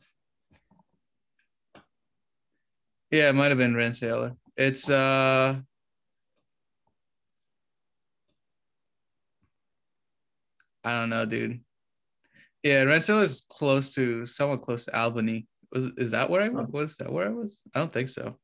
Yeah, 3.12 3.30
it 3.30 3.36
might 3.36 3.50
have 3.50 3.58
been 3.58 3.76
Rensselaer. 3.76 4.36
It's 4.58 4.90
uh. 4.90 5.56
I 10.84 10.94
don't 10.94 11.10
know, 11.10 11.26
dude. 11.26 11.62
Yeah, 12.64 12.84
Rensselaer 12.84 13.24
is 13.24 13.46
close 13.50 13.94
to 13.96 14.26
somewhat 14.26 14.62
close 14.62 14.86
to 14.86 15.00
Albany. 15.00 15.48
Was 15.72 15.86
is 15.98 16.12
that 16.12 16.30
where 16.30 16.42
I 16.42 16.50
was? 16.50 16.68
Was 16.70 16.96
that 16.98 17.12
where 17.12 17.28
I 17.28 17.32
was? 17.32 17.64
I 17.74 17.80
don't 17.80 17.94
think 17.94 18.10
so. 18.10 18.38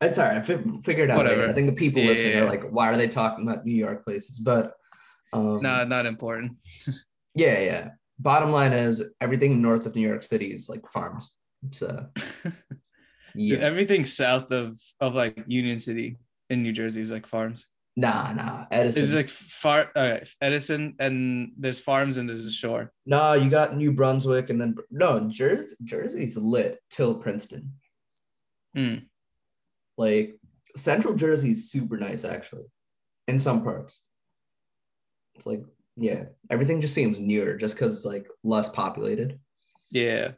it's 0.00 0.18
all 0.18 0.26
right. 0.26 0.38
I 0.38 0.42
fi- 0.42 0.62
figured 0.82 1.10
out. 1.10 1.16
Whatever. 1.16 1.42
Later. 1.42 1.50
I 1.50 1.54
think 1.54 1.66
the 1.68 1.72
people 1.74 2.02
Yeah, 2.02 2.08
listening 2.08 2.32
yeah, 2.34 2.42
are 2.42 2.46
like, 2.46 2.64
why 2.70 2.92
are 2.92 2.96
they 2.96 3.08
talking 3.08 3.46
about 3.46 3.64
New 3.64 3.74
York 3.74 4.04
places? 4.04 4.38
But 4.38 4.72
um, 5.32 5.62
No, 5.62 5.84
not 5.84 6.06
important. 6.06 6.58
yeah, 7.34 7.60
yeah. 7.60 7.88
Bottom 8.18 8.50
line 8.50 8.72
is 8.72 9.02
everything 9.20 9.60
north 9.60 9.86
of 9.86 9.94
New 9.94 10.06
York 10.06 10.22
City 10.22 10.46
is 10.46 10.68
like 10.68 10.90
farms. 10.90 11.32
So 11.72 12.06
Dude, 12.44 12.52
yeah, 13.34 13.58
everything 13.58 14.06
south 14.06 14.50
of 14.50 14.80
of 15.00 15.14
like 15.14 15.44
Union 15.46 15.78
City 15.78 16.18
in 16.48 16.62
New 16.62 16.72
Jersey 16.72 17.02
is 17.02 17.12
like 17.12 17.26
farms. 17.26 17.66
nah, 17.96 18.32
nah. 18.32 18.66
Edison. 18.70 19.02
It's 19.02 19.12
like 19.12 19.28
far 19.28 19.90
uh, 19.94 20.18
Edison, 20.40 20.94
and 20.98 21.52
there's 21.58 21.80
farms 21.80 22.16
and 22.16 22.28
there's 22.28 22.46
a 22.46 22.52
shore. 22.52 22.92
no, 23.04 23.34
you 23.34 23.50
got 23.50 23.76
New 23.76 23.92
Brunswick, 23.92 24.48
and 24.50 24.60
then 24.60 24.76
no, 24.90 25.28
Jersey. 25.28 25.74
Jersey's 25.84 26.36
lit 26.36 26.78
till 26.90 27.14
Princeton. 27.14 27.72
Mm. 28.76 29.06
Like 29.98 30.38
Central 30.76 31.14
Jersey 31.14 31.50
is 31.50 31.70
super 31.70 31.96
nice 31.96 32.24
actually, 32.24 32.64
in 33.28 33.38
some 33.38 33.62
parts. 33.62 34.02
It's 35.34 35.46
like 35.46 35.62
yeah, 35.96 36.24
everything 36.50 36.80
just 36.80 36.94
seems 36.94 37.18
newer 37.18 37.54
just 37.54 37.74
because 37.74 37.96
it's 37.96 38.04
like 38.04 38.26
less 38.44 38.68
populated. 38.68 39.40
Yeah. 39.90 40.32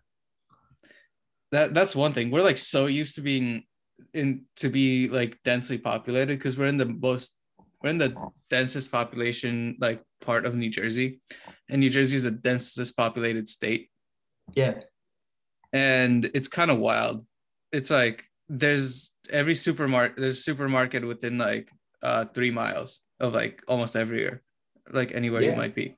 That 1.50 1.74
that's 1.74 1.96
one 1.96 2.12
thing. 2.12 2.30
We're 2.30 2.42
like 2.42 2.59
so 2.59 2.86
used 2.86 3.16
to 3.16 3.22
being 3.22 3.64
in 4.14 4.44
to 4.56 4.68
be 4.68 5.09
like 5.09 5.42
densely 5.44 5.78
populated 5.78 6.38
because 6.38 6.56
we're 6.56 6.66
in 6.66 6.76
the 6.76 6.86
most 6.86 7.36
we're 7.82 7.90
in 7.90 7.98
the 7.98 8.14
densest 8.50 8.92
population 8.92 9.76
like 9.80 10.02
part 10.20 10.46
of 10.46 10.54
New 10.54 10.70
Jersey. 10.70 11.20
And 11.68 11.80
New 11.80 11.90
Jersey 11.90 12.16
is 12.16 12.24
the 12.24 12.30
densest 12.30 12.96
populated 12.96 13.48
state. 13.48 13.90
Yeah. 14.54 14.80
And 15.72 16.30
it's 16.34 16.48
kind 16.48 16.70
of 16.70 16.78
wild. 16.78 17.26
It's 17.72 17.90
like 17.90 18.24
there's 18.48 19.11
every 19.30 19.54
supermarket 19.54 20.16
there's 20.16 20.44
supermarket 20.44 21.04
within 21.04 21.36
like 21.36 21.70
uh 22.02 22.24
three 22.26 22.50
miles 22.50 23.00
of 23.20 23.34
like 23.34 23.62
almost 23.68 23.96
everywhere 23.96 24.42
like 24.93 25.12
anywhere 25.14 25.43
Yeah. 25.43 25.51
you 25.51 25.57
might 25.57 25.74
be 25.74 25.97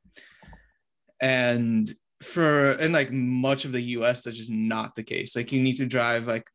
and 1.21 1.91
for 2.23 2.73
in 2.73 2.93
like 2.93 3.11
much 3.13 3.65
of 3.65 3.73
the 3.73 3.83
us 3.83 4.23
that's 4.23 4.37
just 4.37 4.51
not 4.51 4.95
the 4.95 5.03
case 5.03 5.35
like 5.37 5.53
you 5.53 5.63
need 5.63 5.77
to 5.77 5.87
drive 5.87 6.27
like 6.27 6.47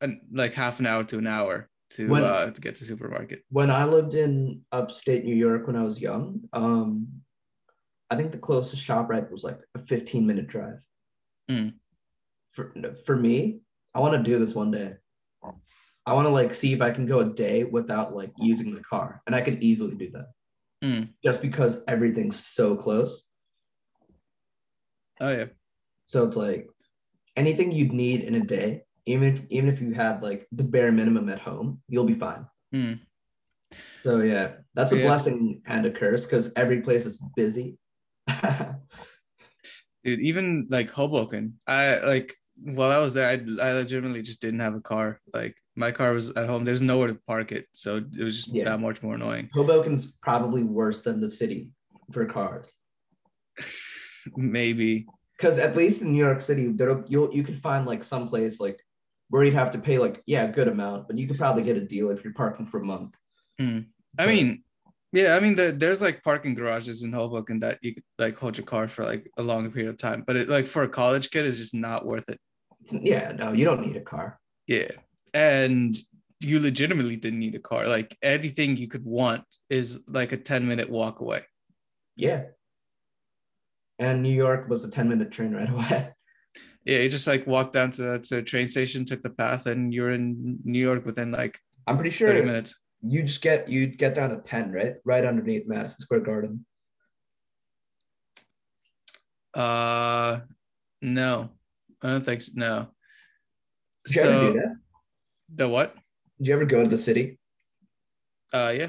an, 0.00 0.20
like 0.32 0.52
half 0.54 0.80
an 0.80 0.86
hour 0.86 1.04
to 1.04 1.18
an 1.18 1.26
hour 1.26 1.68
to 1.90 2.08
When- 2.08 2.24
uh 2.24 2.50
to 2.50 2.60
get 2.60 2.76
to 2.76 2.84
supermarket 2.84 3.42
When 3.50 3.70
I 3.70 3.84
lived 3.84 4.14
in 4.14 4.62
upstate 4.72 5.24
New 5.24 5.34
York 5.34 5.66
when 5.66 5.76
I 5.76 5.82
was 5.82 6.00
young, 6.00 6.40
um, 6.52 7.08
I 8.10 8.16
think 8.16 8.30
the 8.32 8.38
closest 8.38 8.82
shop 8.82 9.08
right 9.10 9.28
was 9.30 9.44
like 9.44 9.58
a 9.74 9.78
15 9.80 10.26
minute 10.26 10.46
drive. 10.46 10.78
Mm. 11.50 11.74
For 12.52 12.72
for 13.04 13.16
me, 13.16 13.60
I 13.94 13.98
want 14.00 14.14
to 14.16 14.22
do 14.30 14.38
this 14.38 14.54
one 14.54 14.70
day. 14.70 14.94
I 16.06 16.12
want 16.14 16.26
to 16.26 16.30
like 16.30 16.54
see 16.54 16.72
if 16.72 16.80
I 16.80 16.90
can 16.90 17.06
go 17.06 17.20
a 17.20 17.24
day 17.30 17.64
without 17.64 18.14
like 18.14 18.32
using 18.38 18.74
the 18.74 18.82
car, 18.82 19.22
and 19.26 19.34
I 19.34 19.40
could 19.40 19.62
easily 19.62 19.94
do 19.94 20.10
that. 20.12 20.28
Mm. 20.82 21.10
Just 21.22 21.42
because 21.42 21.82
everything's 21.86 22.38
so 22.38 22.74
close. 22.76 23.28
oh 25.20 25.30
yeah 25.30 25.46
So 26.06 26.26
it's 26.26 26.36
like 26.36 26.68
anything 27.36 27.70
you'd 27.72 27.92
need 27.92 28.22
in 28.22 28.34
a 28.34 28.40
day, 28.40 28.84
even 29.06 29.34
if 29.34 29.42
even 29.50 29.68
if 29.68 29.80
you 29.80 29.92
had 29.92 30.22
like 30.22 30.46
the 30.52 30.64
bare 30.64 30.90
minimum 30.92 31.28
at 31.28 31.40
home, 31.40 31.82
you'll 31.88 32.04
be 32.08 32.14
fine. 32.14 32.46
Mm. 32.74 33.00
So 34.02 34.20
yeah, 34.20 34.56
that's 34.74 34.92
a 34.92 34.96
Yeah. 34.96 35.04
blessing 35.06 35.62
and 35.66 35.84
a 35.86 35.90
curse 35.90 36.24
because 36.24 36.52
every 36.56 36.80
place 36.80 37.04
is 37.06 37.20
busy. 37.36 37.76
dude 40.04 40.20
even 40.20 40.66
like 40.70 40.88
hoboken 40.90 41.60
i 41.66 41.98
like 41.98 42.34
while 42.56 42.90
i 42.90 42.96
was 42.96 43.12
there 43.12 43.28
I, 43.28 43.34
I 43.62 43.72
legitimately 43.72 44.22
just 44.22 44.40
didn't 44.40 44.60
have 44.60 44.74
a 44.74 44.80
car 44.80 45.20
like 45.34 45.59
my 45.76 45.90
car 45.92 46.12
was 46.12 46.30
at 46.36 46.48
home 46.48 46.64
there's 46.64 46.82
nowhere 46.82 47.08
to 47.08 47.18
park 47.26 47.52
it 47.52 47.66
so 47.72 47.96
it 47.96 48.22
was 48.24 48.36
just 48.36 48.48
Yeah. 48.48 48.64
that 48.64 48.80
much 48.80 49.02
more 49.02 49.14
annoying 49.14 49.48
Hoboken's 49.54 50.12
probably 50.22 50.62
worse 50.62 51.02
than 51.02 51.20
the 51.20 51.30
city 51.30 51.70
for 52.12 52.24
cars. 52.26 52.74
maybe 54.36 55.06
Because 55.36 55.58
at 55.58 55.76
least 55.76 56.02
in 56.02 56.12
New 56.12 56.18
York 56.18 56.42
City, 56.42 56.68
there 56.68 57.02
you'll 57.08 57.32
you 57.34 57.42
could 57.42 57.60
find 57.60 57.86
like 57.86 58.04
some 58.04 58.28
place 58.28 58.60
like 58.60 58.78
where 59.28 59.44
you'd 59.44 59.54
have 59.54 59.70
to 59.72 59.78
pay 59.78 59.98
like 59.98 60.22
yeah 60.26 60.44
a 60.44 60.52
good 60.52 60.68
amount, 60.68 61.06
but 61.06 61.16
you 61.18 61.26
could 61.26 61.38
probably 61.38 61.62
get 61.62 61.76
a 61.76 61.80
deal 61.94 62.10
if 62.10 62.22
you're 62.24 62.32
parking 62.34 62.66
for 62.66 62.80
a 62.80 62.84
month. 62.84 63.14
Hmm. 63.58 63.78
I 64.18 64.26
But- 64.26 64.34
mean, 64.34 64.64
yeah, 65.12 65.34
I 65.36 65.40
mean, 65.40 65.54
the, 65.56 65.72
there's 65.72 66.02
like 66.02 66.22
parking 66.22 66.54
garages 66.54 67.02
in 67.04 67.12
Hoboken 67.12 67.60
that 67.60 67.78
you 67.82 67.94
could 67.94 68.04
like 68.18 68.36
hold 68.36 68.56
your 68.58 68.66
car 68.66 68.86
for 68.88 69.04
like 69.04 69.28
a 69.38 69.42
long 69.42 69.70
period 69.72 69.90
of 69.90 69.98
time, 69.98 70.24
but 70.26 70.36
it 70.36 70.48
like 70.48 70.66
for 70.66 70.82
a 70.84 70.88
college 70.88 71.30
kid 71.30 71.46
is 71.46 71.58
just 71.58 71.74
not 71.74 72.04
worth 72.06 72.28
it. 72.28 72.38
It's- 72.84 73.00
yeah, 73.02 73.32
no, 73.32 73.52
you 73.52 73.64
don't 73.64 73.84
need 73.86 73.96
a 73.96 74.00
car. 74.00 74.38
Yeah, 74.66 74.90
and 75.34 75.94
you 76.40 76.58
legitimately 76.60 77.16
didn't 77.16 77.38
need 77.38 77.54
a 77.54 77.58
car. 77.60 77.86
Like 77.86 78.16
anything 78.22 78.76
you 78.76 78.88
could 78.88 79.04
want 79.04 79.44
is 79.68 80.08
like 80.08 80.32
a 80.32 80.36
ten 80.36 80.66
minute 80.66 80.88
walk 80.90 81.20
away. 81.20 81.42
Yeah. 82.16 82.44
And 83.98 84.22
New 84.22 84.32
York 84.32 84.68
was 84.68 84.82
a 84.84 84.90
10 84.90 85.08
minute 85.10 85.30
train 85.30 85.52
right 85.52 85.68
away. 85.68 86.10
Yeah, 86.86 87.00
you 87.00 87.10
just 87.10 87.26
like 87.26 87.46
walk 87.46 87.72
down 87.72 87.90
to 87.92 88.02
the, 88.02 88.18
to 88.20 88.36
the 88.36 88.42
train 88.42 88.64
station, 88.64 89.04
took 89.04 89.22
the 89.22 89.28
path, 89.28 89.66
and 89.66 89.92
you're 89.92 90.12
in 90.12 90.58
New 90.64 90.78
York 90.78 91.04
within 91.04 91.30
like 91.30 91.58
I'm 91.86 91.96
pretty 91.96 92.10
sure 92.10 92.28
thirty 92.28 92.42
minutes. 92.42 92.74
you 93.02 93.22
just 93.22 93.42
get 93.42 93.68
you 93.68 93.86
get 93.86 94.14
down 94.14 94.30
to 94.30 94.38
Penn, 94.38 94.72
right? 94.72 94.94
Right 95.04 95.26
underneath 95.26 95.68
Madison 95.68 96.00
Square 96.00 96.20
Garden. 96.20 96.64
Uh, 99.52 100.40
no, 101.02 101.50
I 102.02 102.08
don't 102.08 102.24
think 102.24 102.40
so. 102.42 102.52
No. 102.54 102.88
Did 104.06 104.14
So? 104.14 104.54
The 105.54 105.68
what? 105.68 105.94
Did 106.38 106.48
you 106.48 106.54
ever 106.54 106.64
go 106.64 106.82
to 106.82 106.88
the 106.88 106.98
city? 106.98 107.38
Uh, 108.52 108.72
yeah, 108.76 108.88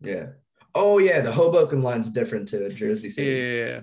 Yeah. 0.00 0.26
Oh 0.74 0.98
yeah, 0.98 1.20
the 1.20 1.32
Hoboken 1.32 1.80
line's 1.80 2.10
different 2.10 2.48
to 2.48 2.68
Jersey 2.70 3.08
yeah, 3.08 3.12
City. 3.14 3.30
yeah, 3.30 3.64
yeah. 3.64 3.80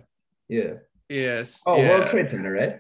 Yeah. 0.48 0.74
yes. 1.10 1.62
Oh, 1.66 1.78
yeah. 1.78 1.90
World 1.90 2.08
Trade 2.08 2.30
Center, 2.30 2.52
right? 2.52 2.80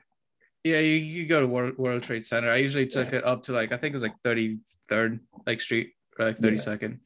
Yeah, 0.63 0.79
you, 0.79 0.95
you 0.95 1.25
go 1.25 1.41
to 1.41 1.47
World, 1.47 1.77
World 1.77 2.03
Trade 2.03 2.25
Center. 2.25 2.49
I 2.49 2.57
usually 2.57 2.85
took 2.87 3.11
it 3.11 3.23
up 3.25 3.43
to 3.43 3.51
like 3.53 3.71
I 3.73 3.77
think 3.77 3.93
it 3.93 3.95
was 3.95 4.03
like 4.03 4.15
33rd 4.23 5.19
like 5.47 5.61
street 5.61 5.93
or 6.19 6.25
like 6.25 6.37
Yeah. 6.39 6.49
32nd. 6.51 6.99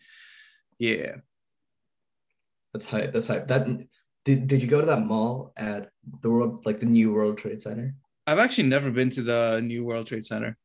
Yeah. 0.79 1.15
That's 2.73 2.85
hype. 2.85 3.13
That's 3.13 3.27
hype. 3.27 3.47
That 3.47 3.67
did, 4.25 4.47
did 4.47 4.61
you 4.61 4.67
go 4.67 4.81
to 4.81 4.87
that 4.87 5.05
mall 5.05 5.53
at 5.57 5.89
the 6.21 6.29
world 6.29 6.65
like 6.65 6.79
the 6.79 6.85
new 6.85 7.13
World 7.13 7.37
Trade 7.37 7.61
Center? 7.61 7.95
I've 8.27 8.39
actually 8.39 8.67
never 8.67 8.91
been 8.91 9.09
to 9.11 9.21
the 9.21 9.61
new 9.63 9.85
World 9.85 10.07
Trade 10.07 10.25
Center. 10.25 10.57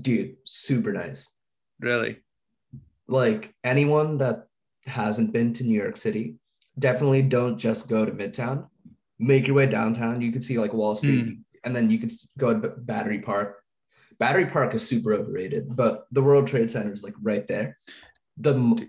Dude, 0.00 0.36
super 0.44 0.92
nice. 0.92 1.32
Really. 1.80 2.18
Like 3.06 3.54
anyone 3.64 4.18
that 4.18 4.46
hasn't 4.86 5.32
been 5.32 5.52
to 5.54 5.64
New 5.64 5.80
York 5.80 5.96
City, 5.96 6.36
definitely 6.78 7.22
don't 7.22 7.58
just 7.58 7.88
go 7.88 8.04
to 8.04 8.12
Midtown. 8.12 8.68
Make 9.18 9.46
your 9.46 9.56
way 9.56 9.66
downtown. 9.66 10.20
You 10.20 10.30
could 10.30 10.44
see 10.44 10.58
like 10.58 10.72
Wall 10.72 10.94
Street, 10.94 11.38
and 11.64 11.74
then 11.74 11.90
you 11.90 11.98
could 11.98 12.12
go 12.38 12.58
to 12.58 12.68
Battery 12.68 13.20
Park. 13.20 13.62
Battery 14.18 14.46
Park 14.46 14.74
is 14.74 14.86
super 14.86 15.12
overrated, 15.12 15.74
but 15.74 16.06
the 16.12 16.22
World 16.22 16.46
Trade 16.46 16.70
Center 16.70 16.92
is 16.92 17.02
like 17.02 17.14
right 17.22 17.46
there. 17.46 17.78
The 18.36 18.88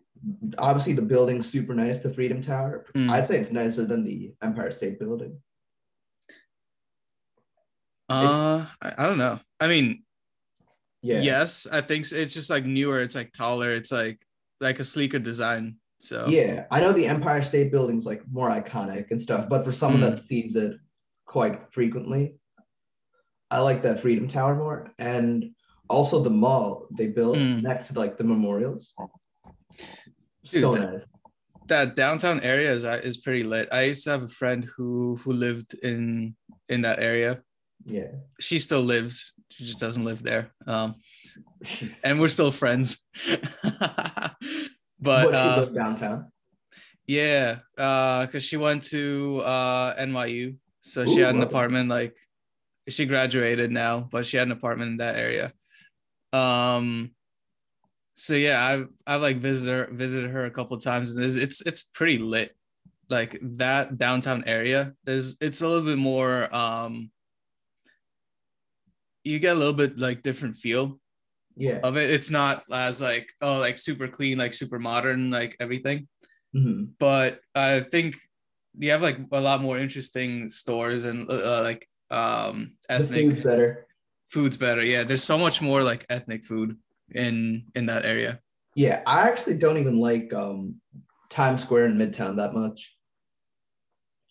obviously 0.57 0.93
the 0.93 1.01
building's 1.01 1.49
super 1.49 1.73
nice, 1.73 1.99
the 1.99 2.13
Freedom 2.13 2.41
Tower. 2.41 2.85
Mm. 2.95 3.09
I'd 3.09 3.25
say 3.25 3.39
it's 3.39 3.51
nicer 3.51 3.85
than 3.85 4.03
the 4.03 4.33
Empire 4.41 4.71
State 4.71 4.99
Building. 4.99 5.39
Uh 8.09 8.65
I, 8.81 8.93
I 8.97 9.07
don't 9.07 9.19
know. 9.19 9.39
I 9.59 9.67
mean, 9.67 10.03
Yeah. 11.01 11.21
yes, 11.21 11.65
I 11.71 11.81
think 11.81 12.05
so. 12.05 12.15
it's 12.17 12.33
just 12.33 12.49
like 12.49 12.65
newer, 12.65 13.01
it's 13.01 13.15
like 13.15 13.31
taller, 13.33 13.71
it's 13.71 13.91
like 13.91 14.19
like 14.59 14.79
a 14.79 14.83
sleeker 14.83 15.19
design. 15.19 15.77
So 16.01 16.27
Yeah, 16.27 16.65
I 16.71 16.79
know 16.81 16.91
the 16.93 17.07
Empire 17.07 17.41
State 17.41 17.71
Building's 17.71 18.05
like 18.05 18.21
more 18.31 18.49
iconic 18.49 19.11
and 19.11 19.21
stuff, 19.21 19.47
but 19.49 19.63
for 19.65 19.71
someone 19.71 20.01
Mm. 20.01 20.09
that 20.11 20.19
sees 20.19 20.55
it 20.55 20.73
quite 21.25 21.71
frequently, 21.71 22.35
I 23.51 23.59
like 23.59 23.81
that 23.83 23.99
Freedom 24.01 24.27
Tower 24.27 24.55
more. 24.55 24.91
And 24.99 25.51
also 25.89 26.21
the 26.21 26.29
mall 26.29 26.87
they 26.97 27.07
built 27.07 27.37
Mm. 27.37 27.61
next 27.63 27.87
to 27.89 27.99
like 27.99 28.17
the 28.17 28.23
memorials. 28.23 28.93
Dude, 30.43 30.61
so 30.61 30.73
that- 30.75 30.91
nice. 30.91 31.05
that 31.67 31.95
downtown 31.95 32.39
area 32.41 32.71
is 32.71 32.83
is 32.83 33.17
pretty 33.17 33.43
lit. 33.43 33.69
I 33.71 33.83
used 33.83 34.03
to 34.03 34.09
have 34.11 34.23
a 34.23 34.27
friend 34.41 34.65
who 34.75 35.15
who 35.23 35.31
lived 35.31 35.73
in 35.75 36.35
in 36.67 36.81
that 36.81 36.99
area. 36.99 37.41
Yeah. 37.85 38.11
She 38.39 38.59
still 38.59 38.81
lives. 38.81 39.33
She 39.51 39.65
just 39.65 39.79
doesn't 39.79 40.05
live 40.05 40.23
there. 40.23 40.51
Um 40.67 40.95
and 42.03 42.19
we're 42.19 42.27
still 42.29 42.51
friends. 42.51 43.05
but 43.63 44.35
What, 44.99 45.33
she 45.33 45.39
uh, 45.39 45.59
lived 45.59 45.75
downtown. 45.75 46.31
yeah, 47.07 47.59
uh, 47.77 48.25
because 48.25 48.43
she 48.43 48.57
went 48.57 48.83
to 48.83 49.41
uh 49.45 49.95
NYU, 49.95 50.55
so 50.81 51.05
she 51.05 51.19
had 51.19 51.35
an 51.35 51.43
apartment. 51.43 51.89
Like 51.89 52.15
she 52.87 53.05
graduated 53.05 53.71
now, 53.71 54.07
but 54.11 54.25
she 54.25 54.37
had 54.37 54.47
an 54.47 54.51
apartment 54.51 54.91
in 54.91 54.97
that 54.97 55.15
area. 55.15 55.53
Um, 56.33 57.11
so 58.13 58.35
yeah, 58.35 58.63
I've 58.63 58.87
I've 59.07 59.21
like 59.21 59.37
visited 59.37 59.71
her, 59.71 59.93
visited 59.93 60.31
her 60.31 60.45
a 60.45 60.51
couple 60.51 60.75
of 60.77 60.83
times, 60.83 61.15
and 61.15 61.23
it's 61.23 61.35
it's 61.35 61.61
it's 61.65 61.81
pretty 61.81 62.17
lit. 62.17 62.55
Like 63.09 63.39
that 63.41 63.97
downtown 63.97 64.43
area, 64.45 64.93
there's 65.05 65.35
it's 65.41 65.61
a 65.61 65.67
little 65.67 65.85
bit 65.85 65.97
more. 65.97 66.53
Um, 66.55 67.11
you 69.29 69.39
get 69.39 69.55
a 69.55 69.59
little 69.59 69.73
bit 69.83 69.97
like 69.99 70.21
different 70.23 70.55
feel 70.57 70.99
Yeah. 71.55 71.79
of 71.83 71.97
it. 71.97 72.09
It's 72.09 72.29
not 72.29 72.63
as 72.71 72.99
like 73.01 73.27
oh 73.41 73.57
like 73.59 73.77
super 73.77 74.07
clean, 74.07 74.37
like 74.37 74.53
super 74.53 74.79
modern, 74.79 75.29
like 75.31 75.55
everything. 75.59 76.07
Mhm. 76.55 76.93
But 76.99 77.39
I 77.53 77.81
think 77.81 78.15
you 78.77 78.91
have 78.91 79.01
like 79.01 79.17
a 79.31 79.41
lot 79.41 79.61
more 79.61 79.77
interesting 79.77 80.49
stores 80.49 81.03
and 81.03 81.29
uh, 81.29 81.61
like 81.63 81.87
um 82.11 82.73
ethnic 82.89 83.09
The 83.09 83.29
food's 83.29 83.43
better. 83.43 83.69
food's 84.33 84.57
better. 84.57 84.83
Yeah, 84.83 85.03
there's 85.03 85.23
so 85.23 85.37
much 85.37 85.61
more 85.61 85.83
like 85.83 86.05
ethnic 86.09 86.43
food 86.43 86.77
in 87.13 87.65
in 87.75 87.85
that 87.87 88.05
area. 88.05 88.39
Yeah, 88.75 89.01
I 89.05 89.27
actually 89.29 89.57
don't 89.57 89.77
even 89.77 89.97
like 89.99 90.33
um 90.33 90.81
Times 91.29 91.61
Square 91.61 91.85
in 91.89 91.97
Midtown 92.01 92.37
that 92.37 92.53
much. 92.53 92.79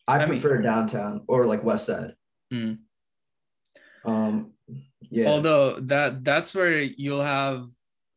I, 0.09 0.17
I 0.17 0.19
mean- 0.27 0.41
prefer 0.41 0.63
downtown 0.63 1.23
or 1.29 1.47
like 1.47 1.63
West 1.63 1.87
Side. 1.87 2.15
Mm. 2.53 2.79
Um 4.05 4.53
yeah. 5.11 5.27
Although 5.29 5.81
that 5.81 6.25
that's 6.25 6.55
where 6.55 6.79
you'll 6.79 7.23
have 7.23 7.67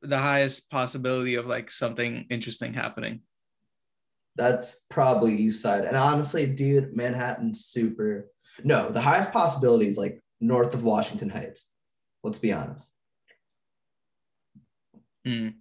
the 0.02 0.18
highest 0.18 0.70
possibility 0.70 1.36
of 1.36 1.46
like 1.46 1.70
something 1.70 2.26
interesting 2.30 2.74
happening. 2.74 3.22
That's 4.36 4.82
probably 4.90 5.36
East 5.36 5.62
Side. 5.62 5.86
And 5.86 5.96
honestly, 5.96 6.46
dude, 6.46 6.96
Manhattan's 6.96 7.66
super. 7.66 8.32
No, 8.64 8.90
the 8.90 9.02
highest 9.02 9.32
possibility 9.32 9.88
is 9.88 9.98
like 9.98 10.22
north 10.40 10.74
of 10.74 10.84
Washington 10.84 11.30
Heights. 11.30 11.70
Let's 12.24 12.40
be 12.40 12.54
honest. 12.54 12.90
Mm. 15.26 15.56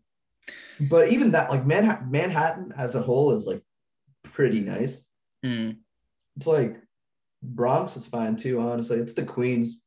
But 0.88 1.08
even 1.08 1.32
that, 1.32 1.50
like 1.50 1.66
Manhattan, 1.66 2.10
Manhattan 2.10 2.72
as 2.76 2.94
a 2.94 3.02
whole 3.02 3.32
is 3.32 3.46
like 3.46 3.62
pretty 4.22 4.60
nice. 4.60 5.06
Mm. 5.44 5.76
It's 6.36 6.46
like 6.46 6.76
Bronx 7.42 7.96
is 7.96 8.06
fine 8.06 8.36
too, 8.36 8.60
honestly. 8.60 8.98
It's 8.98 9.12
the 9.12 9.24
Queens. 9.24 9.80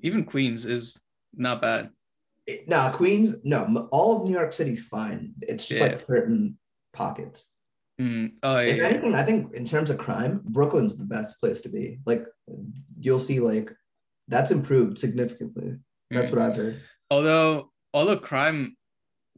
Even 0.00 0.24
Queens 0.24 0.64
is 0.66 1.00
not 1.34 1.60
bad. 1.62 1.90
It- 2.46 2.68
Nah, 2.68 2.90
Queens, 2.92 3.34
no, 3.44 3.88
all 3.92 4.22
of 4.22 4.28
New 4.28 4.34
York 4.34 4.52
City's 4.52 4.86
fine. 4.86 5.34
It's 5.42 5.66
just 5.66 5.80
Yeah. 5.80 5.86
like 5.88 5.98
certain 5.98 6.58
pockets. 6.92 7.50
Mm. 8.00 8.34
Oh 8.42 8.56
If 8.58 8.80
anything, 8.80 9.14
I 9.14 9.24
think 9.24 9.52
in 9.54 9.64
terms 9.66 9.90
of 9.90 9.98
crime, 9.98 10.40
Brooklyn's 10.44 10.96
the 10.96 11.04
best 11.04 11.40
place 11.40 11.60
to 11.62 11.68
be. 11.68 11.98
Like, 12.06 12.24
you'll 12.98 13.18
see, 13.18 13.40
like, 13.40 13.74
that's 14.28 14.50
improved 14.52 14.98
significantly. 14.98 15.78
That's 16.10 16.30
Mm. 16.30 16.32
what 16.32 16.42
I've 16.42 16.56
heard. 16.56 16.80
although 17.10 17.72
although 17.94 18.18
crime 18.18 18.76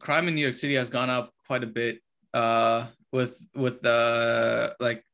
crime 0.01 0.27
in 0.29 0.35
New 0.35 0.41
York 0.43 0.55
City 0.55 0.75
has 0.75 0.91
gone 0.91 1.09
up 1.11 1.33
quite 1.47 1.63
a 1.63 1.67
bit 1.69 2.01
uh 2.35 2.89
with 3.13 3.41
with 3.55 3.81
the 3.83 4.75
like 4.81 5.05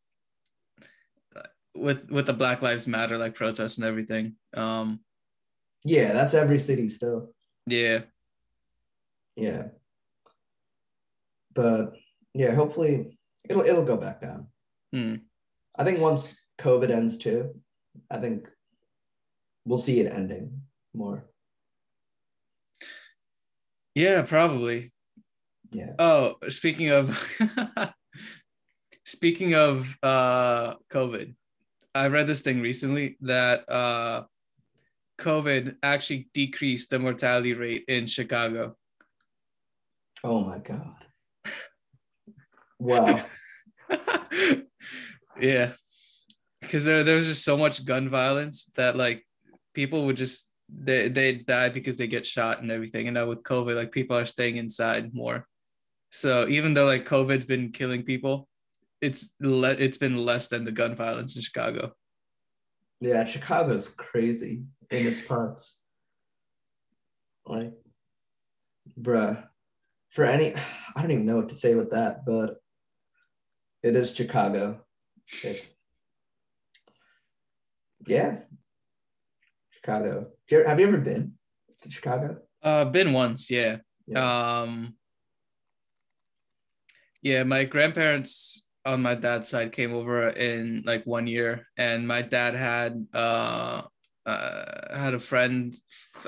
with 1.75 2.11
with 2.11 2.27
the 2.27 2.33
Black 2.33 2.63
Lives 2.63 2.87
Matter 2.87 3.19
like 3.19 3.35
protests 3.35 3.77
and 3.79 3.87
everything. 3.87 4.37
Um 4.55 5.01
Yeah, 5.87 6.13
that's 6.13 6.35
every 6.35 6.59
city 6.59 6.89
still. 6.89 7.33
yeah. 7.67 8.01
Yeah. 9.37 9.69
But 11.55 11.93
yeah, 12.35 12.55
hopefully 12.55 13.19
it'll 13.49 13.63
it'll 13.63 13.85
go 13.85 13.97
back 13.97 14.21
down. 14.21 14.49
Hmm. 14.93 15.15
I 15.77 15.85
think 15.85 16.01
once 16.01 16.35
COVID 16.59 16.91
ends 16.91 17.19
too, 17.19 17.55
I 18.11 18.19
think 18.19 18.49
we'll 19.65 19.79
see 19.79 20.01
it 20.01 20.13
ending 20.13 20.63
more. 20.93 21.25
Yeah, 23.95 24.23
probably. 24.23 24.93
Yeah. 25.71 25.93
Oh, 25.99 26.35
speaking 26.49 26.91
of 26.91 27.17
speaking 29.05 29.55
of 29.55 29.97
uh 30.03 30.75
COVID, 30.91 31.35
I 31.95 32.09
read 32.09 32.27
this 32.27 32.41
thing 32.41 32.61
recently 32.61 33.17
that 33.21 33.69
uh 33.71 34.25
COVID 35.19 35.77
actually 35.83 36.29
decreased 36.35 36.91
the 36.91 36.99
mortality 36.99 37.55
rate 37.55 37.85
in 37.89 38.07
Chicago. 38.07 38.77
Oh 40.23 40.41
my 40.41 40.59
god. 40.59 40.95
Wow. 42.79 43.25
yeah. 45.41 45.73
Cause 46.63 46.85
there 46.85 47.05
there 47.05 47.17
was 47.17 47.27
just 47.27 47.45
so 47.45 47.57
much 47.57 47.85
gun 47.85 48.09
violence 48.09 48.71
that 48.75 48.97
like 48.97 49.25
people 49.73 50.07
would 50.07 50.17
just 50.17 50.47
they 50.69 51.09
they 51.09 51.33
die 51.37 51.69
because 51.69 51.97
they 51.97 52.07
get 52.07 52.27
shot 52.27 52.61
and 52.61 52.71
everything. 52.71 53.07
And 53.07 53.15
now 53.15 53.27
with 53.27 53.43
COVID, 53.43 53.77
like 53.77 53.93
people 53.93 54.17
are 54.17 54.27
staying 54.27 54.57
inside 54.57 55.15
more. 55.15 55.47
So 56.11 56.49
even 56.49 56.75
though 56.75 56.87
like 56.87 57.07
COVID's 57.07 57.47
been 57.47 57.73
killing 57.73 58.03
people, 58.03 58.49
it's 59.01 59.31
le- 59.41 59.71
it's 59.71 59.99
been 59.99 60.17
less 60.17 60.49
than 60.49 60.65
the 60.65 60.73
gun 60.73 60.97
violence 60.97 61.37
in 61.37 61.43
Chicago. 61.43 61.93
Yeah, 63.01 63.25
Chicago's 63.25 63.89
crazy 63.89 64.63
in 64.91 65.07
its 65.07 65.21
parts. 65.21 65.79
Like, 67.45 67.73
bruh, 69.01 69.43
for 70.11 70.25
any, 70.25 70.55
I 70.95 71.03
don't 71.03 71.11
even 71.11 71.27
know 71.27 71.37
what 71.37 71.49
to 71.51 71.55
say 71.55 71.75
with 71.75 71.91
that, 71.91 72.25
but 72.25 72.57
it 73.83 73.95
is 73.97 74.15
Chicago. 74.15 74.81
It's, 75.43 75.85
yeah, 78.07 78.39
Chicago. 79.71 80.29
Have 80.51 80.81
you 80.81 80.87
ever 80.87 80.99
been 80.99 81.35
to 81.83 81.91
Chicago? 81.91 82.39
Uh 82.63 82.85
been 82.85 83.13
once, 83.13 83.51
yeah. 83.51 83.79
Yeah. 84.07 84.61
Um 84.61 84.97
yeah, 87.23 87.43
my 87.43 87.65
grandparents 87.65 88.67
on 88.85 89.03
my 89.03 89.17
dad's 89.17 89.49
side 89.49 89.73
came 89.73 89.93
over 89.93 90.29
in 90.29 90.85
like 90.87 91.05
one 91.05 91.27
year 91.27 91.67
and 91.77 92.07
my 92.07 92.23
dad 92.23 92.55
had 92.55 93.05
uh, 93.13 93.83
uh 94.27 94.97
had 94.97 95.15
a 95.15 95.21
friend 95.21 95.75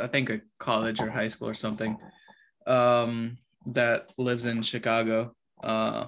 I 0.01 0.07
think 0.07 0.31
a 0.31 0.41
college 0.59 1.01
or 1.01 1.11
high 1.11 1.29
school 1.29 1.49
or 1.49 1.55
something 1.55 1.99
um 2.67 3.39
that 3.67 4.11
lives 4.17 4.47
in 4.47 4.63
Chicago 4.63 5.35
uh 5.63 6.07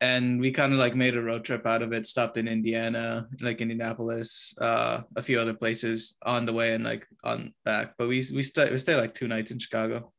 and 0.00 0.40
we 0.40 0.50
kind 0.50 0.72
of 0.74 0.78
like 0.78 0.94
made 0.94 1.16
a 1.16 1.22
road 1.22 1.44
trip 1.44 1.64
out 1.66 1.82
of 1.82 1.92
it 1.92 2.06
stopped 2.06 2.36
in 2.36 2.48
Indiana 2.48 3.28
like 3.40 3.60
Indianapolis 3.60 4.54
uh 4.60 5.02
a 5.16 5.22
few 5.22 5.38
other 5.38 5.54
places 5.54 6.18
on 6.22 6.46
the 6.46 6.52
way 6.52 6.74
and 6.74 6.84
like 6.84 7.06
on 7.24 7.54
back 7.64 7.94
but 7.96 8.08
we 8.08 8.22
we 8.34 8.42
stay 8.42 8.70
we 8.70 8.78
stayed 8.78 8.96
like 8.96 9.14
two 9.14 9.28
nights 9.28 9.50
in 9.50 9.58
Chicago 9.58 10.12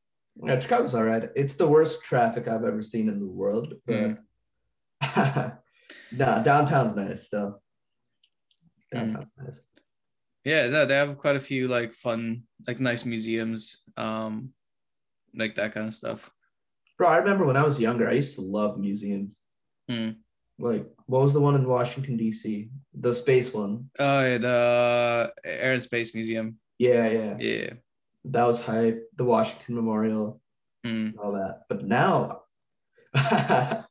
Yeah, 0.44 0.60
Chicago's 0.60 0.94
all 0.94 1.04
right. 1.04 1.30
It's 1.36 1.56
the 1.56 1.68
worst 1.68 2.04
traffic 2.04 2.48
I've 2.48 2.64
ever 2.64 2.84
seen 2.84 3.10
in 3.10 3.20
the 3.20 3.26
world, 3.26 3.74
but 3.86 4.20
nah, 6.12 6.42
downtown's 6.44 6.96
nice 6.96 7.26
still. 7.26 7.62
Downtown's 8.92 9.32
nice. 9.38 9.62
Yeah, 10.48 10.68
no, 10.70 10.86
they 10.86 10.96
have 10.96 11.18
quite 11.18 11.36
a 11.36 11.42
few 11.42 11.68
like 11.68 11.94
fun, 11.94 12.44
like 12.68 12.80
nice 12.80 13.04
museums, 13.04 13.84
um, 13.98 14.54
like 15.36 15.56
that 15.58 15.74
kind 15.74 15.88
of 15.88 15.94
stuff. 15.94 16.30
Bro, 16.98 17.10
I 17.10 17.18
remember 17.18 17.46
when 17.46 17.58
I 17.58 17.66
was 17.66 17.82
younger, 17.82 18.08
I 18.10 18.14
used 18.14 18.36
to 18.36 18.42
love 18.42 18.80
museums. 18.80 19.36
Hmm. 19.90 20.12
Like, 20.58 20.86
what 21.06 21.22
was 21.22 21.34
the 21.34 21.42
one 21.42 21.56
in 21.56 21.68
Washington, 21.68 22.16
D.C.? 22.16 22.70
The 22.94 23.14
space 23.14 23.54
one. 23.54 23.90
Oh, 24.00 24.22
yeah, 24.26 24.38
the 24.38 25.34
Air 25.44 25.74
and 25.74 25.82
Space 25.84 26.16
Museum. 26.16 26.58
Yeah, 26.80 27.08
yeah. 27.10 27.36
Yeah. 27.40 27.74
That 28.26 28.48
was 28.48 28.62
hype. 28.62 29.04
The 29.18 29.26
Washington 29.26 29.76
Memorial, 29.76 30.40
Mm. 30.86 31.14
all 31.22 31.34
that. 31.34 31.64
But 31.68 31.84
now, 31.86 32.44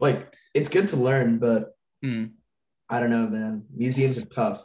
like, 0.00 0.32
it's 0.54 0.68
good 0.68 0.88
to 0.88 0.96
learn, 0.96 1.38
but 1.38 1.74
Mm. 2.04 2.34
I 2.88 3.00
don't 3.00 3.10
know, 3.10 3.26
man. 3.26 3.64
Museums 3.74 4.16
are 4.18 4.24
tough. 4.26 4.62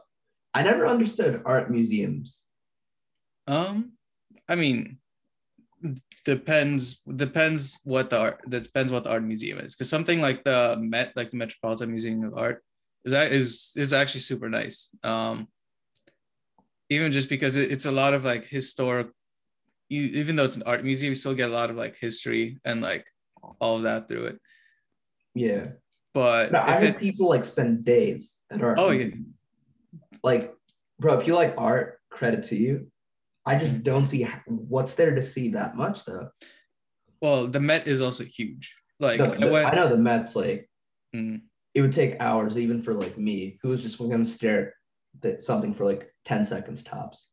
I 0.53 0.63
never 0.63 0.85
understood 0.85 1.41
art 1.45 1.71
museums. 1.71 2.45
Um, 3.47 3.93
I 4.47 4.55
mean, 4.55 4.99
depends 6.25 7.01
depends 7.15 7.79
what 7.83 8.09
the 8.09 8.19
art 8.19 8.41
that 8.47 8.63
depends 8.63 8.91
what 8.91 9.03
the 9.03 9.11
art 9.11 9.23
museum 9.23 9.59
is. 9.59 9.75
Because 9.75 9.89
something 9.89 10.21
like 10.21 10.43
the 10.43 10.77
Met, 10.79 11.13
like 11.15 11.31
the 11.31 11.37
Metropolitan 11.37 11.89
Museum 11.89 12.23
of 12.23 12.37
Art, 12.37 12.63
is 13.05 13.11
that 13.11 13.31
is 13.31 13.73
is 13.75 13.93
actually 13.93 14.21
super 14.21 14.49
nice. 14.49 14.89
Um, 15.03 15.47
even 16.89 17.11
just 17.11 17.29
because 17.29 17.55
it, 17.55 17.71
it's 17.71 17.85
a 17.85 17.91
lot 17.91 18.13
of 18.13 18.23
like 18.23 18.45
historic, 18.45 19.07
you, 19.89 20.03
even 20.03 20.35
though 20.35 20.45
it's 20.45 20.55
an 20.55 20.63
art 20.65 20.83
museum, 20.83 21.11
you 21.11 21.15
still 21.15 21.33
get 21.33 21.49
a 21.49 21.53
lot 21.53 21.69
of 21.69 21.75
like 21.75 21.97
history 21.97 22.59
and 22.63 22.81
like 22.81 23.05
all 23.59 23.77
of 23.77 23.83
that 23.83 24.07
through 24.07 24.25
it. 24.25 24.39
Yeah. 25.33 25.67
But 26.13 26.51
No, 26.51 26.59
I 26.59 26.79
heard 26.79 26.99
people 26.99 27.29
like 27.29 27.43
spend 27.43 27.83
days 27.83 28.37
at 28.51 28.61
art. 28.61 28.77
Oh, 28.79 28.91
yeah. 28.91 29.09
Like, 30.23 30.53
bro, 30.99 31.19
if 31.19 31.27
you 31.27 31.35
like 31.35 31.53
art, 31.57 31.99
credit 32.09 32.43
to 32.45 32.55
you. 32.55 32.87
I 33.45 33.59
just 33.59 33.83
don't 33.83 34.05
see 34.05 34.25
what's 34.47 34.95
there 34.95 35.13
to 35.13 35.21
see 35.21 35.49
that 35.49 35.75
much 35.75 36.05
though. 36.05 36.29
well, 37.21 37.47
the 37.47 37.59
Met 37.59 37.87
is 37.87 38.01
also 38.01 38.23
huge. 38.23 38.73
Like 38.99 39.17
The- 39.17 39.47
I 39.47 39.51
went, 39.51 39.67
I 39.67 39.75
know 39.75 39.89
the 39.89 39.97
Mets 39.97 40.35
like 40.35 40.69
Mm. 41.15 41.41
it 41.75 41.81
would 41.81 41.91
take 41.91 42.19
hours 42.19 42.57
even 42.57 42.81
for 42.81 42.93
like 42.95 43.19
me 43.19 43.59
who 43.61 43.69
was 43.69 43.83
just 43.83 43.99
gonna 43.99 44.25
stare 44.25 44.73
at 45.23 45.43
something 45.43 45.71
for 45.75 45.85
like 45.85 46.11
10 46.25 46.43
seconds 46.43 46.83
tops. 46.83 47.29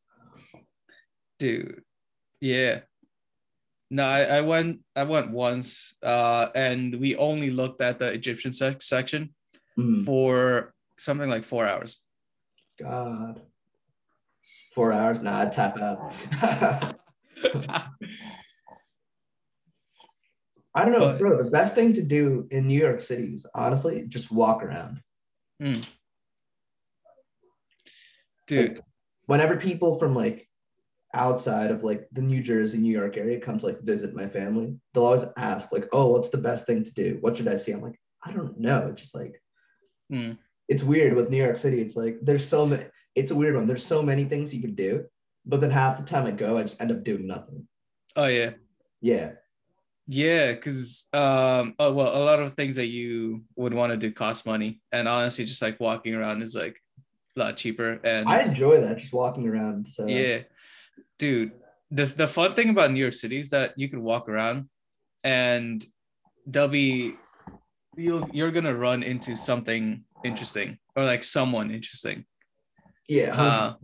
dude 1.39 1.81
yeah 2.43 2.81
no 3.91 4.05
I, 4.05 4.21
I 4.25 4.41
went 4.43 4.81
i 4.95 5.05
went 5.05 5.31
once 5.31 5.97
uh 6.03 6.49
and 6.55 6.95
we 7.01 7.17
only 7.17 7.49
looked 7.51 7.81
at 7.81 7.99
the 7.99 8.13
egyptian 8.13 8.53
sec- 8.53 8.83
section 8.83 9.35
Mm, 9.79 10.05
for 10.05 10.75
something 10.99 11.31
like 11.31 11.45
four 11.45 11.67
hours 11.67 12.03
God. 12.81 13.43
Four 14.75 14.93
hours? 14.93 15.23
Nah, 15.23 15.41
I'd 15.41 15.53
tap 15.53 15.79
out. 15.79 16.15
I 20.73 20.85
don't 20.85 20.99
know, 20.99 21.19
bro. 21.19 21.43
The 21.43 21.51
best 21.51 21.75
thing 21.75 21.93
to 21.95 22.03
do 22.03 22.47
in 22.51 22.69
New 22.69 22.79
York 22.79 23.03
City 23.03 23.35
is 23.35 23.47
honestly 23.55 24.05
just 24.07 24.31
walk 24.31 24.63
around. 24.63 25.01
Mm. 25.61 25.85
dude 28.47 28.71
Like, 28.71 28.81
whenever 29.27 29.57
people 29.57 29.99
from 29.99 30.15
like 30.15 30.49
outside 31.13 31.71
of 31.71 31.83
like 31.83 32.09
the 32.13 32.23
New 32.23 32.43
Jersey, 32.43 32.79
New 32.79 32.97
York 32.97 33.17
area 33.17 33.41
come 33.41 33.59
to 33.59 33.67
like 33.67 33.81
visit 33.81 34.15
my 34.15 34.29
family, 34.29 34.77
they'll 34.95 35.05
always 35.05 35.25
ask, 35.37 35.73
like, 35.73 35.89
oh, 35.93 36.07
what's 36.07 36.31
the 36.31 36.39
best 36.39 36.67
thing 36.67 36.85
to 36.85 36.95
do? 36.95 37.19
What 37.21 37.37
should 37.37 37.49
I 37.49 37.57
see? 37.57 37.73
I'm 37.73 37.83
like, 37.83 38.01
I 38.25 38.33
don't 38.33 38.59
know. 38.61 38.93
Just 38.93 39.15
like 39.15 39.43
Hmm. 40.11 40.33
It's 40.71 40.85
weird 40.85 41.15
with 41.15 41.29
New 41.29 41.43
York 41.45 41.59
City. 41.59 41.81
It's 41.83 41.97
like 41.97 42.19
there's 42.23 42.49
so 42.49 42.65
many 42.65 42.85
it's 43.17 43.33
a 43.33 43.35
weird 43.35 43.57
one. 43.57 43.67
There's 43.67 43.85
so 43.85 44.03
many 44.03 44.25
things 44.25 44.55
you 44.55 44.63
can 44.63 44.77
do, 44.77 45.05
but 45.45 45.61
then 45.61 45.73
half 45.73 45.99
the 45.99 46.05
time 46.05 46.27
I 46.27 46.31
go, 46.31 46.57
I 46.57 46.63
just 46.63 46.81
end 46.81 46.93
up 46.93 47.05
doing 47.05 47.27
nothing. 47.27 47.67
oh 48.17 48.27
yeah 48.27 48.53
Yeah. 49.03 49.33
Yeah, 50.13 50.53
because 50.53 51.07
um, 51.13 51.77
oh, 51.79 51.93
well, 51.93 52.17
a 52.17 52.25
lot 52.25 52.41
of 52.41 52.55
things 52.55 52.75
that 52.77 52.89
you 52.89 53.45
would 53.55 53.73
want 53.73 53.93
to 53.93 53.97
do 53.97 54.11
cost 54.13 54.45
money, 54.45 54.81
and 54.91 55.07
honestly, 55.07 55.45
just 55.45 55.63
like 55.63 55.79
walking 55.79 56.17
around 56.17 56.43
is 56.43 56.57
like 56.57 56.81
a 57.37 57.41
lot 57.41 57.57
cheaper. 57.57 58.01
And 58.03 58.29
I 58.29 58.43
enjoy 58.43 58.81
that 58.81 58.99
just 58.99 59.13
walking 59.13 59.47
around. 59.47 59.87
So 59.87 60.09
yeah, 60.09 60.41
dude, 61.17 61.53
the 61.93 62.07
the 62.07 62.27
fun 62.27 62.55
thing 62.55 62.71
about 62.71 62.91
New 62.91 62.99
York 62.99 63.15
City 63.15 63.39
is 63.39 63.51
that 63.51 63.75
you 63.77 63.89
can 63.89 64.03
walk 64.03 64.29
around, 64.29 64.69
and 65.23 65.85
there'll 66.45 66.69
be 66.69 67.15
you 68.01 68.29
you're 68.33 68.51
gonna 68.51 68.75
run 68.75 69.03
into 69.03 69.37
something 69.37 70.05
interesting 70.25 70.79
or 70.97 71.05
like 71.05 71.25
someone 71.25 71.71
interesting. 71.71 72.25
yeah, 73.09 73.35
Uh, 73.35 73.75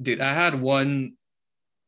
dude 0.00 0.20
i 0.20 0.32
had 0.32 0.54
one 0.54 1.12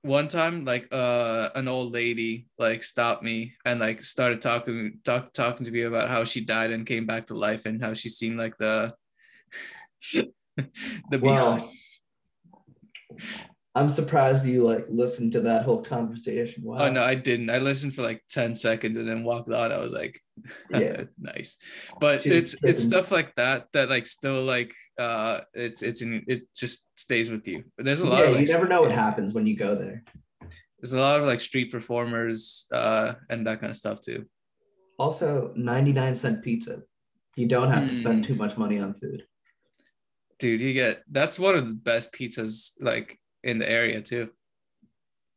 one 0.03 0.27
time 0.29 0.65
like 0.65 0.89
uh 0.93 1.49
an 1.55 1.69
old 1.69 1.93
lady 1.93 2.49
like 2.59 2.83
stopped 2.83 3.23
me 3.23 3.55
and 3.65 3.79
like 3.81 4.03
started 4.03 4.41
talking 4.41 4.99
talk, 5.05 5.33
talking 5.33 5.65
to 5.65 5.71
me 5.71 5.83
about 5.83 6.11
how 6.11 6.25
she 6.25 6.41
died 6.45 6.73
and 6.73 6.87
came 6.87 7.07
back 7.07 7.27
to 7.27 7.35
life 7.35 7.67
and 7.67 7.81
how 7.81 7.95
she 7.95 8.09
seen 8.09 8.37
like 8.37 8.57
the 8.59 8.91
the 11.11 11.19
beyond. 11.19 11.63
Wow. 11.63 11.71
I'm 13.75 13.89
surprised 13.89 14.45
you 14.45 14.63
like 14.65 14.85
listened 14.91 15.33
to 15.33 15.41
that 15.43 15.65
whole 15.65 15.83
conversation. 15.83 16.63
Wow. 16.63 16.79
oh 16.81 16.91
no 16.93 17.01
i 17.03 17.15
didn't 17.15 17.49
i 17.51 17.59
listened 17.59 17.95
for 17.95 18.03
like 18.03 18.23
10 18.29 18.55
seconds 18.55 18.99
and 18.99 19.09
then 19.09 19.25
walked 19.25 19.49
on 19.51 19.73
i 19.73 19.79
was 19.79 19.93
like 19.95 20.21
Yeah. 20.71 21.05
nice 21.19 21.57
but 22.01 22.23
She 22.23 22.29
was 22.31 22.55
it's 22.55 22.65
it's 22.65 22.83
stuff 22.83 23.11
like 23.11 23.35
that 23.37 23.69
that 23.73 23.89
like 23.89 24.07
still 24.07 24.43
like 24.45 24.73
uh 24.99 25.41
it's 25.55 25.81
it's 25.83 26.03
in 26.03 26.23
it 26.29 26.43
just 26.55 26.87
stays 26.99 27.31
with 27.31 27.47
you 27.49 27.65
but 27.77 27.85
there's 27.87 28.03
a 28.03 28.07
lot 28.07 28.19
yeah, 28.21 28.25
of 28.31 28.37
like, 28.37 28.47
you 28.47 28.53
never 28.53 28.69
know 28.69 28.83
what 28.83 28.93
happens 28.93 29.33
when 29.33 29.47
you 29.47 29.57
go 29.57 29.75
there. 29.75 30.05
there's 30.79 30.93
a 30.93 31.01
lot 31.01 31.21
of 31.21 31.27
like 31.27 31.41
street 31.41 31.71
performers 31.73 32.67
uh 32.73 33.15
and 33.31 33.47
that 33.47 33.61
kind 33.61 33.71
of 33.71 33.77
stuff 33.77 34.01
too 34.03 34.27
Also, 34.99 35.53
99 35.57 36.15
cent 36.15 36.43
pizza. 36.45 36.83
You 37.41 37.47
don't 37.49 37.73
have 37.73 37.89
to 37.89 37.95
spend 37.95 38.23
Mm. 38.23 38.27
too 38.29 38.35
much 38.37 38.55
money 38.59 38.79
on 38.79 38.93
food. 39.01 39.21
dude 40.39 40.61
you 40.61 40.73
get 40.75 41.03
that's 41.11 41.39
one 41.39 41.55
of 41.57 41.65
the 41.67 41.75
best 41.91 42.13
pizzas 42.13 42.73
like 42.81 43.19
in 43.45 43.59
the 43.59 43.71
area 43.71 44.01
too 44.01 44.31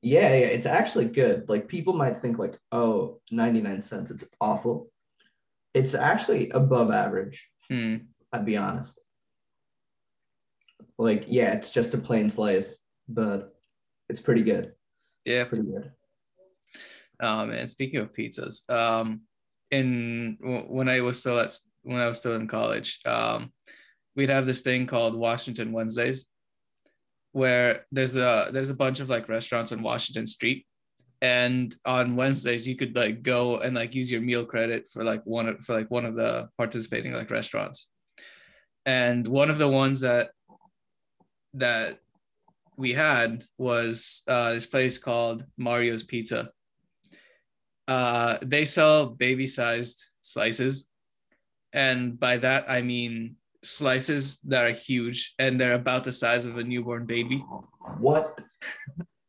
Yeah, 0.02 0.30
yeah, 0.38 0.52
it's 0.54 0.68
actually 0.68 1.06
good. 1.06 1.50
Like 1.50 1.68
people 1.68 1.94
might 1.94 2.18
think 2.18 2.38
like, 2.38 2.60
oh, 2.72 3.22
99 3.32 3.82
cents, 3.82 4.12
it's 4.12 4.30
awful. 4.40 4.92
It's 5.74 5.96
actually 5.96 6.50
above 6.52 6.92
average, 6.92 7.50
Hmm. 7.70 7.96
I'd 8.32 8.46
be 8.46 8.56
honest. 8.58 9.00
Like, 10.98 11.26
yeah, 11.28 11.54
it's 11.54 11.72
just 11.72 11.94
a 11.94 11.98
plain 11.98 12.30
slice, 12.30 12.80
but 13.10 13.56
it's 14.10 14.22
pretty 14.22 14.44
good. 14.44 14.74
yeah 15.26 15.44
Pretty 15.46 15.66
good. 15.66 15.92
um 17.20 17.50
and 17.50 17.70
speaking 17.70 18.00
of 18.00 18.14
pizzas 18.14 18.70
um 18.70 19.22
in 19.72 20.38
when 20.70 20.88
i 20.90 21.02
was 21.02 21.18
still 21.18 21.40
at 21.40 21.52
when 21.82 21.98
i 22.00 22.08
was 22.08 22.18
still 22.20 22.36
in 22.36 22.48
college 22.48 23.00
um 23.06 23.52
we'd 24.16 24.30
have 24.30 24.46
this 24.46 24.62
thing 24.62 24.86
called 24.86 25.16
washington 25.16 25.72
wednesdays 25.72 26.30
where 27.36 27.86
there's 27.92 28.16
a 28.16 28.48
there's 28.54 28.70
a 28.70 28.82
bunch 28.86 29.02
of 29.02 29.10
like 29.10 29.28
restaurants 29.28 29.74
on 29.74 29.82
washington 29.82 30.26
street. 30.26 30.66
And 31.22 31.76
on 31.86 32.16
wednesdays 32.16 32.66
you 32.66 32.78
could 32.78 32.96
like 32.96 33.24
go 33.24 33.58
and 33.58 33.76
like 33.76 33.94
use 33.94 34.10
your 34.10 34.22
meal 34.22 34.46
credit 34.46 34.88
for 34.90 35.04
like 35.04 35.22
one 35.26 35.50
of 35.50 35.60
for 35.66 35.74
like 35.74 35.92
one 35.92 36.06
of 36.06 36.16
the 36.16 36.48
participating 36.58 37.12
like 37.12 37.30
restaurants. 37.30 37.90
And 38.86 39.28
one 39.28 39.50
of 39.50 39.58
the 39.58 39.68
ones 39.68 40.00
that 40.00 40.30
that 41.56 42.00
we 42.78 42.94
had 42.94 43.44
was 43.58 44.24
uh, 44.30 44.54
this 44.54 44.66
place 44.66 44.98
called 44.98 45.44
mario's 45.58 46.04
pizza. 46.04 46.52
Uh, 47.86 48.38
they 48.44 48.64
sell 48.64 49.08
baby 49.08 49.48
sized 49.48 50.06
slices. 50.22 50.88
And 51.74 52.18
by 52.18 52.38
that, 52.38 52.70
I 52.70 52.82
mean 52.82 53.36
slices 53.66 54.40
that 54.46 54.64
are 54.64 54.72
huge 54.72 55.34
and 55.40 55.60
they're 55.60 55.74
about 55.74 56.04
the 56.04 56.14
size 56.14 56.46
of 56.46 56.58
a 56.58 56.64
newborn 56.64 57.06
baby. 57.06 57.38
What? 58.00 58.40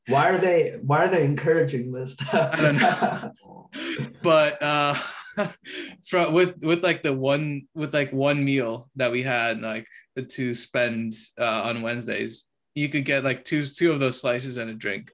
Why 0.08 0.30
are 0.30 0.38
they 0.38 0.76
why 0.82 1.04
are 1.04 1.08
they 1.08 1.24
encouraging 1.24 1.92
this? 1.92 2.14
I 2.32 2.56
don't 2.60 2.78
know. 2.78 3.32
But 4.22 4.62
uh, 4.62 4.94
from 6.08 6.32
with 6.32 6.58
with 6.62 6.82
like 6.82 7.02
the 7.02 7.12
one 7.12 7.66
with 7.74 7.92
like 7.92 8.12
one 8.12 8.44
meal 8.44 8.88
that 8.96 9.12
we 9.12 9.22
had 9.22 9.60
like 9.60 9.86
to 10.16 10.54
spend 10.54 11.14
uh, 11.38 11.62
on 11.64 11.82
Wednesdays, 11.82 12.48
you 12.74 12.88
could 12.88 13.04
get 13.04 13.24
like 13.24 13.44
two 13.44 13.64
two 13.64 13.92
of 13.92 14.00
those 14.00 14.20
slices 14.20 14.56
and 14.56 14.70
a 14.70 14.74
drink. 14.74 15.10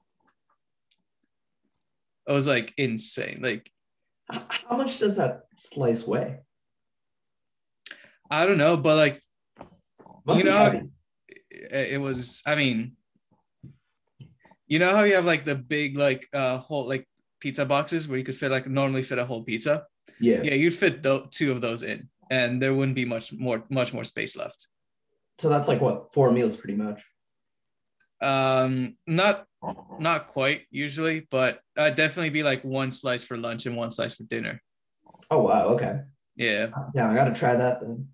It 2.28 2.32
was 2.32 2.46
like 2.46 2.72
insane. 2.76 3.40
Like 3.42 3.70
How 4.30 4.76
much 4.76 4.98
does 4.98 5.16
that 5.16 5.42
slice 5.56 6.06
weigh? 6.06 6.40
I 8.33 8.47
don't 8.47 8.57
know, 8.57 8.76
but 8.78 8.97
like 8.97 9.20
Must 10.24 10.39
You 10.39 10.45
know, 10.45 10.64
it 11.51 11.93
it 11.95 12.01
was 12.01 12.43
i 12.47 12.55
mean 12.57 12.97
you 14.66 14.78
know 14.78 14.91
how 14.97 15.05
you 15.05 15.14
have 15.14 15.24
like 15.24 15.45
the 15.45 15.55
big 15.55 15.97
like 15.99 16.26
uh 16.33 16.57
whole 16.59 16.89
like 16.89 17.07
pizza 17.41 17.64
boxes 17.64 18.09
where 18.09 18.18
you 18.18 18.24
could 18.24 18.35
fit 18.35 18.51
like 18.51 18.66
normally 18.66 19.03
fit 19.03 19.18
a 19.18 19.24
whole 19.24 19.43
pizza 19.43 19.85
yeah. 20.20 20.41
yeah 20.43 20.55
you'd 20.55 20.74
fit 20.83 21.03
tho- 21.03 21.26
two 21.30 21.53
of 21.53 21.61
those 21.61 21.83
in 21.83 22.09
and 22.30 22.61
there 22.62 22.72
wouldn't 22.74 22.95
be 22.95 23.05
much 23.05 23.33
more 23.33 23.64
much 23.68 23.93
more 23.93 24.05
space 24.05 24.35
left 24.37 24.66
So 25.39 25.49
that's 25.49 25.68
like 25.68 25.80
what 25.80 26.12
four 26.14 26.33
meals 26.33 26.57
pretty 26.57 26.76
much. 26.76 26.99
um 28.22 28.97
not 29.07 29.45
not 29.99 30.20
quite 30.28 30.62
usually 30.70 31.26
but 31.30 31.61
uh 31.76 31.91
definitely 31.91 32.30
be 32.30 32.43
like 32.43 32.62
one 32.64 32.91
slice 32.91 33.22
for 33.22 33.37
lunch 33.37 33.66
and 33.66 33.76
one 33.76 33.91
slice 33.91 34.14
for 34.14 34.24
dinner 34.24 34.61
Oh 35.30 35.43
wow, 35.49 35.64
okay. 35.74 35.95
yeah 36.37 36.66
Yeah, 36.95 37.11
I 37.11 37.14
gotta 37.14 37.35
try 37.35 37.55
that 37.57 37.80
then. 37.80 38.09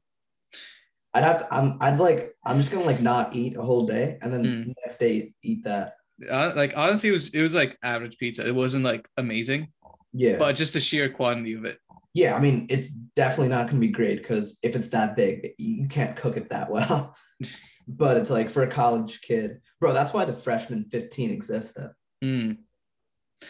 I'd 1.19 1.25
have 1.25 1.39
to. 1.39 1.55
I'm. 1.55 1.77
I'd 1.81 1.99
like. 1.99 2.35
I'm 2.45 2.59
just 2.61 2.71
gonna 2.73 2.85
like 2.85 3.01
not 3.03 3.35
eat 3.35 3.57
a 3.57 3.63
whole 3.63 3.87
day, 3.87 4.19
and 4.23 4.33
then 4.33 4.43
Mm. 4.45 4.65
the 4.67 4.75
next 4.85 4.99
day 4.99 5.35
eat 5.43 5.65
that. 5.65 5.95
uh, 6.31 6.53
like 6.57 6.77
honestly 6.77 7.09
it 7.11 7.13
was 7.13 7.29
it 7.31 7.43
was 7.43 7.55
like 7.55 7.77
average 7.83 8.19
pizza 8.19 8.45
it 8.47 8.55
wasn't 8.55 8.85
like 8.85 9.07
amazing 9.19 9.69
Yeah. 10.13 10.37
but 10.37 10.57
just 10.57 10.73
the 10.73 10.81
sheer 10.81 11.09
quantity 11.09 11.55
of 11.55 11.65
it 11.65 11.79
yeah. 12.15 12.35
I 12.35 12.41
mean, 12.41 12.67
it's 12.71 12.89
definitely 13.15 13.49
not 13.51 13.69
gonna 13.69 13.79
be 13.79 13.89
great 14.01 14.19
because 14.23 14.59
if 14.63 14.75
it's 14.75 14.89
that 14.89 15.15
big, 15.15 15.53
you 15.59 15.87
can't 15.87 16.17
cook 16.17 16.37
it 16.37 16.49
that 16.51 16.69
well. 16.71 17.15
but 17.87 18.17
it's 18.17 18.31
like 18.31 18.51
for 18.51 18.63
a 18.65 18.71
college 18.71 19.21
kid, 19.21 19.61
bro. 19.81 19.93
That's 19.93 20.13
why 20.13 20.25
the 20.25 20.33
freshman 20.33 20.87
15 20.91 21.31
exists. 21.31 21.73
Though. 21.77 21.91
Mm. 22.25 22.59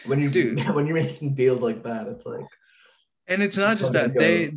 When 0.05 0.21
you 0.21 0.29
do 0.29 0.55
when 0.75 0.85
you're 0.85 1.01
making 1.03 1.33
deals 1.33 1.61
like 1.61 1.81
that, 1.83 2.05
it's 2.07 2.25
like 2.27 2.45
And 3.29 3.43
it's 3.43 3.57
not 3.57 3.77
just 3.77 3.93
that 3.93 4.17
they 4.17 4.49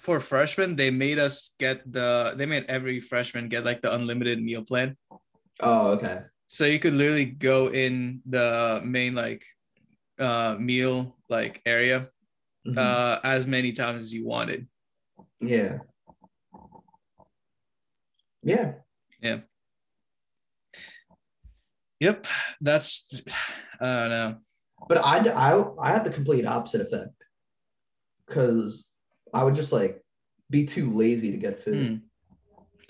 for 0.00 0.20
freshmen 0.20 0.74
they 0.74 0.90
made 0.90 1.18
us 1.18 1.54
get 1.60 1.84
the 1.84 2.32
they 2.34 2.46
made 2.46 2.64
every 2.66 2.98
freshman 2.98 3.48
get 3.48 3.64
like 3.64 3.82
the 3.82 3.92
unlimited 3.94 4.40
meal 4.42 4.64
plan. 4.64 4.96
oh 5.60 5.90
okay. 6.00 6.20
So 6.48 6.64
you 6.64 6.80
could 6.80 6.94
literally 6.94 7.26
go 7.26 7.68
in 7.68 8.22
the 8.24 8.80
main 8.82 9.14
like 9.14 9.44
uh 10.18 10.56
meal 10.58 11.16
like 11.28 11.60
area 11.66 12.08
Mhm. 12.66 12.78
uh 12.78 13.20
as 13.22 13.46
many 13.46 13.70
times 13.72 14.00
as 14.00 14.14
you 14.14 14.24
wanted. 14.26 14.66
Yeah. 15.40 15.78
Yeah. 18.42 18.72
Yeah. 19.20 19.40
Yep. 22.00 22.26
That's 22.60 23.22
I 23.80 23.86
don't 24.00 24.10
know. 24.10 24.36
But 24.88 24.98
I, 24.98 25.18
I, 25.30 25.50
I 25.80 25.88
had 25.92 26.04
the 26.04 26.10
complete 26.10 26.46
opposite 26.46 26.80
effect 26.80 27.15
because 28.26 28.88
I 29.32 29.44
would 29.44 29.54
just 29.54 29.72
like 29.72 30.02
be 30.50 30.66
too 30.66 30.90
lazy 30.90 31.30
to 31.32 31.36
get 31.36 31.62
food. 31.62 31.86
Hmm. 31.86 31.96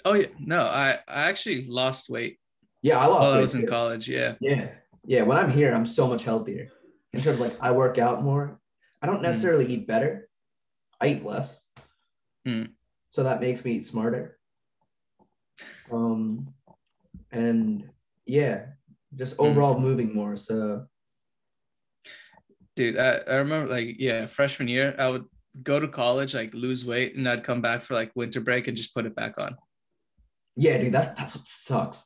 Oh 0.04 0.14
yeah, 0.14 0.26
no, 0.38 0.62
I 0.62 0.98
I 1.08 1.28
actually 1.28 1.66
lost 1.66 2.08
weight 2.08 2.38
Yeah, 2.82 2.98
I 2.98 3.06
lost 3.06 3.20
while 3.22 3.32
I 3.32 3.40
was 3.40 3.54
in 3.54 3.66
college. 3.66 4.08
Yeah. 4.08 4.34
Yeah, 4.40 4.68
yeah. 5.04 5.22
When 5.22 5.38
I'm 5.38 5.50
here, 5.50 5.74
I'm 5.74 5.86
so 5.86 6.06
much 6.06 6.24
healthier. 6.24 6.68
In 7.12 7.22
terms 7.22 7.40
of 7.40 7.40
like, 7.40 7.56
I 7.60 7.72
work 7.72 7.98
out 7.98 8.22
more. 8.22 8.60
I 9.00 9.06
don't 9.06 9.22
necessarily 9.22 9.66
eat 9.66 9.86
better. 9.86 10.28
I 11.00 11.08
eat 11.08 11.24
less. 11.24 11.64
Hmm. 12.44 12.64
So 13.08 13.22
that 13.22 13.40
makes 13.40 13.64
me 13.64 13.72
eat 13.72 13.86
smarter. 13.86 14.38
Um, 15.90 16.52
and 17.30 17.88
yeah, 18.26 18.66
just 19.14 19.38
overall 19.38 19.78
moving 19.78 20.14
more. 20.14 20.36
So 20.36 20.86
Dude, 22.76 22.98
I, 22.98 23.20
I 23.26 23.34
remember 23.36 23.70
like 23.72 23.96
yeah, 23.98 24.26
freshman 24.26 24.68
year, 24.68 24.94
I 24.98 25.08
would 25.08 25.24
go 25.62 25.80
to 25.80 25.88
college, 25.88 26.34
like 26.34 26.52
lose 26.52 26.84
weight, 26.84 27.16
and 27.16 27.26
I'd 27.26 27.42
come 27.42 27.62
back 27.62 27.82
for 27.82 27.94
like 27.94 28.12
winter 28.14 28.40
break 28.40 28.68
and 28.68 28.76
just 28.76 28.94
put 28.94 29.06
it 29.06 29.16
back 29.16 29.38
on. 29.38 29.56
yeah, 30.56 30.76
dude, 30.78 30.92
that 30.92 31.16
that's 31.16 31.34
what 31.34 31.46
sucks. 31.48 32.04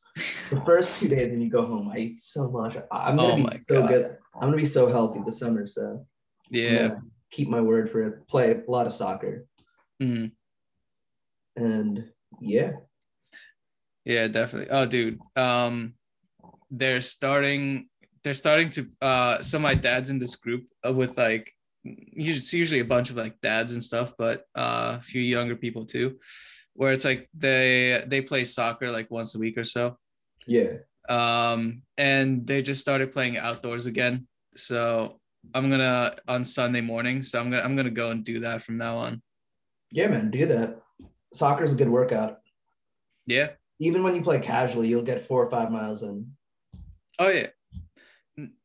The 0.51 0.63
first 0.67 1.01
two 1.01 1.09
days 1.09 1.33
when 1.33 1.41
you 1.41 1.51
go 1.51 1.67
home, 1.67 1.91
I 1.93 1.99
eat 1.99 2.21
so 2.21 2.49
much. 2.49 2.77
I- 2.77 3.11
I'm 3.11 3.17
gonna 3.17 3.45
Oh 3.45 3.49
be 3.51 3.59
so 3.59 3.81
God. 3.83 3.89
good. 3.89 4.17
I'm 4.35 4.43
gonna 4.49 4.57
be 4.57 4.67
so 4.67 4.87
healthy 4.89 5.21
this 5.27 5.41
summer. 5.41 5.67
So 5.67 6.07
Yeah. 6.51 6.99
keep 7.33 7.49
my 7.49 7.61
word 7.61 7.91
for 7.91 8.03
it. 8.07 8.29
Play 8.29 8.53
a 8.53 8.71
lot 8.71 8.87
of 8.87 8.93
soccer, 8.93 9.47
Mhm. 10.01 10.31
and 11.57 12.05
yeah, 12.41 12.73
Yeah, 14.05 14.29
definitely. 14.29 14.71
Oh, 14.71 14.87
dude. 14.87 15.19
Um, 15.37 15.95
they're 16.71 17.03
starting. 17.03 17.90
They're 18.23 18.35
starting 18.35 18.71
to. 18.71 18.87
Uh, 19.01 19.43
so 19.43 19.59
my 19.59 19.75
dad's 19.75 20.11
in 20.11 20.19
this 20.19 20.37
group 20.37 20.65
with 20.85 21.17
like 21.17 21.53
it's 21.85 22.53
usually 22.53 22.81
a 22.81 22.85
bunch 22.85 23.11
of 23.11 23.17
like 23.17 23.41
dads 23.41 23.73
and 23.73 23.83
stuff, 23.83 24.13
but 24.19 24.45
uh, 24.55 24.99
a 25.01 25.03
few 25.03 25.23
younger 25.23 25.57
people 25.57 25.87
too, 25.87 26.19
where 26.75 26.93
it's 26.93 27.05
like 27.05 27.29
they 27.35 28.03
they 28.07 28.21
play 28.21 28.45
soccer 28.45 28.91
like 28.91 29.11
once 29.11 29.35
a 29.35 29.39
week 29.39 29.57
or 29.57 29.65
so. 29.65 29.97
Yeah. 30.47 30.75
Um, 31.09 31.83
and 31.97 32.47
they 32.47 32.63
just 32.63 32.81
started 32.81 33.13
playing 33.13 33.39
outdoors 33.39 33.87
again. 33.87 34.27
So 34.55 35.21
I'm 35.55 35.71
gonna 35.71 36.15
on 36.29 36.45
Sunday 36.45 36.81
morning. 36.81 37.23
So 37.23 37.41
I'm 37.41 37.51
gonna 37.51 37.63
I'm 37.63 37.77
gonna 37.77 37.91
go 37.91 38.11
and 38.11 38.25
do 38.25 38.41
that 38.41 38.63
from 38.63 38.77
now 38.77 38.99
on. 38.99 39.23
Yeah, 39.91 40.09
man, 40.09 40.31
do 40.31 40.47
that. 40.47 40.81
Soccer's 41.33 41.73
a 41.73 41.77
good 41.77 41.89
workout. 41.89 42.39
Yeah. 43.27 43.51
Even 43.79 44.03
when 44.03 44.15
you 44.15 44.23
play 44.23 44.41
casually, 44.41 44.89
you'll 44.89 45.03
get 45.03 45.27
four 45.27 45.45
or 45.45 45.51
five 45.51 45.71
miles 45.71 46.03
in. 46.03 46.33
Oh 47.19 47.29
yeah. 47.29 47.49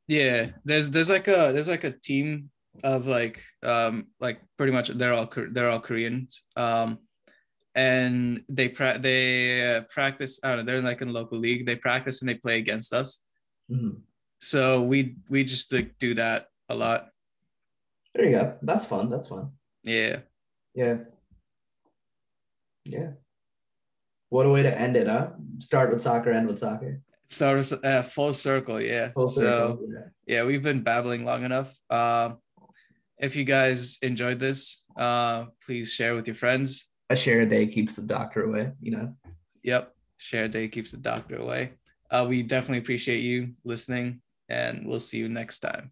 Yeah, 0.07 0.51
there's 0.63 0.91
there's 0.91 1.09
like 1.09 1.27
a 1.27 1.51
there's 1.53 1.67
like 1.67 1.83
a 1.83 1.91
team 1.91 2.49
of 2.83 3.07
like 3.07 3.41
um 3.63 4.07
like 4.19 4.41
pretty 4.57 4.71
much 4.71 4.89
they're 4.89 5.13
all 5.13 5.31
they're 5.51 5.69
all 5.69 5.79
Koreans 5.79 6.43
um 6.57 6.99
and 7.73 8.43
they 8.49 8.67
pra- 8.69 8.99
they 8.99 9.75
uh, 9.75 9.81
practice 9.89 10.39
I 10.43 10.49
don't 10.49 10.65
know 10.65 10.71
they're 10.71 10.81
like 10.81 11.01
in 11.01 11.11
local 11.11 11.37
league 11.37 11.65
they 11.65 11.75
practice 11.75 12.21
and 12.21 12.29
they 12.29 12.35
play 12.35 12.57
against 12.57 12.93
us. 12.93 13.23
Mm-hmm. 13.71 13.97
so 14.39 14.83
we 14.83 15.15
we 15.29 15.43
just 15.43 15.73
like 15.73 15.97
do 15.97 16.13
that 16.15 16.47
a 16.69 16.75
lot. 16.75 17.09
There 18.13 18.25
you 18.25 18.31
go. 18.31 18.57
That's 18.61 18.85
fun. 18.85 19.09
That's 19.09 19.27
fun. 19.27 19.51
Yeah. 19.83 20.19
Yeah. 20.73 20.97
Yeah. 22.85 23.11
What 24.29 24.45
a 24.45 24.49
way 24.49 24.63
to 24.63 24.79
end 24.79 24.95
it 24.97 25.07
huh? 25.07 25.29
Start 25.59 25.89
with 25.89 26.01
soccer 26.01 26.31
end 26.31 26.47
with 26.47 26.59
soccer 26.59 27.01
with 27.27 27.85
uh, 27.85 28.01
full 28.03 28.33
circle 28.33 28.81
yeah 28.81 29.11
full 29.11 29.27
circle, 29.27 29.77
so 29.77 29.79
yeah. 29.89 30.35
yeah 30.37 30.45
we've 30.45 30.63
been 30.63 30.81
babbling 30.81 31.25
long 31.25 31.43
enough 31.43 31.75
um 31.89 32.37
if 33.17 33.35
you 33.35 33.43
guys 33.43 33.97
enjoyed 34.01 34.39
this, 34.39 34.83
uh, 34.97 35.45
please 35.65 35.93
share 35.93 36.15
with 36.15 36.27
your 36.27 36.35
friends. 36.35 36.87
A 37.09 37.15
share 37.15 37.41
a 37.41 37.45
day 37.45 37.67
keeps 37.67 37.95
the 37.95 38.01
doctor 38.01 38.43
away, 38.43 38.71
you 38.81 38.91
know? 38.91 39.13
Yep. 39.63 39.93
Share 40.17 40.45
a 40.45 40.49
day 40.49 40.67
keeps 40.67 40.91
the 40.91 40.97
doctor 40.97 41.37
away. 41.37 41.73
Uh, 42.11 42.25
we 42.27 42.43
definitely 42.43 42.79
appreciate 42.79 43.21
you 43.21 43.53
listening, 43.63 44.21
and 44.49 44.87
we'll 44.87 44.99
see 44.99 45.17
you 45.17 45.29
next 45.29 45.59
time. 45.59 45.91